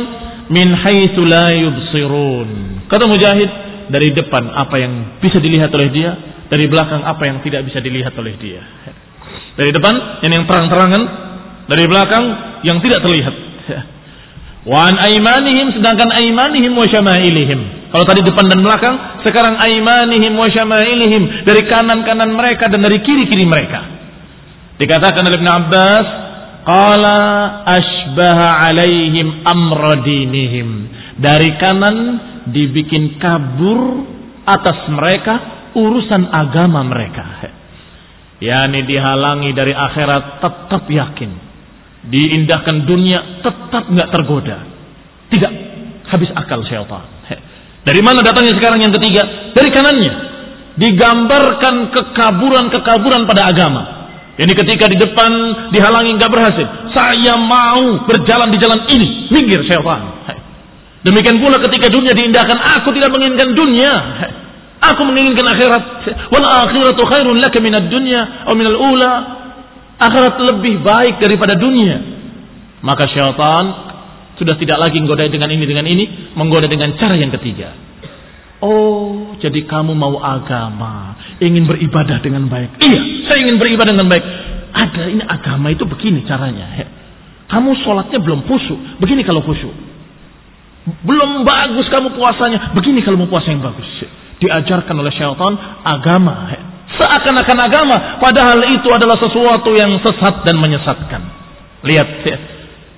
min 0.53 0.67
haitsu 0.77 1.25
la 1.25 1.51
yubsirun. 1.57 2.49
Kata 2.87 3.03
Mujahid, 3.09 3.51
dari 3.87 4.11
depan 4.11 4.51
apa 4.51 4.75
yang 4.79 5.19
bisa 5.19 5.39
dilihat 5.39 5.71
oleh 5.71 5.89
dia, 5.91 6.11
dari 6.47 6.67
belakang 6.67 7.03
apa 7.03 7.23
yang 7.27 7.43
tidak 7.43 7.67
bisa 7.67 7.79
dilihat 7.83 8.15
oleh 8.15 8.35
dia. 8.39 8.63
Dari 9.57 9.71
depan 9.73 10.23
yang 10.23 10.31
yang 10.37 10.45
terang-terangan, 10.45 11.01
dari 11.67 11.85
belakang 11.89 12.25
yang 12.63 12.77
tidak 12.79 13.03
terlihat. 13.03 13.35
Wa 14.67 14.91
an 14.91 14.99
aimanihim 14.99 15.79
sedangkan 15.79 16.11
aimanihim 16.11 16.75
wa 16.75 16.83
syama'ilihim. 16.83 17.87
Kalau 17.87 18.03
tadi 18.03 18.19
depan 18.19 18.51
dan 18.51 18.59
belakang, 18.59 19.23
sekarang 19.23 19.55
aimanihim 19.63 20.35
wa 20.35 20.51
syama'ilihim 20.51 21.47
dari 21.47 21.63
kanan-kanan 21.71 22.35
mereka 22.35 22.67
dan 22.67 22.83
dari 22.83 22.99
kiri-kiri 22.99 23.47
mereka. 23.47 23.79
Dikatakan 24.75 25.23
oleh 25.23 25.39
Ibn 25.39 25.49
Abbas, 25.55 26.07
Qala 26.67 27.19
asbaha 27.63 28.67
alaihim 28.67 29.47
amradinihim. 29.47 30.67
Dari 31.15 31.55
kanan 31.55 31.97
dibikin 32.51 33.15
kabur 33.23 34.03
atas 34.43 34.91
mereka 34.91 35.35
urusan 35.79 36.27
agama 36.27 36.83
mereka. 36.83 37.23
Yani 38.43 38.83
dihalangi 38.83 39.55
dari 39.55 39.71
akhirat 39.71 40.43
tetap 40.43 40.83
yakin. 40.91 41.46
Diindahkan 42.07 42.87
dunia 42.87 43.43
tetap 43.43 43.91
nggak 43.91 44.09
tergoda. 44.15 44.57
Tidak 45.27 45.51
habis 46.07 46.31
akal 46.31 46.63
syaitan. 46.63 47.03
Dari 47.87 48.01
mana 48.03 48.19
datangnya 48.19 48.55
sekarang 48.59 48.83
yang 48.83 48.91
ketiga? 48.99 49.23
Dari 49.55 49.69
kanannya. 49.71 50.13
Digambarkan 50.77 51.89
kekaburan-kekaburan 51.95 53.23
pada 53.23 53.47
agama. 53.47 53.83
Ini 54.37 54.53
ketika 54.53 54.85
di 54.85 54.99
depan 55.01 55.31
dihalangi 55.73 56.13
nggak 56.19 56.31
berhasil. 56.31 56.67
Saya 56.93 57.39
mau 57.39 58.05
berjalan 58.05 58.51
di 58.53 58.57
jalan 58.59 58.85
ini. 58.91 59.31
Minggir 59.31 59.63
syaitan. 59.65 60.01
Demikian 61.07 61.39
pula 61.39 61.63
ketika 61.63 61.87
dunia 61.87 62.11
diindahkan. 62.11 62.83
Aku 62.83 62.91
tidak 62.91 63.09
menginginkan 63.15 63.55
dunia. 63.55 63.93
Aku 64.93 65.01
menginginkan 65.07 65.47
akhirat. 65.47 65.83
Wal 66.29 66.45
akhiratu 66.45 67.01
khairun 67.07 67.39
laka 67.39 67.57
minad 67.63 67.87
dunya. 67.87 68.45
Atau 68.45 68.53
minal 68.59 68.77
ula. 68.77 69.11
Akhirat 69.97 70.37
lebih 70.37 70.85
baik 70.85 71.17
daripada 71.17 71.57
dunia. 71.57 71.97
Maka 72.85 73.09
syaitan 73.09 73.63
sudah 74.37 74.53
tidak 74.61 74.77
lagi 74.77 75.01
menggoda 75.01 75.25
dengan 75.25 75.49
ini 75.49 75.65
dengan 75.65 75.85
ini. 75.89 76.33
Menggoda 76.37 76.69
dengan 76.69 76.93
cara 77.01 77.17
yang 77.17 77.33
ketiga. 77.33 77.73
Oh, 78.57 79.37
jadi 79.37 79.69
kamu 79.69 79.93
mau 79.93 80.17
agama 80.17 81.13
ingin 81.37 81.69
beribadah 81.69 82.17
dengan 82.25 82.49
baik. 82.49 82.81
Iya, 82.81 83.01
saya 83.29 83.37
ingin 83.45 83.61
beribadah 83.61 83.93
dengan 83.93 84.09
baik. 84.09 84.25
Ada 84.73 85.03
ini 85.13 85.23
agama 85.25 85.69
itu 85.73 85.85
begini 85.85 86.25
caranya. 86.25 86.65
Kamu 87.49 87.69
sholatnya 87.85 88.17
belum 88.21 88.45
khusyuk. 88.49 89.01
Begini 89.01 89.21
kalau 89.25 89.45
khusyuk. 89.45 89.73
Belum 91.05 91.43
bagus 91.43 91.85
kamu 91.89 92.15
puasanya. 92.15 92.73
Begini 92.73 93.01
kalau 93.05 93.19
mau 93.19 93.29
puasa 93.29 93.51
yang 93.53 93.61
bagus. 93.61 93.87
Diajarkan 94.41 94.95
oleh 94.97 95.13
syaitan 95.13 95.53
agama. 95.85 96.66
Seakan-akan 96.97 97.57
agama. 97.61 97.95
Padahal 98.17 98.65
itu 98.73 98.89
adalah 98.89 99.17
sesuatu 99.21 99.73
yang 99.77 99.97
sesat 100.01 100.41
dan 100.43 100.57
menyesatkan. 100.57 101.21
Lihat 101.85 102.07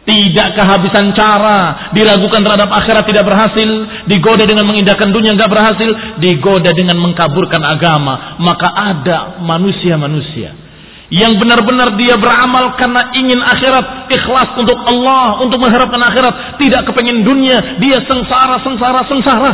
tidak 0.10 0.58
kehabisan 0.58 1.14
cara, 1.14 1.91
diragukan 1.93 2.41
terhadap 2.41 2.70
akhirat 2.72 3.06
tidak 3.06 3.30
berhasil, 3.30 3.70
digoda 4.10 4.41
dengan 4.47 4.66
mengindahkan 4.66 5.14
dunia 5.14 5.38
nggak 5.38 5.52
berhasil, 5.52 5.91
digoda 6.18 6.74
dengan 6.74 6.97
mengkaburkan 6.97 7.62
agama. 7.62 8.41
Maka 8.41 8.68
ada 8.74 9.18
manusia-manusia 9.43 10.70
yang 11.10 11.41
benar-benar 11.41 11.97
dia 11.97 12.14
beramal 12.22 12.78
karena 12.78 13.10
ingin 13.18 13.41
akhirat, 13.41 14.14
ikhlas 14.14 14.50
untuk 14.62 14.78
Allah, 14.78 15.41
untuk 15.41 15.58
mengharapkan 15.58 15.97
akhirat, 16.06 16.62
tidak 16.62 16.86
kepengen 16.86 17.26
dunia, 17.26 17.82
dia 17.82 17.97
sengsara, 18.06 18.62
sengsara, 18.62 19.02
sengsara. 19.10 19.52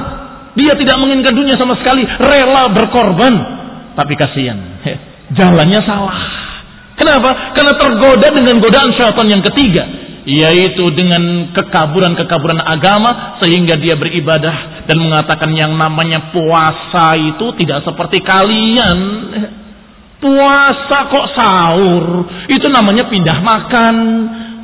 Dia 0.56 0.76
tidak 0.76 1.00
menginginkan 1.00 1.36
dunia 1.36 1.56
sama 1.56 1.80
sekali, 1.80 2.04
rela 2.04 2.72
berkorban. 2.76 3.65
Tapi 3.96 4.14
kasihan, 4.20 4.60
jalannya 5.32 5.82
salah. 5.88 6.20
Kenapa? 6.96 7.56
Karena 7.56 7.74
tergoda 7.76 8.28
dengan 8.32 8.60
godaan 8.64 8.92
syaitan 8.96 9.28
yang 9.28 9.44
ketiga 9.44 9.84
yaitu 10.26 10.82
dengan 10.98 11.54
kekaburan-kekaburan 11.54 12.58
agama 12.58 13.38
sehingga 13.46 13.78
dia 13.78 13.94
beribadah 13.94 14.90
dan 14.90 14.98
mengatakan 14.98 15.54
yang 15.54 15.78
namanya 15.78 16.34
puasa 16.34 17.14
itu 17.14 17.54
tidak 17.62 17.86
seperti 17.86 18.26
kalian 18.26 18.98
Puasa 20.16 21.12
kok 21.12 21.28
sahur? 21.36 22.26
Itu 22.48 22.66
namanya 22.72 23.06
pindah 23.12 23.46
makan. 23.46 23.96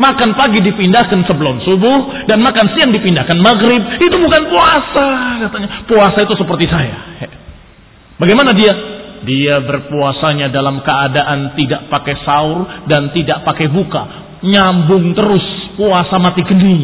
Makan 0.02 0.34
pagi 0.34 0.66
dipindahkan 0.66 1.30
sebelum 1.30 1.62
subuh 1.62 2.26
dan 2.26 2.42
makan 2.42 2.74
siang 2.74 2.90
dipindahkan 2.90 3.38
maghrib. 3.38 4.02
Itu 4.02 4.18
bukan 4.18 4.50
puasa 4.50 5.08
katanya. 5.46 5.86
Puasa 5.86 6.26
itu 6.26 6.34
seperti 6.34 6.66
saya. 6.66 6.98
Bagaimana 8.18 8.58
dia? 8.58 8.74
Dia 9.22 9.62
berpuasanya 9.62 10.50
dalam 10.50 10.82
keadaan 10.82 11.54
tidak 11.54 11.88
pakai 11.94 12.16
sahur 12.26 12.66
dan 12.90 13.14
tidak 13.14 13.46
pakai 13.46 13.70
buka. 13.70 14.04
Nyambung 14.42 15.14
terus 15.14 15.46
puasa 15.78 16.18
mati 16.18 16.42
geni. 16.42 16.80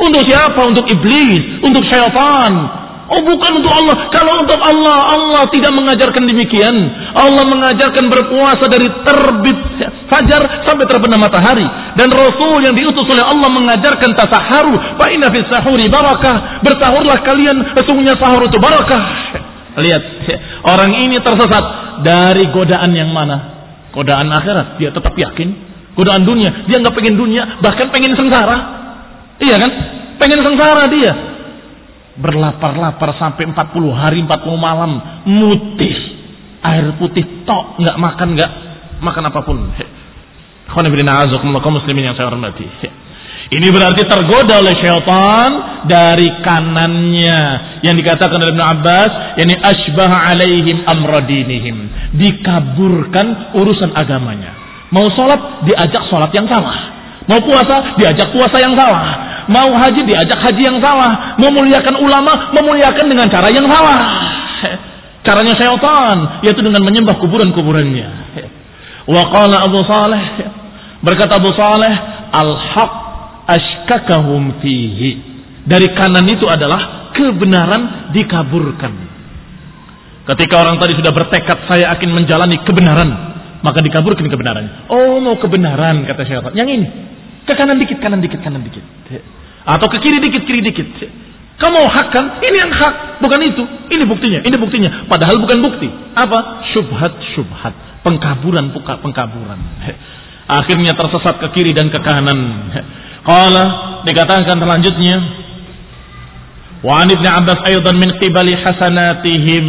Untuk 0.00 0.22
siapa? 0.24 0.60
Untuk 0.70 0.86
iblis, 0.86 1.60
untuk 1.60 1.82
syaitan. 1.84 2.80
Oh 3.10 3.22
bukan 3.26 3.52
untuk 3.58 3.74
Allah. 3.74 4.06
Kalau 4.14 4.46
untuk 4.46 4.60
Allah, 4.62 4.98
Allah 5.18 5.42
tidak 5.50 5.74
mengajarkan 5.74 6.30
demikian. 6.30 6.76
Allah 7.10 7.42
mengajarkan 7.42 8.06
berpuasa 8.06 8.70
dari 8.70 8.86
terbit 9.02 9.58
fajar 10.06 10.62
sampai 10.62 10.86
terbenam 10.86 11.18
matahari. 11.18 11.66
Dan 11.98 12.06
Rasul 12.06 12.62
yang 12.62 12.70
diutus 12.78 13.02
oleh 13.10 13.26
Allah 13.26 13.50
mengajarkan 13.50 14.14
tasaharu. 14.14 14.94
Fa 14.94 15.10
inna 15.10 15.26
fis 15.34 15.42
sahuri 15.50 15.90
barakah. 15.90 16.62
Bersahurlah 16.62 17.18
kalian, 17.26 17.74
sesungguhnya 17.74 18.14
sahur 18.14 18.46
itu 18.46 18.62
barakah. 18.62 19.02
Lihat, 19.78 20.02
orang 20.66 20.98
ini 21.06 21.22
tersesat 21.22 21.64
dari 22.02 22.50
godaan 22.50 22.90
yang 22.90 23.14
mana? 23.14 23.60
Godaan 23.94 24.30
akhirat, 24.30 24.82
dia 24.82 24.90
tetap 24.90 25.14
yakin. 25.14 25.48
Godaan 25.94 26.26
dunia, 26.26 26.66
dia 26.66 26.78
nggak 26.78 26.94
pengen 26.94 27.18
dunia, 27.18 27.58
bahkan 27.62 27.90
pengen 27.90 28.14
sengsara. 28.14 28.58
Iya 29.42 29.56
kan? 29.58 29.70
Pengen 30.20 30.40
sengsara 30.42 30.84
dia 30.90 31.12
berlapar-lapar 32.20 33.16
sampai 33.16 33.48
40 33.48 33.56
hari 33.96 34.20
40 34.20 34.28
malam 34.60 35.24
mutih 35.24 35.96
air 36.60 36.92
putih 37.00 37.46
tok 37.48 37.80
nggak 37.80 37.96
makan 37.96 38.28
nggak 38.36 38.52
makan 39.00 39.24
apa 39.32 39.40
pun 39.40 39.58
kaum 40.68 41.74
muslimin 41.74 42.12
yang 42.12 42.16
saya 42.20 42.28
hormati 42.28 42.68
ini 43.50 43.66
berarti 43.70 44.02
tergoda 44.06 44.62
oleh 44.62 44.74
syaitan 44.78 45.50
dari 45.90 46.28
kanannya 46.46 47.40
yang 47.82 47.94
dikatakan 47.98 48.38
oleh 48.38 48.54
Ibn 48.54 48.64
Abbas 48.78 49.10
yakni 49.38 49.54
asbah 49.58 50.12
alaihim 50.30 50.86
amradinihim 50.86 51.76
dikaburkan 52.14 53.56
urusan 53.58 53.90
agamanya 53.94 54.54
mau 54.94 55.06
sholat 55.14 55.66
diajak 55.66 56.06
sholat 56.06 56.30
yang 56.30 56.46
salah 56.46 56.94
mau 57.26 57.42
puasa 57.42 57.98
diajak 57.98 58.30
puasa 58.30 58.56
yang 58.62 58.74
salah 58.78 59.30
Mau 59.50 59.74
haji 59.74 60.06
diajak 60.06 60.38
haji 60.38 60.62
yang 60.62 60.78
salah. 60.78 61.34
Memuliakan 61.42 61.98
ulama, 61.98 62.54
memuliakan 62.54 63.06
dengan 63.10 63.26
cara 63.26 63.50
yang 63.50 63.66
salah. 63.66 64.00
Caranya 65.26 65.54
syaitan, 65.58 66.16
yaitu 66.46 66.62
dengan 66.62 66.80
menyembah 66.86 67.18
kuburan-kuburannya. 67.18 68.08
Wa 69.10 69.22
qala 69.26 69.56
Abu 69.66 69.82
Saleh, 69.84 70.22
berkata 71.02 71.42
Abu 71.42 71.50
Saleh, 71.58 71.92
al-haq 72.30 73.09
ashkakahum 73.50 74.62
fihi. 74.62 75.10
Dari 75.66 75.88
kanan 75.98 76.26
itu 76.30 76.46
adalah 76.46 77.12
kebenaran 77.12 78.12
dikaburkan. 78.14 78.92
Ketika 80.30 80.54
orang 80.62 80.78
tadi 80.78 80.94
sudah 80.94 81.10
bertekad 81.10 81.66
saya 81.66 81.90
akan 81.98 82.10
menjalani 82.14 82.62
kebenaran, 82.62 83.10
maka 83.66 83.82
dikaburkan 83.82 84.30
kebenarannya. 84.30 84.88
Oh, 84.88 85.18
mau 85.18 85.36
kebenaran 85.36 86.06
kata 86.06 86.22
syaitan. 86.22 86.54
Yang 86.54 86.68
ini, 86.80 86.86
ke 87.44 87.52
kanan 87.58 87.76
dikit, 87.76 87.98
kanan 87.98 88.22
dikit, 88.22 88.40
kanan 88.40 88.62
dikit. 88.62 88.84
Atau 89.66 89.86
ke 89.90 89.98
kiri 90.00 90.22
dikit, 90.22 90.42
kiri 90.46 90.62
dikit. 90.64 90.86
Kamu 91.60 91.76
mau 91.76 91.88
hak 91.92 92.08
kan? 92.08 92.24
Ini 92.40 92.56
yang 92.56 92.72
hak, 92.72 93.20
bukan 93.20 93.40
itu. 93.44 93.62
Ini 93.92 94.04
buktinya, 94.08 94.40
ini 94.40 94.56
buktinya. 94.56 94.90
Padahal 95.12 95.36
bukan 95.36 95.60
bukti. 95.60 95.92
Apa? 96.16 96.64
Syubhat, 96.72 97.20
syubhat. 97.36 97.76
Pengkaburan, 98.00 98.72
pengkaburan. 98.72 99.60
Akhirnya 100.50 100.98
tersesat 100.98 101.38
ke 101.38 101.48
kiri 101.54 101.70
dan 101.70 101.94
ke 101.94 102.02
kanan. 102.02 102.38
Qala 103.22 103.64
dikatakan 104.02 104.58
selanjutnya. 104.58 105.16
Wa 106.80 107.04
an 107.04 107.08
Ibnu 107.12 107.28
Abbas 107.28 107.60
aydan 107.70 107.96
min 108.00 108.10
qibali 108.18 108.58
hasanatihim. 108.58 109.66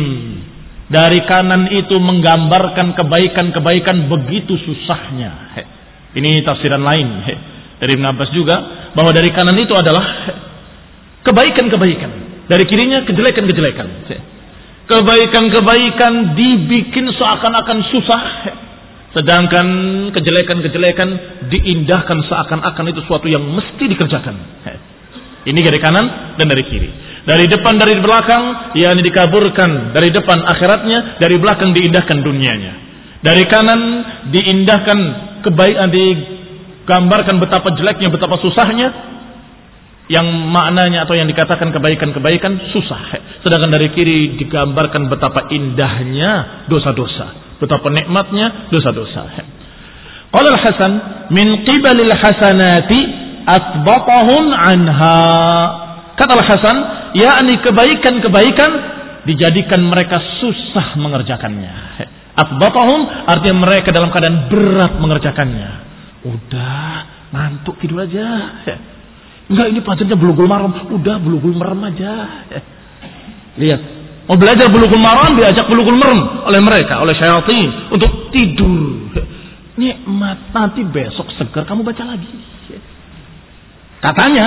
Dari 0.91 1.23
kanan 1.23 1.71
itu 1.71 1.95
menggambarkan 1.95 2.97
kebaikan-kebaikan 2.97 4.11
begitu 4.11 4.59
susahnya. 4.59 5.55
Ini 6.11 6.43
tafsiran 6.43 6.83
lain 6.83 7.07
dari 7.81 7.97
Ibn 7.97 8.05
Abbas 8.13 8.29
juga 8.35 8.55
bahwa 8.93 9.09
dari 9.09 9.33
kanan 9.33 9.57
itu 9.57 9.73
adalah 9.73 10.03
kebaikan-kebaikan. 11.25 12.11
Dari 12.45 12.63
kirinya 12.69 13.01
kejelekan-kejelekan. 13.07 13.87
Kebaikan-kebaikan 14.85 16.35
dibikin 16.35 17.09
seakan-akan 17.15 17.77
susah. 17.89 18.23
Sedangkan 19.11 19.67
kejelekan-kejelekan 20.15 21.09
diindahkan 21.51 22.17
seakan-akan 22.31 22.85
itu 22.95 23.01
suatu 23.03 23.27
yang 23.27 23.43
mesti 23.43 23.83
dikerjakan. 23.91 24.35
Ini 25.41 25.57
dari 25.57 25.79
kanan 25.81 26.37
dan 26.39 26.47
dari 26.47 26.63
kiri. 26.63 26.89
Dari 27.21 27.45
depan, 27.49 27.77
dari 27.77 27.97
belakang, 27.97 28.73
ya 28.77 28.93
ini 28.93 29.01
dikaburkan. 29.03 29.93
Dari 29.93 30.09
depan 30.13 30.37
akhiratnya, 30.47 31.19
dari 31.19 31.35
belakang 31.41 31.73
diindahkan 31.73 32.17
dunianya. 32.23 32.73
Dari 33.21 33.43
kanan 33.49 33.81
diindahkan 34.31 34.99
kebaikan, 35.45 35.89
di 35.91 36.05
gambarkan 36.85 37.37
betapa 37.41 37.73
jeleknya, 37.77 38.09
betapa 38.09 38.39
susahnya 38.41 38.87
yang 40.11 40.27
maknanya 40.51 41.07
atau 41.07 41.15
yang 41.15 41.31
dikatakan 41.31 41.71
kebaikan-kebaikan 41.71 42.75
susah. 42.75 42.99
Sedangkan 43.47 43.71
dari 43.71 43.95
kiri 43.95 44.35
digambarkan 44.35 45.07
betapa 45.07 45.47
indahnya 45.55 46.67
dosa-dosa, 46.67 47.55
betapa 47.63 47.87
nikmatnya 47.87 48.67
dosa-dosa. 48.67 49.23
Qala 50.35 50.47
al-Hasan 50.51 50.91
min 51.31 51.63
qibalil 51.63 52.11
hasanati 52.11 52.99
asbatahun 53.47 54.45
anha. 54.51 55.19
Kata 56.19 56.31
al-Hasan, 56.35 56.77
yakni 57.15 57.63
kebaikan-kebaikan 57.63 58.71
dijadikan 59.23 59.79
mereka 59.79 60.19
susah 60.43 60.99
mengerjakannya. 60.99 62.03
Asbatahum 62.35 63.31
artinya 63.31 63.63
mereka 63.63 63.95
dalam 63.95 64.11
keadaan 64.11 64.51
berat 64.51 64.99
mengerjakannya. 64.99 65.71
Udah, 66.27 66.95
ngantuk 67.31 67.79
tidur 67.79 68.03
aja. 68.03 68.27
Enggak, 69.51 69.67
ini 69.67 69.79
pelajarnya 69.83 70.15
belugul 70.15 70.47
maram. 70.47 70.71
Udah, 70.95 71.19
belugul 71.19 71.51
maram 71.51 71.83
aja. 71.83 72.11
Lihat, 73.59 73.81
mau 74.31 74.39
belajar 74.39 74.71
belugul 74.71 75.01
maram 75.03 75.35
diajak 75.35 75.67
belugul 75.67 75.99
maram 75.99 76.47
oleh 76.47 76.61
mereka, 76.63 77.03
oleh 77.03 77.11
syaitan 77.19 77.91
untuk 77.91 78.31
tidur. 78.31 79.11
Nikmat 79.75 80.55
nanti 80.55 80.87
besok 80.87 81.27
segar 81.35 81.67
kamu 81.67 81.83
baca 81.83 82.03
lagi. 82.07 82.31
Katanya 84.01 84.45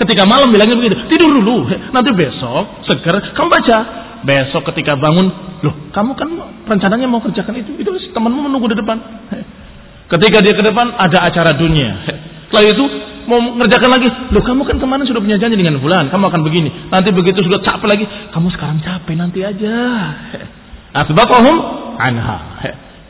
ketika 0.00 0.24
malam 0.24 0.48
bilangnya 0.48 0.80
begitu, 0.80 0.96
tidur 1.10 1.28
dulu, 1.28 1.68
nanti 1.90 2.10
besok 2.14 2.86
segar 2.86 3.34
kamu 3.34 3.48
baca. 3.50 3.78
Besok 4.24 4.64
ketika 4.72 4.96
bangun, 4.96 5.28
loh 5.60 5.92
kamu 5.92 6.16
kan 6.16 6.30
rencananya 6.64 7.04
mau 7.04 7.20
kerjakan 7.20 7.60
itu, 7.60 7.76
itu 7.76 7.90
temanmu 8.16 8.48
menunggu 8.48 8.72
di 8.72 8.78
depan. 8.80 8.96
Ketika 10.08 10.40
dia 10.40 10.56
ke 10.56 10.64
depan 10.64 10.96
ada 10.96 11.28
acara 11.28 11.52
dunia. 11.58 12.08
Setelah 12.48 12.64
itu 12.70 12.84
mau 13.26 13.40
mengerjakan 13.40 13.90
lagi. 13.90 14.08
Loh 14.30 14.42
kamu 14.44 14.62
kan 14.68 14.76
kemarin 14.78 15.04
sudah 15.08 15.20
punya 15.20 15.38
janji 15.40 15.56
dengan 15.56 15.78
bulan. 15.80 16.08
Kamu 16.08 16.24
akan 16.28 16.40
begini. 16.44 16.90
Nanti 16.90 17.10
begitu 17.10 17.40
sudah 17.44 17.60
capek 17.62 17.88
lagi. 17.88 18.04
Kamu 18.32 18.48
sekarang 18.52 18.80
capek 18.84 19.14
nanti 19.16 19.40
aja. 19.42 19.76
Asbaqahum 21.04 21.56
anha. 21.98 22.36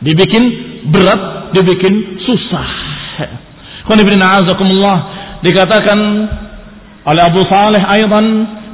Dibikin 0.00 0.42
berat. 0.90 1.52
Dibikin 1.54 2.22
susah. 2.22 2.68
Dikatakan 5.44 5.98
oleh 7.04 7.22
Abu 7.22 7.44
Saleh 7.44 7.84
aydan 7.84 8.24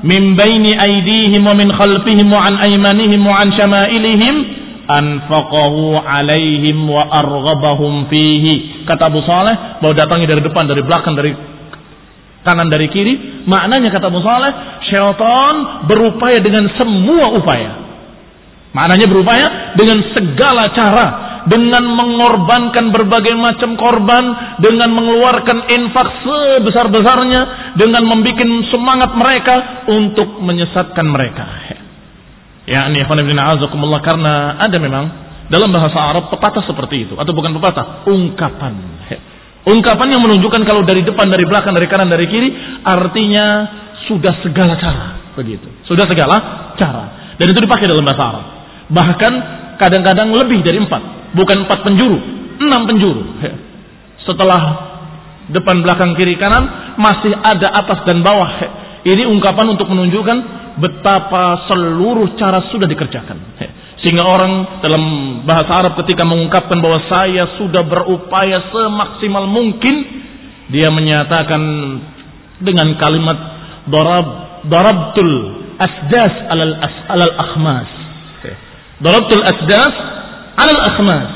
min 0.07 0.39
baini 0.39 0.71
aidihim 0.79 1.43
wa 1.43 1.53
min 1.53 1.69
khalfihim 1.75 2.31
wa 2.31 2.47
an 2.47 2.63
aymanihim 2.63 3.21
wa 3.27 3.43
an 3.43 3.51
syama'ilihim 3.53 4.60
anfaqahu 4.99 5.99
alaihim 6.03 6.79
wa 6.91 7.07
arghabahum 7.07 8.11
fihi. 8.11 8.85
Kata 8.89 9.07
Abu 9.07 9.23
Saleh 9.23 9.79
bahwa 9.79 9.95
datangnya 9.95 10.35
dari 10.35 10.43
depan, 10.43 10.67
dari 10.67 10.83
belakang, 10.83 11.15
dari 11.15 11.31
kanan, 12.43 12.67
dari 12.73 12.91
kiri. 12.91 13.47
Maknanya 13.47 13.89
kata 13.95 14.11
Abu 14.11 14.21
Saleh, 14.25 14.53
syaitan 14.91 15.87
berupaya 15.87 16.43
dengan 16.43 16.67
semua 16.75 17.37
upaya. 17.37 17.73
Maknanya 18.71 19.07
berupaya 19.11 19.47
dengan 19.79 19.99
segala 20.15 20.71
cara. 20.75 21.07
Dengan 21.41 21.81
mengorbankan 21.97 22.93
berbagai 22.93 23.33
macam 23.35 23.75
korban. 23.75 24.25
Dengan 24.61 24.93
mengeluarkan 24.95 25.59
infak 25.73 26.09
sebesar-besarnya. 26.23 27.75
Dengan 27.75 28.07
membuat 28.07 28.47
semangat 28.71 29.11
mereka 29.17 29.55
untuk 29.91 30.39
menyesatkan 30.39 31.07
mereka 31.09 31.45
ya 32.71 32.87
ini 32.87 33.03
azakumullah 33.03 33.99
karena 34.07 34.63
ada 34.63 34.79
memang 34.79 35.05
dalam 35.51 35.75
bahasa 35.75 35.99
Arab 35.99 36.31
pepatah 36.31 36.63
seperti 36.63 37.11
itu 37.11 37.19
atau 37.19 37.35
bukan 37.35 37.51
pepatah, 37.59 38.07
ungkapan. 38.07 38.75
Ungkapan 39.61 40.09
yang 40.09 40.25
menunjukkan 40.25 40.65
kalau 40.65 40.89
dari 40.89 41.05
depan, 41.05 41.29
dari 41.29 41.45
belakang, 41.45 41.77
dari 41.77 41.85
kanan, 41.85 42.09
dari 42.09 42.25
kiri 42.33 42.49
artinya 42.81 43.47
sudah 44.09 44.41
segala 44.41 44.79
cara, 44.81 45.35
begitu. 45.37 45.69
Sudah 45.85 46.09
segala 46.09 46.73
cara. 46.81 47.37
Dan 47.37 47.53
itu 47.53 47.61
dipakai 47.61 47.85
dalam 47.85 48.01
bahasa 48.01 48.25
Arab. 48.25 48.45
Bahkan 48.89 49.33
kadang-kadang 49.77 50.33
lebih 50.33 50.65
dari 50.65 50.81
empat. 50.81 51.35
bukan 51.37 51.63
empat 51.63 51.87
penjuru, 51.87 52.19
enam 52.59 52.89
penjuru. 52.89 53.23
Setelah 54.27 54.63
depan, 55.53 55.83
belakang, 55.85 56.17
kiri, 56.17 56.41
kanan 56.41 56.95
masih 56.97 57.35
ada 57.37 57.69
atas 57.85 58.01
dan 58.09 58.25
bawah. 58.25 58.51
Ini 59.05 59.29
ungkapan 59.29 59.67
untuk 59.77 59.89
menunjukkan 59.89 60.60
betapa 60.79 61.67
seluruh 61.67 62.39
cara 62.39 62.71
sudah 62.71 62.87
dikerjakan. 62.87 63.39
Sehingga 64.01 64.25
orang 64.25 64.81
dalam 64.81 65.05
bahasa 65.45 65.85
Arab 65.85 65.93
ketika 66.05 66.25
mengungkapkan 66.25 66.81
bahwa 66.81 67.05
saya 67.05 67.61
sudah 67.61 67.85
berupaya 67.85 68.73
semaksimal 68.73 69.45
mungkin, 69.45 69.95
dia 70.73 70.89
menyatakan 70.89 71.61
dengan 72.65 72.97
kalimat 72.97 73.39
darab 73.93 74.27
darabtul 74.69 75.33
asdas 75.81 76.35
alal 76.49 76.75
as, 76.81 76.97
alal 77.13 77.35
akhmas. 77.41 77.91
Darabtul 79.01 79.45
asdas 79.45 79.95
alal 80.57 80.83
akhmas. 80.93 81.31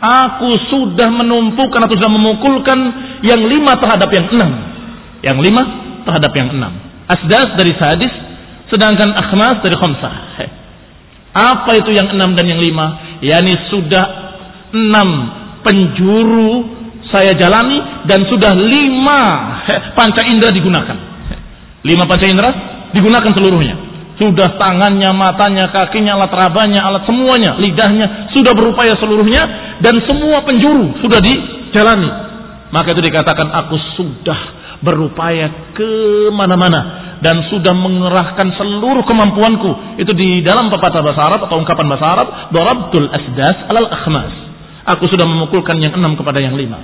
Aku 0.00 0.48
sudah 0.72 1.12
menumpukan 1.12 1.84
atau 1.84 1.92
sudah 1.92 2.08
memukulkan 2.08 2.78
yang 3.20 3.44
lima 3.44 3.76
terhadap 3.76 4.08
yang 4.08 4.32
enam. 4.32 4.52
Yang 5.20 5.38
lima 5.44 5.62
terhadap 6.08 6.32
yang 6.32 6.48
enam. 6.56 6.72
Asdas 7.04 7.52
dari 7.60 7.76
sadis, 7.76 8.12
sedangkan 8.70 9.10
akhmas 9.12 9.60
dari 9.60 9.76
khamsah. 9.76 10.14
Apa 11.30 11.78
itu 11.78 11.90
yang 11.94 12.10
enam 12.10 12.34
dan 12.34 12.46
yang 12.46 12.58
lima? 12.58 13.18
Yani 13.22 13.70
sudah 13.70 14.04
enam 14.74 15.08
penjuru 15.62 16.78
saya 17.10 17.34
jalani 17.34 18.06
dan 18.06 18.22
sudah 18.26 18.54
lima 18.54 19.20
panca 19.98 20.22
indera 20.26 20.54
digunakan. 20.54 20.96
Lima 21.82 22.06
panca 22.06 22.26
indera 22.26 22.50
digunakan 22.94 23.30
seluruhnya. 23.34 23.76
Sudah 24.20 24.60
tangannya, 24.60 25.16
matanya, 25.16 25.72
kakinya, 25.72 26.12
alat 26.20 26.28
rabanya, 26.28 26.84
alat 26.84 27.08
semuanya, 27.08 27.56
lidahnya 27.56 28.28
sudah 28.36 28.52
berupaya 28.52 28.92
seluruhnya 29.00 29.42
dan 29.80 29.96
semua 30.04 30.44
penjuru 30.44 31.00
sudah 31.00 31.24
dijalani. 31.24 32.10
Maka 32.70 32.94
itu 32.94 33.00
dikatakan 33.00 33.48
aku 33.48 33.80
sudah 33.96 34.40
berupaya 34.84 35.72
ke 35.72 35.90
mana-mana 36.36 36.99
dan 37.20 37.44
sudah 37.52 37.72
mengerahkan 37.76 38.56
seluruh 38.56 39.04
kemampuanku. 39.04 40.00
Itu 40.00 40.12
di 40.16 40.40
dalam 40.40 40.72
pepatah 40.72 41.00
bahasa 41.04 41.22
Arab 41.28 41.40
atau 41.46 41.56
ungkapan 41.60 41.86
bahasa 41.88 42.06
Arab, 42.08 42.28
darabtul 42.52 43.08
asdas 43.12 43.56
alal 43.68 43.88
akhmas. 43.88 44.32
Aku 44.96 45.06
sudah 45.06 45.28
memukulkan 45.28 45.76
yang 45.78 45.92
enam 45.92 46.16
kepada 46.16 46.40
yang 46.40 46.56
lima. 46.56 46.80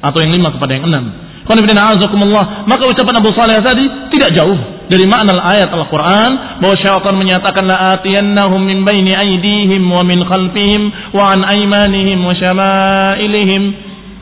Atau 0.00 0.22
yang 0.22 0.32
lima 0.32 0.54
kepada 0.54 0.78
yang 0.78 0.86
enam. 0.88 1.12
Maka 1.50 2.82
ucapan 2.86 3.14
Abu 3.18 3.34
Saleh 3.34 3.58
tadi 3.58 3.84
tidak 4.14 4.30
jauh 4.38 4.58
dari 4.86 5.02
makna 5.08 5.34
ayat 5.50 5.66
Al-Quran 5.72 6.62
bahwa 6.62 6.74
syaitan 6.78 7.14
menyatakan 7.18 7.64
la 7.66 7.98
atiyannahum 7.98 8.60
min 8.62 8.86
baini 8.86 9.10
aydihim 9.10 9.82
wa 9.82 10.06
min 10.06 10.22
khalfihim 10.22 10.82
wa 11.10 11.34
an 11.34 11.42
aymanihim 11.42 12.22
wa 12.22 12.34
syama'ilihim 12.38 13.62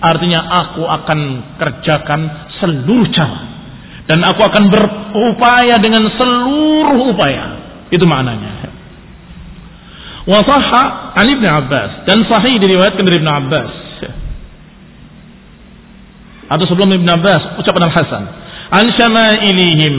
artinya 0.00 0.40
aku 0.64 0.88
akan 0.88 1.20
kerjakan 1.60 2.20
seluruh 2.64 3.12
cara 3.12 3.47
dan 4.08 4.24
aku 4.24 4.40
akan 4.40 4.72
berupaya 4.72 5.76
dengan 5.76 6.08
seluruh 6.16 7.12
upaya. 7.12 7.60
Itu 7.92 8.08
maknanya. 8.08 8.72
Wasahha 10.28 11.12
an 11.16 11.26
Ibn 11.28 11.44
Abbas 11.44 11.90
dan 12.08 12.24
sahih 12.24 12.56
diriwayatkan 12.56 13.04
dari 13.04 13.20
Ibn 13.20 13.30
Abbas. 13.32 13.72
Atau 16.48 16.64
sebelum 16.64 16.88
Ibn 16.96 17.08
Abbas 17.20 17.60
ucapan 17.60 17.82
Al 17.84 17.92
Hasan. 17.92 18.24
An 18.68 18.84
syama'ilihim 18.96 19.94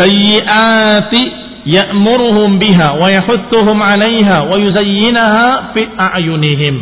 sayyiati 0.00 1.20
ya'muruhum 1.68 2.56
biha 2.56 2.96
wa 2.96 3.08
yahuttuhum 3.12 3.76
'alaiha 3.80 4.48
wa 4.48 4.56
yuzayyinaha 4.56 5.76
fi 5.76 5.88
a'yunihim. 5.92 6.76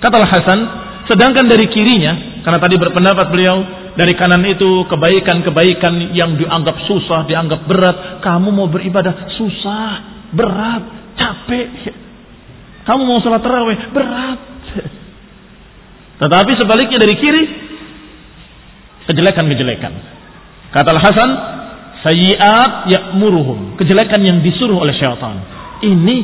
Kata 0.00 0.24
Al 0.24 0.28
Hasan, 0.28 0.58
sedangkan 1.08 1.48
dari 1.48 1.68
kirinya 1.68 2.40
karena 2.44 2.60
tadi 2.60 2.80
berpendapat 2.80 3.28
beliau 3.28 3.56
dari 3.98 4.14
kanan 4.14 4.46
itu 4.46 4.86
kebaikan-kebaikan 4.86 6.14
yang 6.14 6.38
dianggap 6.38 6.86
susah, 6.86 7.26
dianggap 7.26 7.66
berat. 7.66 8.22
Kamu 8.22 8.54
mau 8.54 8.70
beribadah 8.70 9.34
susah, 9.34 9.86
berat, 10.30 10.82
capek. 11.18 11.66
Kamu 12.86 13.02
mau 13.02 13.18
sholat 13.18 13.42
terawih, 13.42 13.90
berat. 13.90 14.40
Tetapi 16.22 16.52
sebaliknya 16.62 17.02
dari 17.02 17.14
kiri, 17.18 17.44
kejelekan-kejelekan. 19.10 19.92
Kata 20.70 20.88
Al-Hasan, 20.94 21.30
sayyiat 22.06 22.86
ya'muruhum. 22.86 23.74
Kejelekan 23.82 24.22
yang 24.22 24.38
disuruh 24.46 24.78
oleh 24.78 24.94
syaitan. 24.94 25.42
Ini 25.82 26.16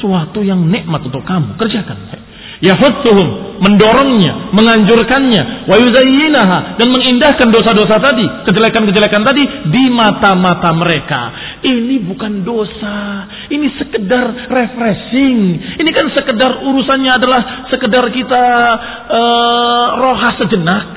suatu 0.00 0.40
yang 0.40 0.64
nikmat 0.64 1.04
untuk 1.04 1.28
kamu. 1.28 1.60
Kerjakan 1.60 2.27
yahutsuhum 2.58 3.48
mendorongnya 3.58 4.54
menganjurkannya 4.54 5.66
wa 5.66 5.76
yuzayyinaha 5.78 6.78
dan 6.78 6.88
mengindahkan 6.90 7.48
dosa-dosa 7.50 7.98
tadi 7.98 8.26
kejelekan-kejelekan 8.46 9.22
tadi 9.26 9.42
di 9.70 9.84
mata-mata 9.90 10.70
mereka. 10.74 11.22
Ini 11.62 12.06
bukan 12.06 12.46
dosa 12.46 13.26
ini 13.48 13.72
sekedar 13.80 14.52
refreshing. 14.52 15.38
Ini 15.80 15.90
kan 15.90 16.06
sekedar 16.14 16.62
urusannya 16.62 17.12
adalah 17.12 17.40
sekedar 17.72 18.04
kita 18.12 18.44
uh, 19.08 19.86
roha 19.98 20.30
sejenak. 20.38 20.86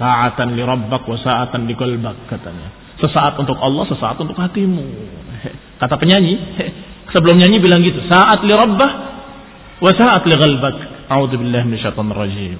Saatan 0.00 0.58
li 0.58 0.62
rabbak 0.66 1.06
wa 1.06 1.18
saatan 1.20 1.70
li 1.70 1.78
qalbak 1.78 2.26
katanya. 2.26 2.98
Sesaat 2.98 3.38
untuk 3.38 3.54
Allah 3.60 3.86
sesaat 3.86 4.18
untuk 4.18 4.34
hatimu. 4.34 4.82
Kata 5.80 5.94
penyanyi 5.94 6.34
sebelum 7.14 7.38
nyanyi 7.38 7.60
bilang 7.60 7.84
gitu 7.84 8.00
saat 8.08 8.42
li 8.42 8.50
rabbah 8.50 9.11
Wasaat 9.82 10.22
li 10.30 10.36
ghalbak. 10.38 10.76
A'udzubillahi 11.10 11.66
minasyaitonir 11.66 12.14
rajim. 12.14 12.58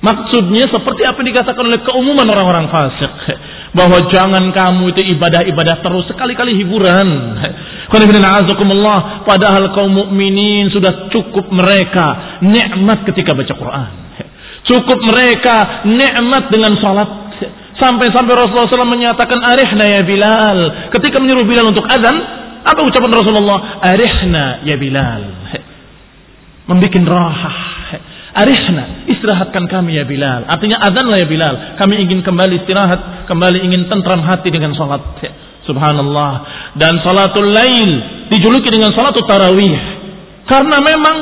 Maksudnya 0.00 0.64
seperti 0.72 1.04
apa 1.04 1.20
dikatakan 1.20 1.60
oleh 1.60 1.84
keumuman 1.84 2.24
orang-orang 2.24 2.72
fasik 2.72 3.12
bahwa 3.78 4.08
jangan 4.08 4.48
kamu 4.48 4.96
itu 4.96 5.12
ibadah-ibadah 5.12 5.84
terus 5.84 6.08
sekali-kali 6.08 6.56
hiburan. 6.56 7.36
Padahal 9.28 9.76
kaum 9.76 9.92
mukminin 9.92 10.72
sudah 10.72 11.12
cukup 11.12 11.52
mereka 11.52 12.40
nikmat 12.40 13.04
ketika 13.12 13.36
baca 13.36 13.52
Quran. 13.52 13.92
Cukup 14.64 15.04
mereka 15.04 15.84
nikmat 15.84 16.48
dengan 16.48 16.80
salat. 16.80 17.10
Sampai-sampai 17.76 18.32
Rasulullah 18.32 18.72
SAW 18.72 18.88
menyatakan 18.88 19.40
arihna 19.40 19.84
ya 19.84 20.00
Bilal. 20.04 20.88
Ketika 20.96 21.20
menyuruh 21.20 21.44
Bilal 21.44 21.76
untuk 21.76 21.84
azan, 21.84 22.16
apa 22.64 22.80
ucapan 22.80 23.12
Rasulullah? 23.12 23.84
Arihna 23.84 24.64
ya 24.64 24.80
Bilal 24.80 25.39
membuat 26.68 27.04
rahah. 27.06 27.58
Arihna, 28.30 29.10
istirahatkan 29.10 29.66
kami 29.66 29.98
ya 29.98 30.06
Bilal. 30.06 30.46
Artinya 30.46 30.78
azanlah 30.86 31.18
ya 31.18 31.26
Bilal. 31.26 31.74
Kami 31.74 31.98
ingin 31.98 32.22
kembali 32.22 32.62
istirahat, 32.62 33.26
kembali 33.26 33.58
ingin 33.66 33.90
tentram 33.90 34.22
hati 34.22 34.54
dengan 34.54 34.70
salat. 34.78 35.02
Subhanallah. 35.66 36.32
Dan 36.78 37.02
salatul 37.02 37.50
lail 37.50 37.90
dijuluki 38.30 38.70
dengan 38.70 38.94
salatul 38.94 39.26
tarawih. 39.26 39.74
Karena 40.46 40.78
memang 40.78 41.16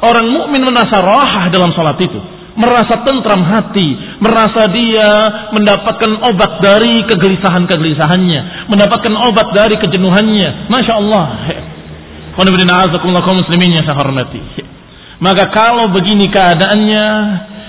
orang 0.00 0.26
mukmin 0.32 0.64
merasa 0.64 0.96
rahah 0.96 1.52
dalam 1.52 1.76
salat 1.76 2.00
itu. 2.00 2.16
Merasa 2.58 3.06
tentram 3.06 3.44
hati, 3.46 4.18
merasa 4.18 4.66
dia 4.74 5.10
mendapatkan 5.54 6.10
obat 6.26 6.58
dari 6.58 7.06
kegelisahan-kegelisahannya, 7.06 8.66
mendapatkan 8.66 9.14
obat 9.14 9.54
dari 9.54 9.78
kejenuhannya. 9.78 10.66
Masya 10.66 10.94
Allah. 10.98 11.26
kaum 13.22 13.38
muslimin 13.38 13.78
yang 13.78 13.86
saya 13.86 13.94
hormati. 13.94 14.67
Maka 15.18 15.50
kalau 15.50 15.90
begini 15.90 16.30
keadaannya, 16.30 17.06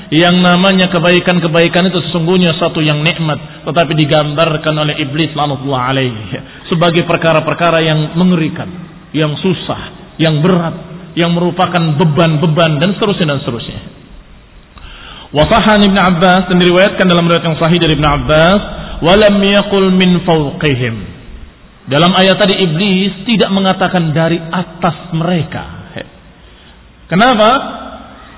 yang 0.10 0.42
namanya 0.42 0.90
kebaikan-kebaikan 0.90 1.86
itu 1.90 2.02
sesungguhnya 2.10 2.58
satu 2.58 2.82
yang 2.82 3.06
nikmat, 3.06 3.66
tetapi 3.66 3.94
digambarkan 3.94 4.74
oleh 4.74 4.98
iblis 5.06 5.34
lanatullah 5.38 5.94
alaih 5.94 6.14
sebagai 6.66 7.06
perkara-perkara 7.06 7.78
yang 7.86 8.18
mengerikan, 8.18 8.70
yang 9.14 9.38
susah, 9.38 10.14
yang 10.18 10.42
berat, 10.42 10.74
yang 11.14 11.30
merupakan 11.34 11.94
beban-beban 11.98 12.82
dan 12.82 12.98
seterusnya 12.98 13.38
dan 13.38 13.40
seterusnya. 13.46 13.82
Wasahan 15.30 15.86
Ibn 15.86 15.98
Abbas 15.98 16.50
dan 16.50 16.58
diriwayatkan 16.58 17.06
dalam 17.06 17.30
riwayat 17.30 17.46
yang 17.46 17.58
sahih 17.62 17.78
dari 17.78 17.94
Ibn 17.94 18.08
Abbas, 18.18 18.62
walam 19.06 19.38
yakul 19.46 19.94
min 19.94 20.26
fawqihim. 20.26 20.96
Dalam 21.86 22.18
ayat 22.18 22.38
tadi 22.38 22.58
iblis 22.58 23.30
tidak 23.30 23.50
mengatakan 23.54 24.10
dari 24.10 24.42
atas 24.42 25.14
mereka. 25.14 25.79
Kenapa? 27.10 27.50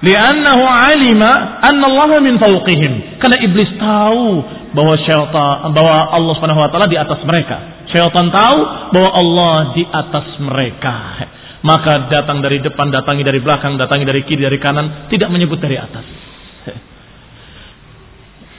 Li'annahu 0.01 0.63
alima 0.65 1.61
anna 1.61 1.85
Allah 1.85 2.09
min 2.23 2.39
fawqihim. 2.41 3.21
Karena 3.21 3.37
iblis 3.45 3.69
tahu 3.77 4.41
bahwa 4.73 4.95
syaitan 5.03 5.69
bahwa 5.75 5.93
Allah 6.09 6.33
Subhanahu 6.39 6.63
wa 6.63 6.69
taala 6.73 6.87
di 6.89 6.97
atas 6.97 7.21
mereka. 7.27 7.85
Syaitan 7.91 8.31
tahu 8.33 8.57
bahwa 8.95 9.09
Allah 9.13 9.55
di 9.77 9.83
atas 9.85 10.27
mereka. 10.41 10.95
Maka 11.61 12.09
datang 12.09 12.41
dari 12.41 12.57
depan, 12.57 12.89
datangi 12.89 13.21
dari 13.21 13.37
belakang, 13.37 13.77
datangi 13.77 14.01
dari 14.01 14.25
kiri, 14.25 14.41
dari 14.41 14.57
kanan, 14.57 15.05
tidak 15.13 15.29
menyebut 15.29 15.61
dari 15.61 15.77
atas. 15.77 16.01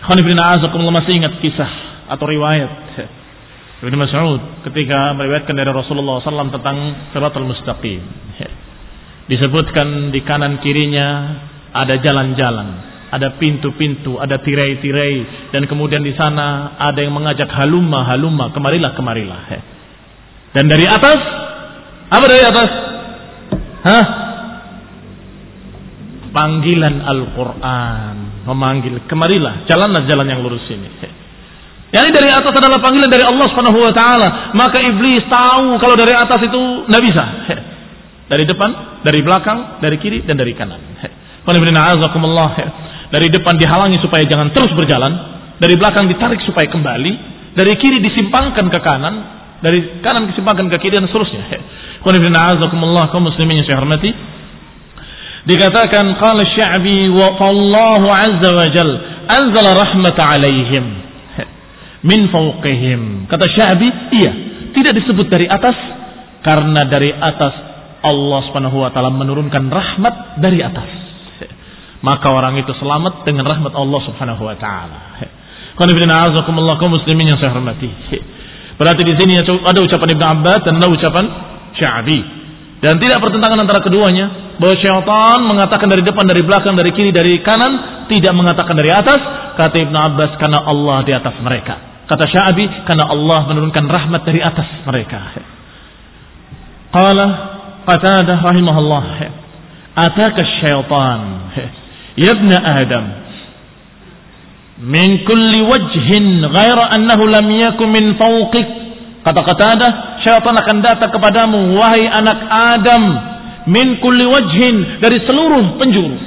Khonibina 0.06 0.58
azakumullah 0.58 1.02
masih 1.02 1.14
ingat 1.18 1.38
kisah 1.38 1.72
atau 2.10 2.26
riwayat 2.26 2.70
Ibn 3.82 3.94
Mas'ud 3.98 4.62
ketika 4.70 5.10
meriwayatkan 5.18 5.58
dari 5.58 5.70
Rasulullah 5.74 6.22
SAW 6.22 6.54
tentang 6.54 7.10
siratul 7.10 7.50
mustaqim. 7.50 8.02
Disebutkan 9.30 10.10
di 10.10 10.20
kanan 10.26 10.58
kirinya 10.58 11.08
ada 11.72 11.94
jalan-jalan, 12.02 12.68
ada 13.12 13.38
pintu-pintu, 13.38 14.18
ada 14.18 14.42
tirai-tirai 14.42 15.50
dan 15.54 15.64
kemudian 15.70 16.02
di 16.02 16.12
sana 16.18 16.74
ada 16.76 16.98
yang 17.00 17.14
mengajak 17.14 17.48
halumma 17.54 18.02
halumma, 18.08 18.50
kemarilah 18.50 18.92
kemarilah. 18.98 19.40
Dan 20.52 20.68
dari 20.68 20.84
atas 20.84 21.18
apa 22.12 22.24
dari 22.28 22.42
atas? 22.44 22.68
Hah? 23.82 24.04
Panggilan 26.32 27.04
Al-Quran 27.04 28.16
memanggil 28.48 29.04
kemarilah 29.04 29.68
jalanlah 29.68 30.02
jalan 30.08 30.26
yang 30.26 30.40
lurus 30.40 30.64
ini. 30.72 30.88
Yani 31.92 32.08
dari 32.08 32.32
atas 32.32 32.56
adalah 32.56 32.80
panggilan 32.80 33.12
dari 33.12 33.20
Allah 33.20 33.46
Subhanahu 33.52 33.78
wa 33.84 33.92
taala. 33.92 34.56
Maka 34.56 34.80
iblis 34.80 35.28
tahu 35.28 35.76
kalau 35.76 35.92
dari 35.92 36.16
atas 36.16 36.40
itu 36.40 36.60
tidak 36.88 37.02
bisa. 37.04 37.24
Dari 38.32 38.48
depan, 38.48 39.04
dari 39.04 39.20
belakang, 39.20 39.84
dari 39.84 40.00
kiri 40.00 40.24
dan 40.24 40.40
dari 40.40 40.56
kanan. 40.56 40.80
Dari 43.12 43.28
depan 43.28 43.60
dihalangi 43.60 44.00
supaya 44.00 44.24
jangan 44.24 44.56
terus 44.56 44.72
berjalan, 44.72 45.12
dari 45.60 45.76
belakang 45.76 46.08
ditarik 46.08 46.40
supaya 46.48 46.64
kembali, 46.72 47.12
dari 47.52 47.76
kiri 47.76 48.00
disimpangkan 48.00 48.72
ke 48.72 48.80
kanan, 48.80 49.14
dari 49.60 50.00
kanan 50.00 50.32
disimpangkan 50.32 50.72
ke 50.72 50.80
kiri 50.80 50.96
dan 50.96 51.12
seterusnya. 51.12 51.44
muslimin 53.20 53.60
yang 53.60 53.66
saya 53.68 53.84
hormati. 53.84 54.10
Dikatakan 55.42 56.16
qala 56.16 56.48
Sya'bi 56.48 57.12
wa 57.12 57.36
fallahu 57.36 58.06
azza 58.08 58.48
wa 58.48 58.66
jal 58.72 58.90
anzala 59.28 59.76
rahmat 59.76 60.16
alaihim 60.16 60.84
min 62.00 62.32
fauqihim. 62.32 63.26
Kata 63.28 63.44
Syabi, 63.44 63.88
iya, 64.16 64.32
tidak 64.72 65.04
disebut 65.04 65.26
dari 65.28 65.46
atas 65.46 65.74
karena 66.42 66.86
dari 66.86 67.12
atas 67.12 67.71
Allah 68.02 68.40
Subhanahu 68.50 68.82
wa 68.82 68.90
taala 68.90 69.14
menurunkan 69.14 69.70
rahmat 69.70 70.42
dari 70.42 70.58
atas. 70.60 70.90
Maka 72.02 72.26
orang 72.34 72.58
itu 72.58 72.74
selamat 72.74 73.22
dengan 73.22 73.46
rahmat 73.46 73.72
Allah 73.78 74.00
Subhanahu 74.02 74.42
wa 74.42 74.56
taala. 74.58 75.00
muslimin 76.90 77.26
yang 77.30 77.38
saya 77.38 77.54
hormati. 77.54 77.88
Berarti 78.74 79.02
di 79.06 79.14
sini 79.14 79.38
ada 79.38 79.78
ucapan 79.78 80.08
Ibn 80.18 80.24
Abbas 80.34 80.60
dan 80.66 80.82
ada 80.82 80.90
ucapan 80.90 81.24
Syabi. 81.78 82.20
Dan 82.82 82.98
tidak 82.98 83.22
pertentangan 83.22 83.62
antara 83.62 83.78
keduanya 83.78 84.58
bahwa 84.58 84.74
syaitan 84.74 85.38
mengatakan 85.46 85.86
dari 85.86 86.02
depan, 86.02 86.26
dari 86.26 86.42
belakang, 86.42 86.74
dari 86.74 86.90
kiri, 86.90 87.14
dari 87.14 87.38
kanan, 87.38 88.06
tidak 88.10 88.34
mengatakan 88.34 88.74
dari 88.74 88.90
atas, 88.90 89.20
kata 89.54 89.76
Ibn 89.86 89.94
Abbas 89.94 90.30
karena 90.42 90.58
Allah 90.66 91.06
di 91.06 91.12
atas 91.14 91.38
mereka. 91.38 91.74
Kata 92.10 92.26
Sya'bi, 92.26 92.66
karena 92.82 93.06
Allah 93.06 93.46
menurunkan 93.46 93.86
rahmat 93.86 94.26
dari 94.26 94.42
atas 94.42 94.66
mereka. 94.82 95.20
Qala 96.90 97.26
Qatadah 97.82 98.38
rahimahullah. 98.38 99.04
Ataka 99.96 100.40
syaitan. 100.62 101.20
Ya 102.16 102.32
ibn 102.36 102.50
Adam. 102.52 103.04
Min 104.82 105.24
kulli 105.24 105.60
wajhin 105.64 106.44
ghaira 106.44 106.92
annahu 106.92 107.24
lam 107.28 107.46
yakun 107.48 107.88
min 107.88 108.16
fawqik. 108.20 108.68
Kata 109.22 109.40
Qatadah, 109.46 109.90
syaitan 110.26 110.54
akan 110.58 110.76
datang 110.82 111.10
kepadamu. 111.14 111.78
Wahai 111.78 112.04
anak 112.08 112.38
Adam. 112.48 113.02
Min 113.70 113.98
kulli 114.02 114.26
wajhin. 114.26 115.00
Dari 115.00 115.18
seluruh 115.24 115.80
penjuru. 115.80 116.18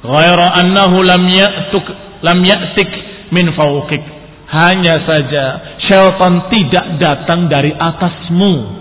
Ghaira 0.00 0.46
annahu 0.60 1.04
lam 1.04 1.22
ya'tuk 1.28 1.86
lam 2.24 2.40
ya'tik 2.44 2.90
min 3.32 3.52
fawqik 3.52 4.20
hanya 4.50 5.06
saja 5.06 5.44
syaitan 5.86 6.50
tidak 6.50 6.86
datang 6.98 7.46
dari 7.46 7.70
atasmu. 7.70 8.79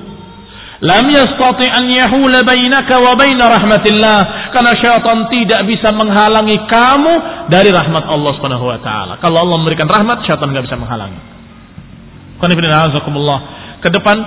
Lam 0.80 1.11
yastati 1.11 1.67
an 1.67 1.91
yahula 1.91 2.47
bainaka 2.47 3.03
wa 3.03 3.19
baina 3.19 3.51
rahmatillah. 3.51 4.17
Karena 4.55 4.71
syaitan 4.80 5.27
tidak 5.27 5.67
bisa 5.67 5.91
menghalangi 5.91 6.55
kamu 6.71 7.13
dari 7.51 7.67
rahmat 7.67 8.07
Allah 8.07 8.32
Subhanahu 8.39 8.63
wa 8.63 8.80
taala. 8.80 9.19
Kalau 9.19 9.43
Allah 9.43 9.57
memberikan 9.59 9.91
rahmat, 9.91 10.23
syaitan 10.23 10.47
tidak 10.55 10.71
bisa 10.71 10.80
menghalangi. 10.80 11.19
Ke 13.84 13.89
depan 13.91 14.17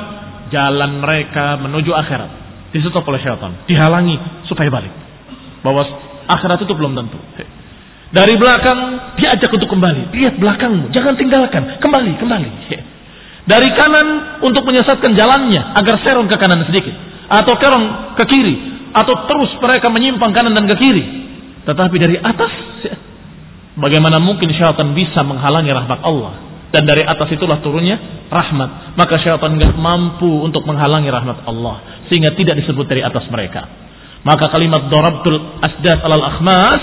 jalan 0.52 1.00
mereka 1.00 1.56
menuju 1.56 1.96
akhirat 1.96 2.30
ditutup 2.76 3.04
oleh 3.08 3.20
syaitan, 3.24 3.64
dihalangi 3.64 4.44
supaya 4.44 4.68
balik. 4.68 4.92
Bahwa 5.64 5.88
akhirat 6.28 6.60
itu 6.68 6.72
belum 6.76 6.92
tentu. 6.92 7.16
Dari 8.12 8.36
belakang 8.36 8.78
diajak 9.16 9.48
untuk 9.48 9.72
kembali. 9.72 10.12
Lihat 10.12 10.36
belakangmu, 10.36 10.92
jangan 10.92 11.16
tinggalkan. 11.16 11.80
Kembali, 11.80 12.20
kembali. 12.20 12.48
Dari 13.42 13.68
kanan 13.74 14.38
untuk 14.46 14.62
menyesatkan 14.62 15.18
jalannya 15.18 15.74
agar 15.74 15.94
serong 16.06 16.30
ke 16.30 16.36
kanan 16.38 16.62
sedikit 16.62 16.94
atau 17.26 17.58
kerong 17.58 18.14
ke 18.14 18.24
kiri 18.30 18.54
atau 18.94 19.26
terus 19.26 19.50
mereka 19.58 19.90
menyimpang 19.90 20.30
kanan 20.30 20.54
dan 20.54 20.70
ke 20.70 20.76
kiri. 20.78 21.04
Tetapi 21.66 21.96
dari 21.98 22.16
atas 22.22 22.52
bagaimana 23.78 24.22
mungkin 24.22 24.50
syaitan 24.54 24.94
bisa 24.94 25.26
menghalangi 25.26 25.74
rahmat 25.74 26.00
Allah? 26.06 26.34
Dan 26.72 26.88
dari 26.88 27.04
atas 27.04 27.28
itulah 27.34 27.60
turunnya 27.60 28.28
rahmat. 28.30 28.96
Maka 28.96 29.18
syaitan 29.18 29.58
nggak 29.58 29.74
mampu 29.74 30.46
untuk 30.46 30.62
menghalangi 30.62 31.10
rahmat 31.10 31.42
Allah 31.44 32.06
sehingga 32.06 32.38
tidak 32.38 32.62
disebut 32.62 32.86
dari 32.86 33.02
atas 33.02 33.26
mereka. 33.26 33.66
Maka 34.22 34.54
kalimat 34.54 34.86
dorabtul 34.86 35.58
asdas 35.66 35.98
alal 36.06 36.22
akhmas 36.22 36.82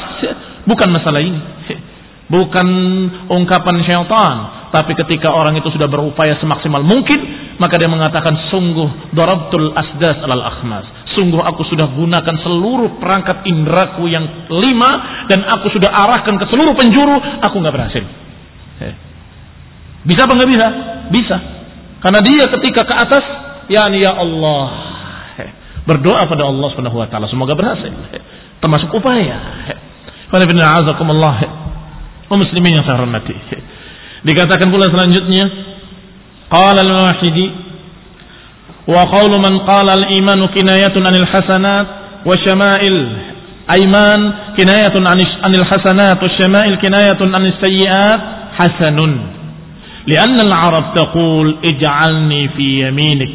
Bukan 0.68 0.90
masalah 0.92 1.24
ini. 1.24 1.40
Bukan 2.30 2.68
ungkapan 3.32 3.76
syaitan. 3.88 4.59
Tapi 4.70 4.94
ketika 4.94 5.34
orang 5.34 5.58
itu 5.58 5.66
sudah 5.74 5.90
berupaya 5.90 6.38
semaksimal 6.38 6.86
mungkin, 6.86 7.18
maka 7.58 7.82
dia 7.82 7.90
mengatakan 7.90 8.38
sungguh 8.54 9.14
darabtul 9.18 9.74
asdas 9.74 10.22
alal 10.22 10.46
akhmas. 10.46 10.86
Sungguh 11.18 11.42
aku 11.42 11.66
sudah 11.66 11.90
gunakan 11.90 12.36
seluruh 12.46 13.02
perangkat 13.02 13.50
indraku 13.50 14.06
yang 14.06 14.46
lima 14.54 15.26
dan 15.26 15.42
aku 15.58 15.74
sudah 15.74 15.90
arahkan 15.90 16.38
ke 16.38 16.46
seluruh 16.54 16.78
penjuru, 16.78 17.18
aku 17.42 17.56
nggak 17.58 17.74
berhasil. 17.74 18.04
Bisa 20.06 20.30
apa 20.30 20.34
nggak 20.38 20.50
bisa? 20.54 20.68
Bisa. 21.10 21.38
Karena 22.00 22.20
dia 22.22 22.46
ketika 22.54 22.82
ke 22.86 22.96
atas, 22.96 23.24
ya 23.74 23.90
ya 23.90 24.14
Allah, 24.16 24.66
berdoa 25.90 26.30
pada 26.30 26.46
Allah 26.46 26.68
Subhanahu 26.72 27.02
wa 27.02 27.10
taala 27.10 27.26
semoga 27.26 27.58
berhasil. 27.58 27.90
Termasuk 28.62 28.94
upaya. 28.94 29.66
Wa 32.30 32.36
muslimin 32.38 32.78
yang 32.78 32.86
saya 32.86 33.02
hormati. 33.02 33.34
Dikatakan 34.25 34.73
pula 34.73 34.89
selanjutnya, 34.89 35.45
qala 36.49 36.81
al-wahidi 36.81 37.47
wa 38.85 39.03
qawlu 39.09 39.37
man 39.41 39.65
qala 39.65 39.97
al-imanu 40.01 40.49
kinayatun 40.53 41.05
anil 41.05 41.29
hasanat 41.29 41.87
wa 42.25 42.33
syama'il 42.37 43.01
aiman 43.69 44.21
kinayatun 44.57 45.05
anil 45.45 45.65
hasanat 45.65 46.21
wa 46.21 46.29
syama'il 46.37 46.77
kinayatun 46.81 47.33
anil 47.33 47.57
sayyiat 47.61 48.21
hasanun 48.61 49.35
لأن 50.05 50.37
العرب 50.37 50.85
تقول 51.01 51.65
اجعلني 51.65 52.43
في 52.49 52.85
يمينك 52.85 53.33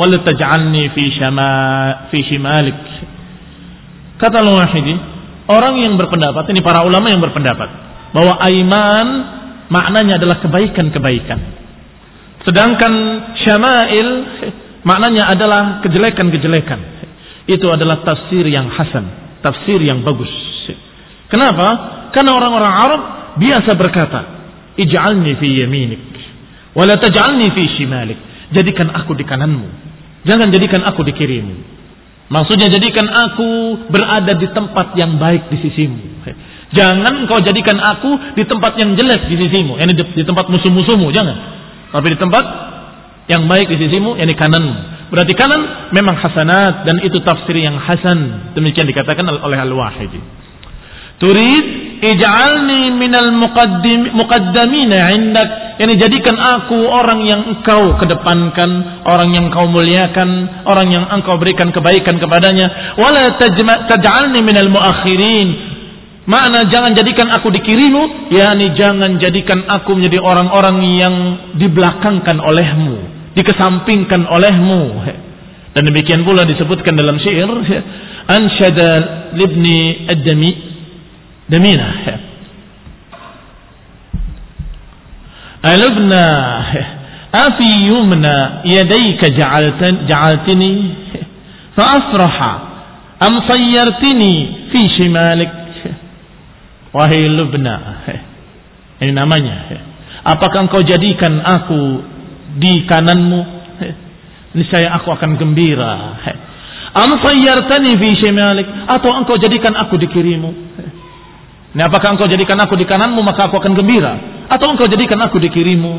ولا 0.00 0.16
تجعلني 0.16 0.88
في 0.96 1.12
شمال 1.12 2.08
في 2.08 2.24
شمالك 2.24 2.80
kata 4.16 4.40
al-wahidi 4.40 4.96
Orang 5.46 5.78
yang 5.78 5.94
berpendapat, 5.94 6.50
ini 6.50 6.58
para 6.58 6.82
ulama 6.82 7.06
yang 7.06 7.22
berpendapat 7.22 7.70
bahwa 8.10 8.34
aiman 8.42 9.06
maknanya 9.71 10.19
adalah 10.19 10.43
kebaikan-kebaikan. 10.43 11.39
Sedangkan 12.43 12.93
syama'il 13.39 14.09
maknanya 14.83 15.31
adalah 15.31 15.79
kejelekan-kejelekan. 15.87 16.79
Itu 17.47 17.71
adalah 17.71 18.03
tafsir 18.03 18.43
yang 18.51 18.67
hasan, 18.69 19.39
tafsir 19.39 19.79
yang 19.79 20.03
bagus. 20.03 20.29
Kenapa? 21.31 21.67
Karena 22.11 22.35
orang-orang 22.35 22.73
Arab 22.75 23.01
biasa 23.39 23.71
berkata, 23.79 24.19
"Ij'alni 24.75 25.39
fi 25.39 25.47
yaminik 25.63 26.03
wa 26.75 26.83
la 26.83 26.99
taj'alni 26.99 27.47
fi 27.55 27.63
shimalik." 27.79 28.19
Jadikan 28.51 28.91
aku 28.91 29.15
di 29.15 29.23
kananmu, 29.23 29.67
jangan 30.27 30.51
jadikan 30.51 30.83
aku 30.83 31.07
di 31.07 31.15
kirimu. 31.15 31.55
Maksudnya 32.27 32.67
jadikan 32.67 33.07
aku 33.07 33.79
berada 33.87 34.35
di 34.35 34.47
tempat 34.51 34.91
yang 34.99 35.15
baik 35.15 35.47
di 35.47 35.57
sisimu. 35.63 36.03
Jangan 36.71 37.27
kau 37.27 37.43
jadikan 37.43 37.75
aku 37.83 38.35
di 38.39 38.47
tempat 38.47 38.79
yang 38.79 38.95
jelek 38.95 39.27
di 39.27 39.35
sisimu. 39.35 39.75
Ini 39.75 39.91
di, 39.91 40.23
tempat 40.23 40.47
musuh-musuhmu, 40.47 41.11
jangan. 41.11 41.37
Tapi 41.91 42.07
di 42.15 42.17
tempat 42.17 42.45
yang 43.27 43.43
baik 43.47 43.67
di 43.67 43.75
sisimu, 43.75 44.15
ini 44.15 44.31
kananmu. 44.31 44.75
Berarti 45.11 45.35
kanan 45.35 45.91
memang 45.91 46.15
hasanat 46.15 46.87
dan 46.87 47.03
itu 47.03 47.19
tafsir 47.27 47.59
yang 47.59 47.75
hasan. 47.75 48.51
Demikian 48.55 48.87
dikatakan 48.87 49.27
oleh 49.27 49.59
Al-Wahidi. 49.59 50.23
Turid 51.19 51.65
ij'alni 52.01 52.95
minal 52.95 53.35
muqaddim 53.35 54.15
muqaddamina 54.15 55.11
indak. 55.11 55.49
Yani 55.83 55.93
jadikan 55.99 56.33
aku 56.39 56.79
orang 56.87 57.27
yang 57.27 57.41
engkau 57.51 57.99
kedepankan, 57.99 59.03
orang 59.03 59.35
yang 59.35 59.51
engkau 59.51 59.67
muliakan, 59.67 60.63
orang 60.63 60.87
yang 60.89 61.05
engkau 61.11 61.35
berikan 61.35 61.69
kebaikan 61.75 62.15
kepadanya. 62.15 62.95
Wala 62.95 63.35
taj'alni 63.91 64.39
minal 64.41 64.71
muakhirin. 64.71 65.80
Makna 66.21 66.69
jangan 66.69 66.93
jadikan 66.93 67.33
aku 67.33 67.49
dikirimu, 67.49 68.29
yakni 68.29 68.77
jangan 68.77 69.17
jadikan 69.17 69.65
aku 69.65 69.97
menjadi 69.97 70.21
orang-orang 70.21 70.77
yang 70.93 71.15
dibelakangkan 71.57 72.37
olehmu, 72.37 72.97
dikesampingkan 73.33 74.29
olehmu. 74.29 75.01
Dan 75.71 75.87
demikian 75.87 76.21
pula 76.21 76.45
disebutkan 76.45 76.99
dalam 76.99 77.17
syair 77.17 77.47
Ansyada 78.27 78.89
libni 79.33 80.05
ad-dami 80.05 80.51
Damina. 81.49 81.89
Alubna 85.61 86.25
Afi 87.31 87.69
yumna 87.87 88.61
yadayka 88.67 89.31
ja'altini. 90.05 90.71
Fa'asraha 91.73 92.53
Am 93.21 93.33
sayyartini 93.47 94.33
fi 94.73 94.81
shimalik 94.97 95.60
Wahai 96.91 97.23
Lubna. 97.31 98.03
Ini 98.99 99.11
namanya. 99.15 99.55
Apakah 100.27 100.67
engkau 100.67 100.83
jadikan 100.83 101.39
aku 101.39 102.03
di 102.59 102.85
kananmu? 102.85 103.41
Niscaya 104.51 104.99
aku 104.99 105.09
akan 105.15 105.39
gembira. 105.39 106.19
Am 106.91 107.15
sayyartani 107.23 107.95
fi 107.95 108.09
shimalik 108.19 108.67
atau 108.67 109.15
engkau 109.15 109.39
jadikan 109.39 109.71
aku 109.79 109.95
di 109.95 110.11
kirimu? 110.11 110.51
Nah, 111.71 111.87
apakah 111.87 112.19
engkau 112.19 112.27
jadikan 112.27 112.59
aku 112.59 112.75
di 112.75 112.83
kananmu 112.83 113.23
maka 113.23 113.47
aku 113.47 113.63
akan 113.63 113.71
gembira. 113.73 114.45
Atau 114.51 114.75
engkau 114.75 114.91
jadikan 114.91 115.23
aku 115.23 115.39
di 115.39 115.47
kirimu? 115.47 115.91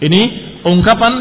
Ini 0.00 0.22
ungkapan 0.64 1.12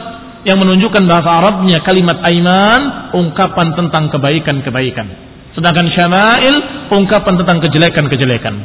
yang 0.48 0.56
menunjukkan 0.64 1.04
bahasa 1.04 1.30
Arabnya 1.44 1.84
kalimat 1.84 2.24
aiman 2.24 3.12
ungkapan 3.12 3.76
tentang 3.76 4.08
kebaikan-kebaikan. 4.08 5.08
Sedangkan 5.54 5.92
syama'il 5.92 6.56
ungkapan 6.96 7.36
tentang 7.44 7.60
kejelekan-kejelekan 7.60 8.56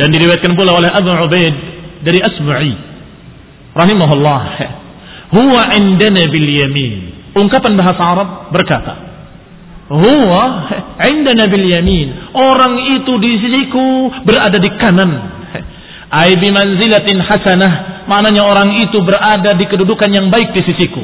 dan 0.00 0.08
diriwayatkan 0.10 0.52
pula 0.58 0.78
oleh 0.78 0.90
Abu 0.90 1.10
Ubaid 1.10 1.54
dari 2.02 2.18
Asma'i 2.22 2.74
rahimahullah 3.74 4.40
huwa 5.34 5.62
indana 5.74 6.22
bil 6.30 6.48
yamin 6.48 7.24
Ungkapan 7.34 7.74
bahasa 7.74 7.98
Arab 7.98 8.28
berkata, 8.54 8.94
Huwa 9.90 10.42
indana 11.02 11.50
bil 11.50 11.66
yamin. 11.66 12.30
Orang 12.30 12.78
itu 12.94 13.12
di 13.18 13.30
sisiku 13.42 14.14
berada 14.22 14.56
di 14.56 14.70
kanan. 14.78 15.12
Ai 16.14 16.38
bi 16.38 16.48
manzilatin 16.54 17.18
hasanah. 17.20 18.06
Maknanya 18.06 18.42
orang 18.46 18.70
itu 18.86 19.02
berada 19.02 19.58
di 19.58 19.66
kedudukan 19.66 20.08
yang 20.14 20.30
baik 20.30 20.54
di 20.54 20.62
sisiku. 20.62 21.02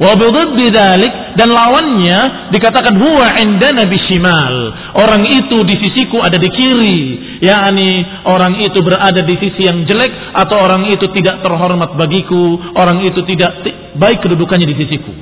Wa 0.00 0.16
bidzalik 0.16 1.36
dan 1.36 1.52
lawannya 1.52 2.48
dikatakan 2.56 2.96
huwa 2.96 3.36
indana 3.36 3.84
bishimal. 3.84 4.54
Orang 4.96 5.28
itu 5.28 5.60
di 5.68 5.76
sisiku 5.76 6.24
ada 6.24 6.40
di 6.40 6.48
kiri, 6.48 7.00
yakni 7.44 8.00
orang 8.24 8.64
itu 8.64 8.80
berada 8.80 9.20
di 9.20 9.36
sisi 9.36 9.68
yang 9.68 9.84
jelek 9.84 10.32
atau 10.32 10.56
orang 10.56 10.88
itu 10.88 11.04
tidak 11.12 11.44
terhormat 11.44 12.00
bagiku, 12.00 12.72
orang 12.80 13.04
itu 13.04 13.20
tidak 13.28 13.60
baik 14.00 14.24
kedudukannya 14.24 14.72
di 14.72 14.76
sisiku. 14.80 15.12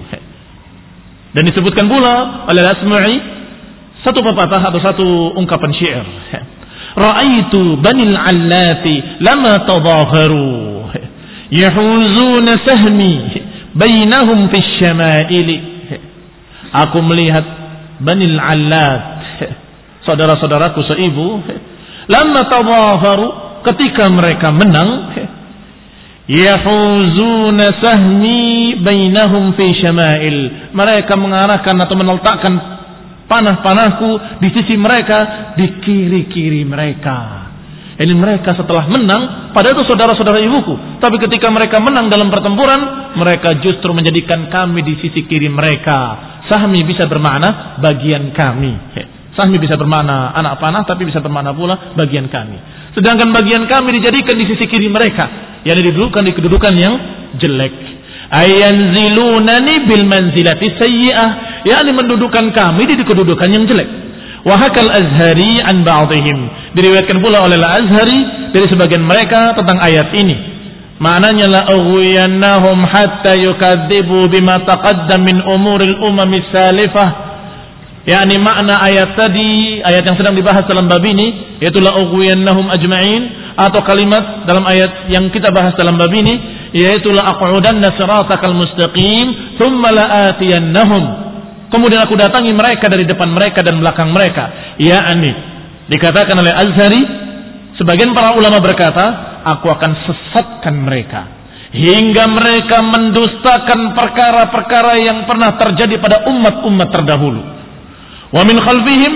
Dan 1.35 1.43
disebutkan 1.43 1.91
pula 1.91 2.47
oleh 2.47 2.63
Asma'i 2.63 3.17
satu 4.07 4.23
pepatah 4.23 4.63
atau 4.63 4.79
satu 4.79 5.07
ungkapan 5.43 5.75
syair. 5.75 6.07
Ra'aitu 6.95 7.83
banil 7.83 8.15
allati 8.15 9.23
lama 9.27 9.59
tadhaharu 9.67 10.87
yahuzuna 11.51 12.59
sahmi 12.63 13.38
bainahum 13.79 14.51
fi 14.51 14.59
syama'ili. 14.83 15.59
Aku 16.69 16.99
melihat 17.01 17.47
Banil 18.03 18.37
Allat 18.37 19.03
saudara-saudaraku 20.05 20.83
seibu. 20.85 21.41
Lama 22.11 22.41
tawafaru 22.51 23.27
ketika 23.73 24.11
mereka 24.11 24.51
menang 24.51 24.91
yahuzuna 26.29 27.67
sahmi 27.79 28.83
bainahum 28.83 29.55
fi 29.55 29.67
syama'il. 29.79 30.71
Mereka 30.75 31.15
mengarahkan 31.15 31.77
atau 31.79 31.95
meletakkan 31.97 32.55
panah-panahku 33.31 34.41
di 34.43 34.49
sisi 34.53 34.75
mereka 34.77 35.53
di 35.57 35.67
kiri-kiri 35.85 36.65
mereka 36.65 37.48
ini 37.99 38.15
mereka 38.15 38.55
setelah 38.55 38.87
menang, 38.87 39.51
padahal 39.51 39.75
itu 39.75 39.91
saudara-saudara 39.91 40.39
ibuku. 40.39 41.03
Tapi 41.03 41.19
ketika 41.19 41.51
mereka 41.51 41.83
menang 41.83 42.07
dalam 42.07 42.31
pertempuran, 42.31 43.11
mereka 43.19 43.59
justru 43.59 43.91
menjadikan 43.91 44.47
kami 44.55 44.87
di 44.87 45.03
sisi 45.03 45.27
kiri 45.27 45.51
mereka. 45.51 46.15
Sahmi 46.47 46.87
bisa 46.87 47.11
bermakna 47.11 47.75
bagian 47.83 48.31
kami. 48.31 48.95
Sahmi 49.35 49.59
bisa 49.59 49.75
bermakna 49.75 50.31
anak 50.31 50.63
panah, 50.63 50.87
tapi 50.87 51.11
bisa 51.11 51.19
bermakna 51.19 51.51
pula 51.51 51.99
bagian 51.99 52.31
kami. 52.31 52.63
Sedangkan 52.95 53.35
bagian 53.35 53.67
kami 53.67 53.99
dijadikan 53.99 54.39
di 54.39 54.47
sisi 54.47 54.71
kiri 54.71 54.87
mereka. 54.87 55.59
Yang 55.67 55.91
didudukan 55.91 56.23
di 56.23 56.33
kedudukan 56.39 56.75
yang 56.79 56.95
jelek. 57.35 57.75
Ayanzilunani 58.31 59.75
bil 59.91 60.07
manzilati 60.07 60.71
sayyi'ah. 60.71 61.31
Yang 61.67 61.99
mendudukan 61.99 62.55
kami 62.55 62.87
di 62.87 63.03
kedudukan 63.03 63.51
yang 63.51 63.67
jelek. 63.67 63.91
Wahakal 64.47 64.91
Azhari 64.91 65.59
an 65.59 65.83
ba'dihim. 65.83 66.39
Diriwayatkan 66.79 67.19
pula 67.19 67.43
oleh 67.43 67.59
Al-Azhari 67.59 68.21
dari 68.55 68.67
sebagian 68.71 69.03
mereka 69.03 69.59
tentang 69.59 69.83
ayat 69.83 70.15
ini. 70.15 70.37
Maknanya 70.99 71.47
la 71.47 71.63
ughwiyannahum 71.75 72.79
hatta 72.87 73.39
yukadzibu 73.39 74.31
bima 74.31 74.63
taqaddam 74.67 75.27
min 75.27 75.43
umuril 75.43 76.03
umami 76.07 76.43
salifah. 76.51 77.27
yakni 78.09 78.41
makna 78.41 78.79
ayat 78.89 79.21
tadi, 79.21 79.85
ayat 79.85 80.01
yang 80.01 80.17
sedang 80.17 80.33
dibahas 80.33 80.65
dalam 80.65 80.89
bab 80.89 81.05
ini, 81.05 81.61
yaitu 81.61 81.77
la 81.85 81.99
ughwiyannahum 81.99 82.73
ajma'in 82.73 83.23
atau 83.59 83.85
kalimat 83.85 84.49
dalam 84.49 84.65
ayat 84.65 85.13
yang 85.13 85.29
kita 85.29 85.53
bahas 85.53 85.77
dalam 85.77 86.01
bab 86.01 86.09
ini, 86.15 86.35
yaitu 86.73 87.13
la 87.13 87.37
aqudanna 87.37 87.95
siratakal 88.01 88.57
mustaqim, 88.57 89.59
thumma 89.61 89.93
la 89.93 90.07
atiyannahum 90.33 91.28
Kemudian 91.69 92.01
aku 92.01 92.17
datangi 92.17 92.53
mereka 92.57 92.89
dari 92.89 93.05
depan 93.05 93.29
mereka 93.29 93.61
dan 93.61 93.77
belakang 93.77 94.09
mereka. 94.09 94.77
Ya 94.81 95.05
ani. 95.05 95.33
Dikatakan 95.89 96.37
oleh 96.37 96.53
Al-Zari, 96.53 97.03
sebagian 97.77 98.13
para 98.17 98.37
ulama 98.37 98.61
berkata, 98.61 99.05
aku 99.45 99.69
akan 99.69 99.93
sesatkan 100.05 100.75
mereka. 100.85 101.37
Hingga 101.69 102.25
mereka 102.33 102.81
mendustakan 102.81 103.93
perkara-perkara 103.93 104.97
yang 105.05 105.29
pernah 105.29 105.61
terjadi 105.61 106.01
pada 106.01 106.25
umat-umat 106.25 106.89
terdahulu. 106.89 107.43
Wa 108.33 108.43
min 108.49 108.57
khalfihim, 108.57 109.15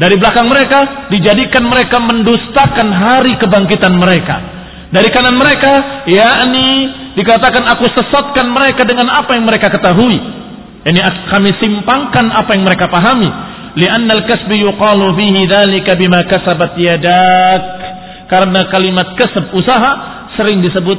dari 0.00 0.16
belakang 0.16 0.48
mereka, 0.48 1.12
dijadikan 1.12 1.68
mereka 1.68 2.00
mendustakan 2.00 2.88
hari 2.88 3.36
kebangkitan 3.36 3.92
mereka. 4.00 4.36
Dari 4.88 5.08
kanan 5.12 5.36
mereka, 5.36 5.72
yakni 6.08 6.68
dikatakan 7.20 7.68
aku 7.76 7.84
sesatkan 7.92 8.48
mereka 8.48 8.88
dengan 8.88 9.12
apa 9.12 9.36
yang 9.36 9.44
mereka 9.44 9.68
ketahui 9.68 10.43
ini 10.84 11.00
kami 11.32 11.50
simpangkan 11.56 12.28
apa 12.28 12.52
yang 12.52 12.64
mereka 12.68 12.92
pahami. 12.92 13.28
Li'annal 13.74 14.28
kasbi 14.28 14.60
yuqalu 14.60 15.16
fihi 15.16 15.48
dhalika 15.48 15.96
bima 15.96 16.28
kasabat 16.28 16.76
yadak. 16.76 17.62
Karena 18.28 18.68
kalimat 18.68 19.16
kasab 19.16 19.48
usaha 19.56 19.90
sering 20.36 20.60
disebut 20.60 20.98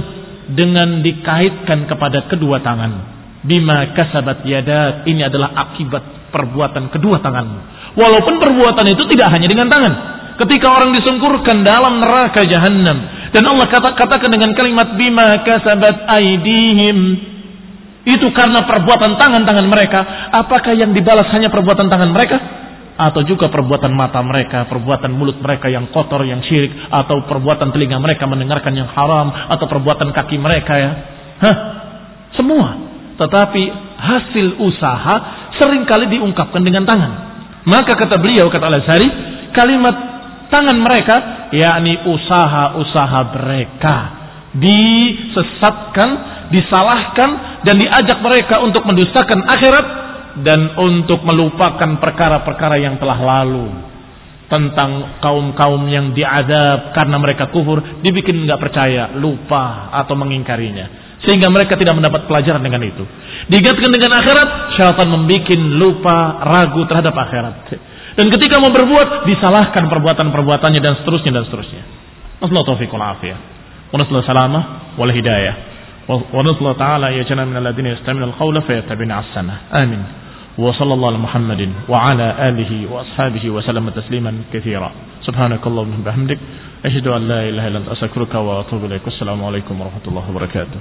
dengan 0.58 1.06
dikaitkan 1.06 1.86
kepada 1.86 2.26
kedua 2.26 2.66
tangan. 2.66 3.14
Bima 3.46 3.94
kasabat 3.94 4.42
yadak. 4.50 5.06
Ini 5.06 5.30
adalah 5.30 5.54
akibat 5.70 6.34
perbuatan 6.34 6.90
kedua 6.90 7.22
tanganmu. 7.22 7.60
Walaupun 7.94 8.42
perbuatan 8.42 8.90
itu 8.90 9.06
tidak 9.14 9.38
hanya 9.38 9.46
dengan 9.46 9.70
tangan. 9.70 9.94
Ketika 10.42 10.68
orang 10.68 10.98
disungkurkan 10.98 11.62
dalam 11.62 12.02
neraka 12.02 12.42
jahanam. 12.42 13.30
Dan 13.30 13.44
Allah 13.46 13.70
kata 13.70 13.94
katakan 13.94 14.34
dengan 14.34 14.50
kalimat 14.58 14.98
bima 14.98 15.46
kasabat 15.46 16.10
aidihim 16.10 16.98
itu 18.06 18.28
karena 18.38 18.70
perbuatan 18.70 19.18
tangan-tangan 19.18 19.66
mereka. 19.66 20.00
Apakah 20.30 20.78
yang 20.78 20.94
dibalas 20.94 21.26
hanya 21.34 21.50
perbuatan 21.50 21.90
tangan 21.90 22.14
mereka? 22.14 22.38
Atau 22.96 23.26
juga 23.28 23.52
perbuatan 23.52 23.92
mata 23.92 24.22
mereka, 24.24 24.70
perbuatan 24.72 25.12
mulut 25.12 25.42
mereka 25.42 25.68
yang 25.68 25.92
kotor, 25.92 26.24
yang 26.24 26.40
syirik, 26.46 26.72
atau 26.88 27.26
perbuatan 27.28 27.74
telinga 27.74 28.00
mereka 28.00 28.24
mendengarkan 28.30 28.72
yang 28.72 28.88
haram, 28.88 29.28
atau 29.52 29.66
perbuatan 29.68 30.14
kaki 30.16 30.38
mereka 30.40 30.74
ya. 30.80 30.92
Hah? 31.44 31.56
Semua. 32.38 32.68
Tetapi 33.20 33.64
hasil 34.00 34.64
usaha 34.64 35.16
sering 35.60 35.84
kali 35.84 36.08
diungkapkan 36.08 36.62
dengan 36.62 36.88
tangan. 36.88 37.12
Maka 37.66 37.98
kata 37.98 38.22
beliau, 38.22 38.48
kata 38.54 38.64
Al-Azhari, 38.70 39.10
kalimat 39.52 39.96
tangan 40.54 40.78
mereka, 40.78 41.50
yakni 41.52 42.00
usaha-usaha 42.06 43.20
mereka 43.34 43.98
disesatkan, 44.56 46.10
disalahkan 46.54 47.62
dan 47.66 47.76
diajak 47.80 48.20
mereka 48.22 48.62
untuk 48.62 48.86
mendustakan 48.86 49.46
akhirat 49.46 49.86
dan 50.44 50.76
untuk 50.76 51.24
melupakan 51.24 51.98
perkara-perkara 51.98 52.76
yang 52.82 53.00
telah 53.00 53.16
lalu 53.16 53.72
tentang 54.46 55.18
kaum-kaum 55.26 55.82
yang 55.90 56.14
diadab 56.14 56.94
karena 56.94 57.18
mereka 57.18 57.50
kufur 57.50 57.82
dibikin 58.06 58.46
nggak 58.46 58.62
percaya 58.62 59.16
lupa 59.18 59.90
atau 59.96 60.14
mengingkarinya. 60.14 61.18
Sehingga 61.26 61.50
mereka 61.50 61.74
tidak 61.74 61.98
mendapat 61.98 62.30
pelajaran 62.30 62.62
dengan 62.62 62.86
itu. 62.86 63.02
Diingatkan 63.50 63.90
dengan 63.90 64.14
akhirat 64.22 64.78
syaitan 64.78 65.10
membuat 65.10 65.58
lupa 65.74 66.18
ragu 66.46 66.86
terhadap 66.86 67.18
akhirat. 67.18 67.74
Dan 68.16 68.30
ketika 68.30 68.62
mau 68.62 68.70
berbuat 68.70 69.26
disalahkan 69.26 69.90
perbuatan-perbuatannya 69.90 70.82
dan 70.84 71.02
seterusnya 71.02 71.32
dan 71.34 71.44
seterusnya. 71.50 71.84
Taufiq 72.46 72.94
wal 72.94 73.02
afiyah 73.18 73.40
ونطلع 76.10 76.74
تعالى 76.74 77.18
يجنا 77.18 77.46
من 77.46 77.58
الذين 77.58 77.86
يستمعون 77.86 78.24
القول 78.24 78.62
فيتبعون 78.62 79.12
عسنا 79.12 79.54
آمين. 79.74 80.04
وصلى 80.58 80.94
الله 80.94 81.08
على 81.08 81.18
محمد 81.18 81.70
وعلى 81.90 82.36
آله 82.50 82.72
وأصحابه 82.92 83.50
وسلم 83.50 83.90
تسليما 83.90 84.32
كثيرا. 84.54 84.92
سبحانك 85.22 85.68
اللهم 85.68 86.00
وبحمدك. 86.00 86.40
أشهد 86.86 87.08
أن 87.08 87.28
لا 87.28 87.50
إله 87.50 87.68
إلا 87.68 87.78
أنت 87.78 87.90
أشكرك 87.90 88.36
وأتوب 88.36 88.86
إليك. 88.86 89.08
السلام 89.08 89.44
عليكم 89.44 89.82
ورحمة 89.82 90.06
الله 90.08 90.24
وبركاته. 90.30 90.80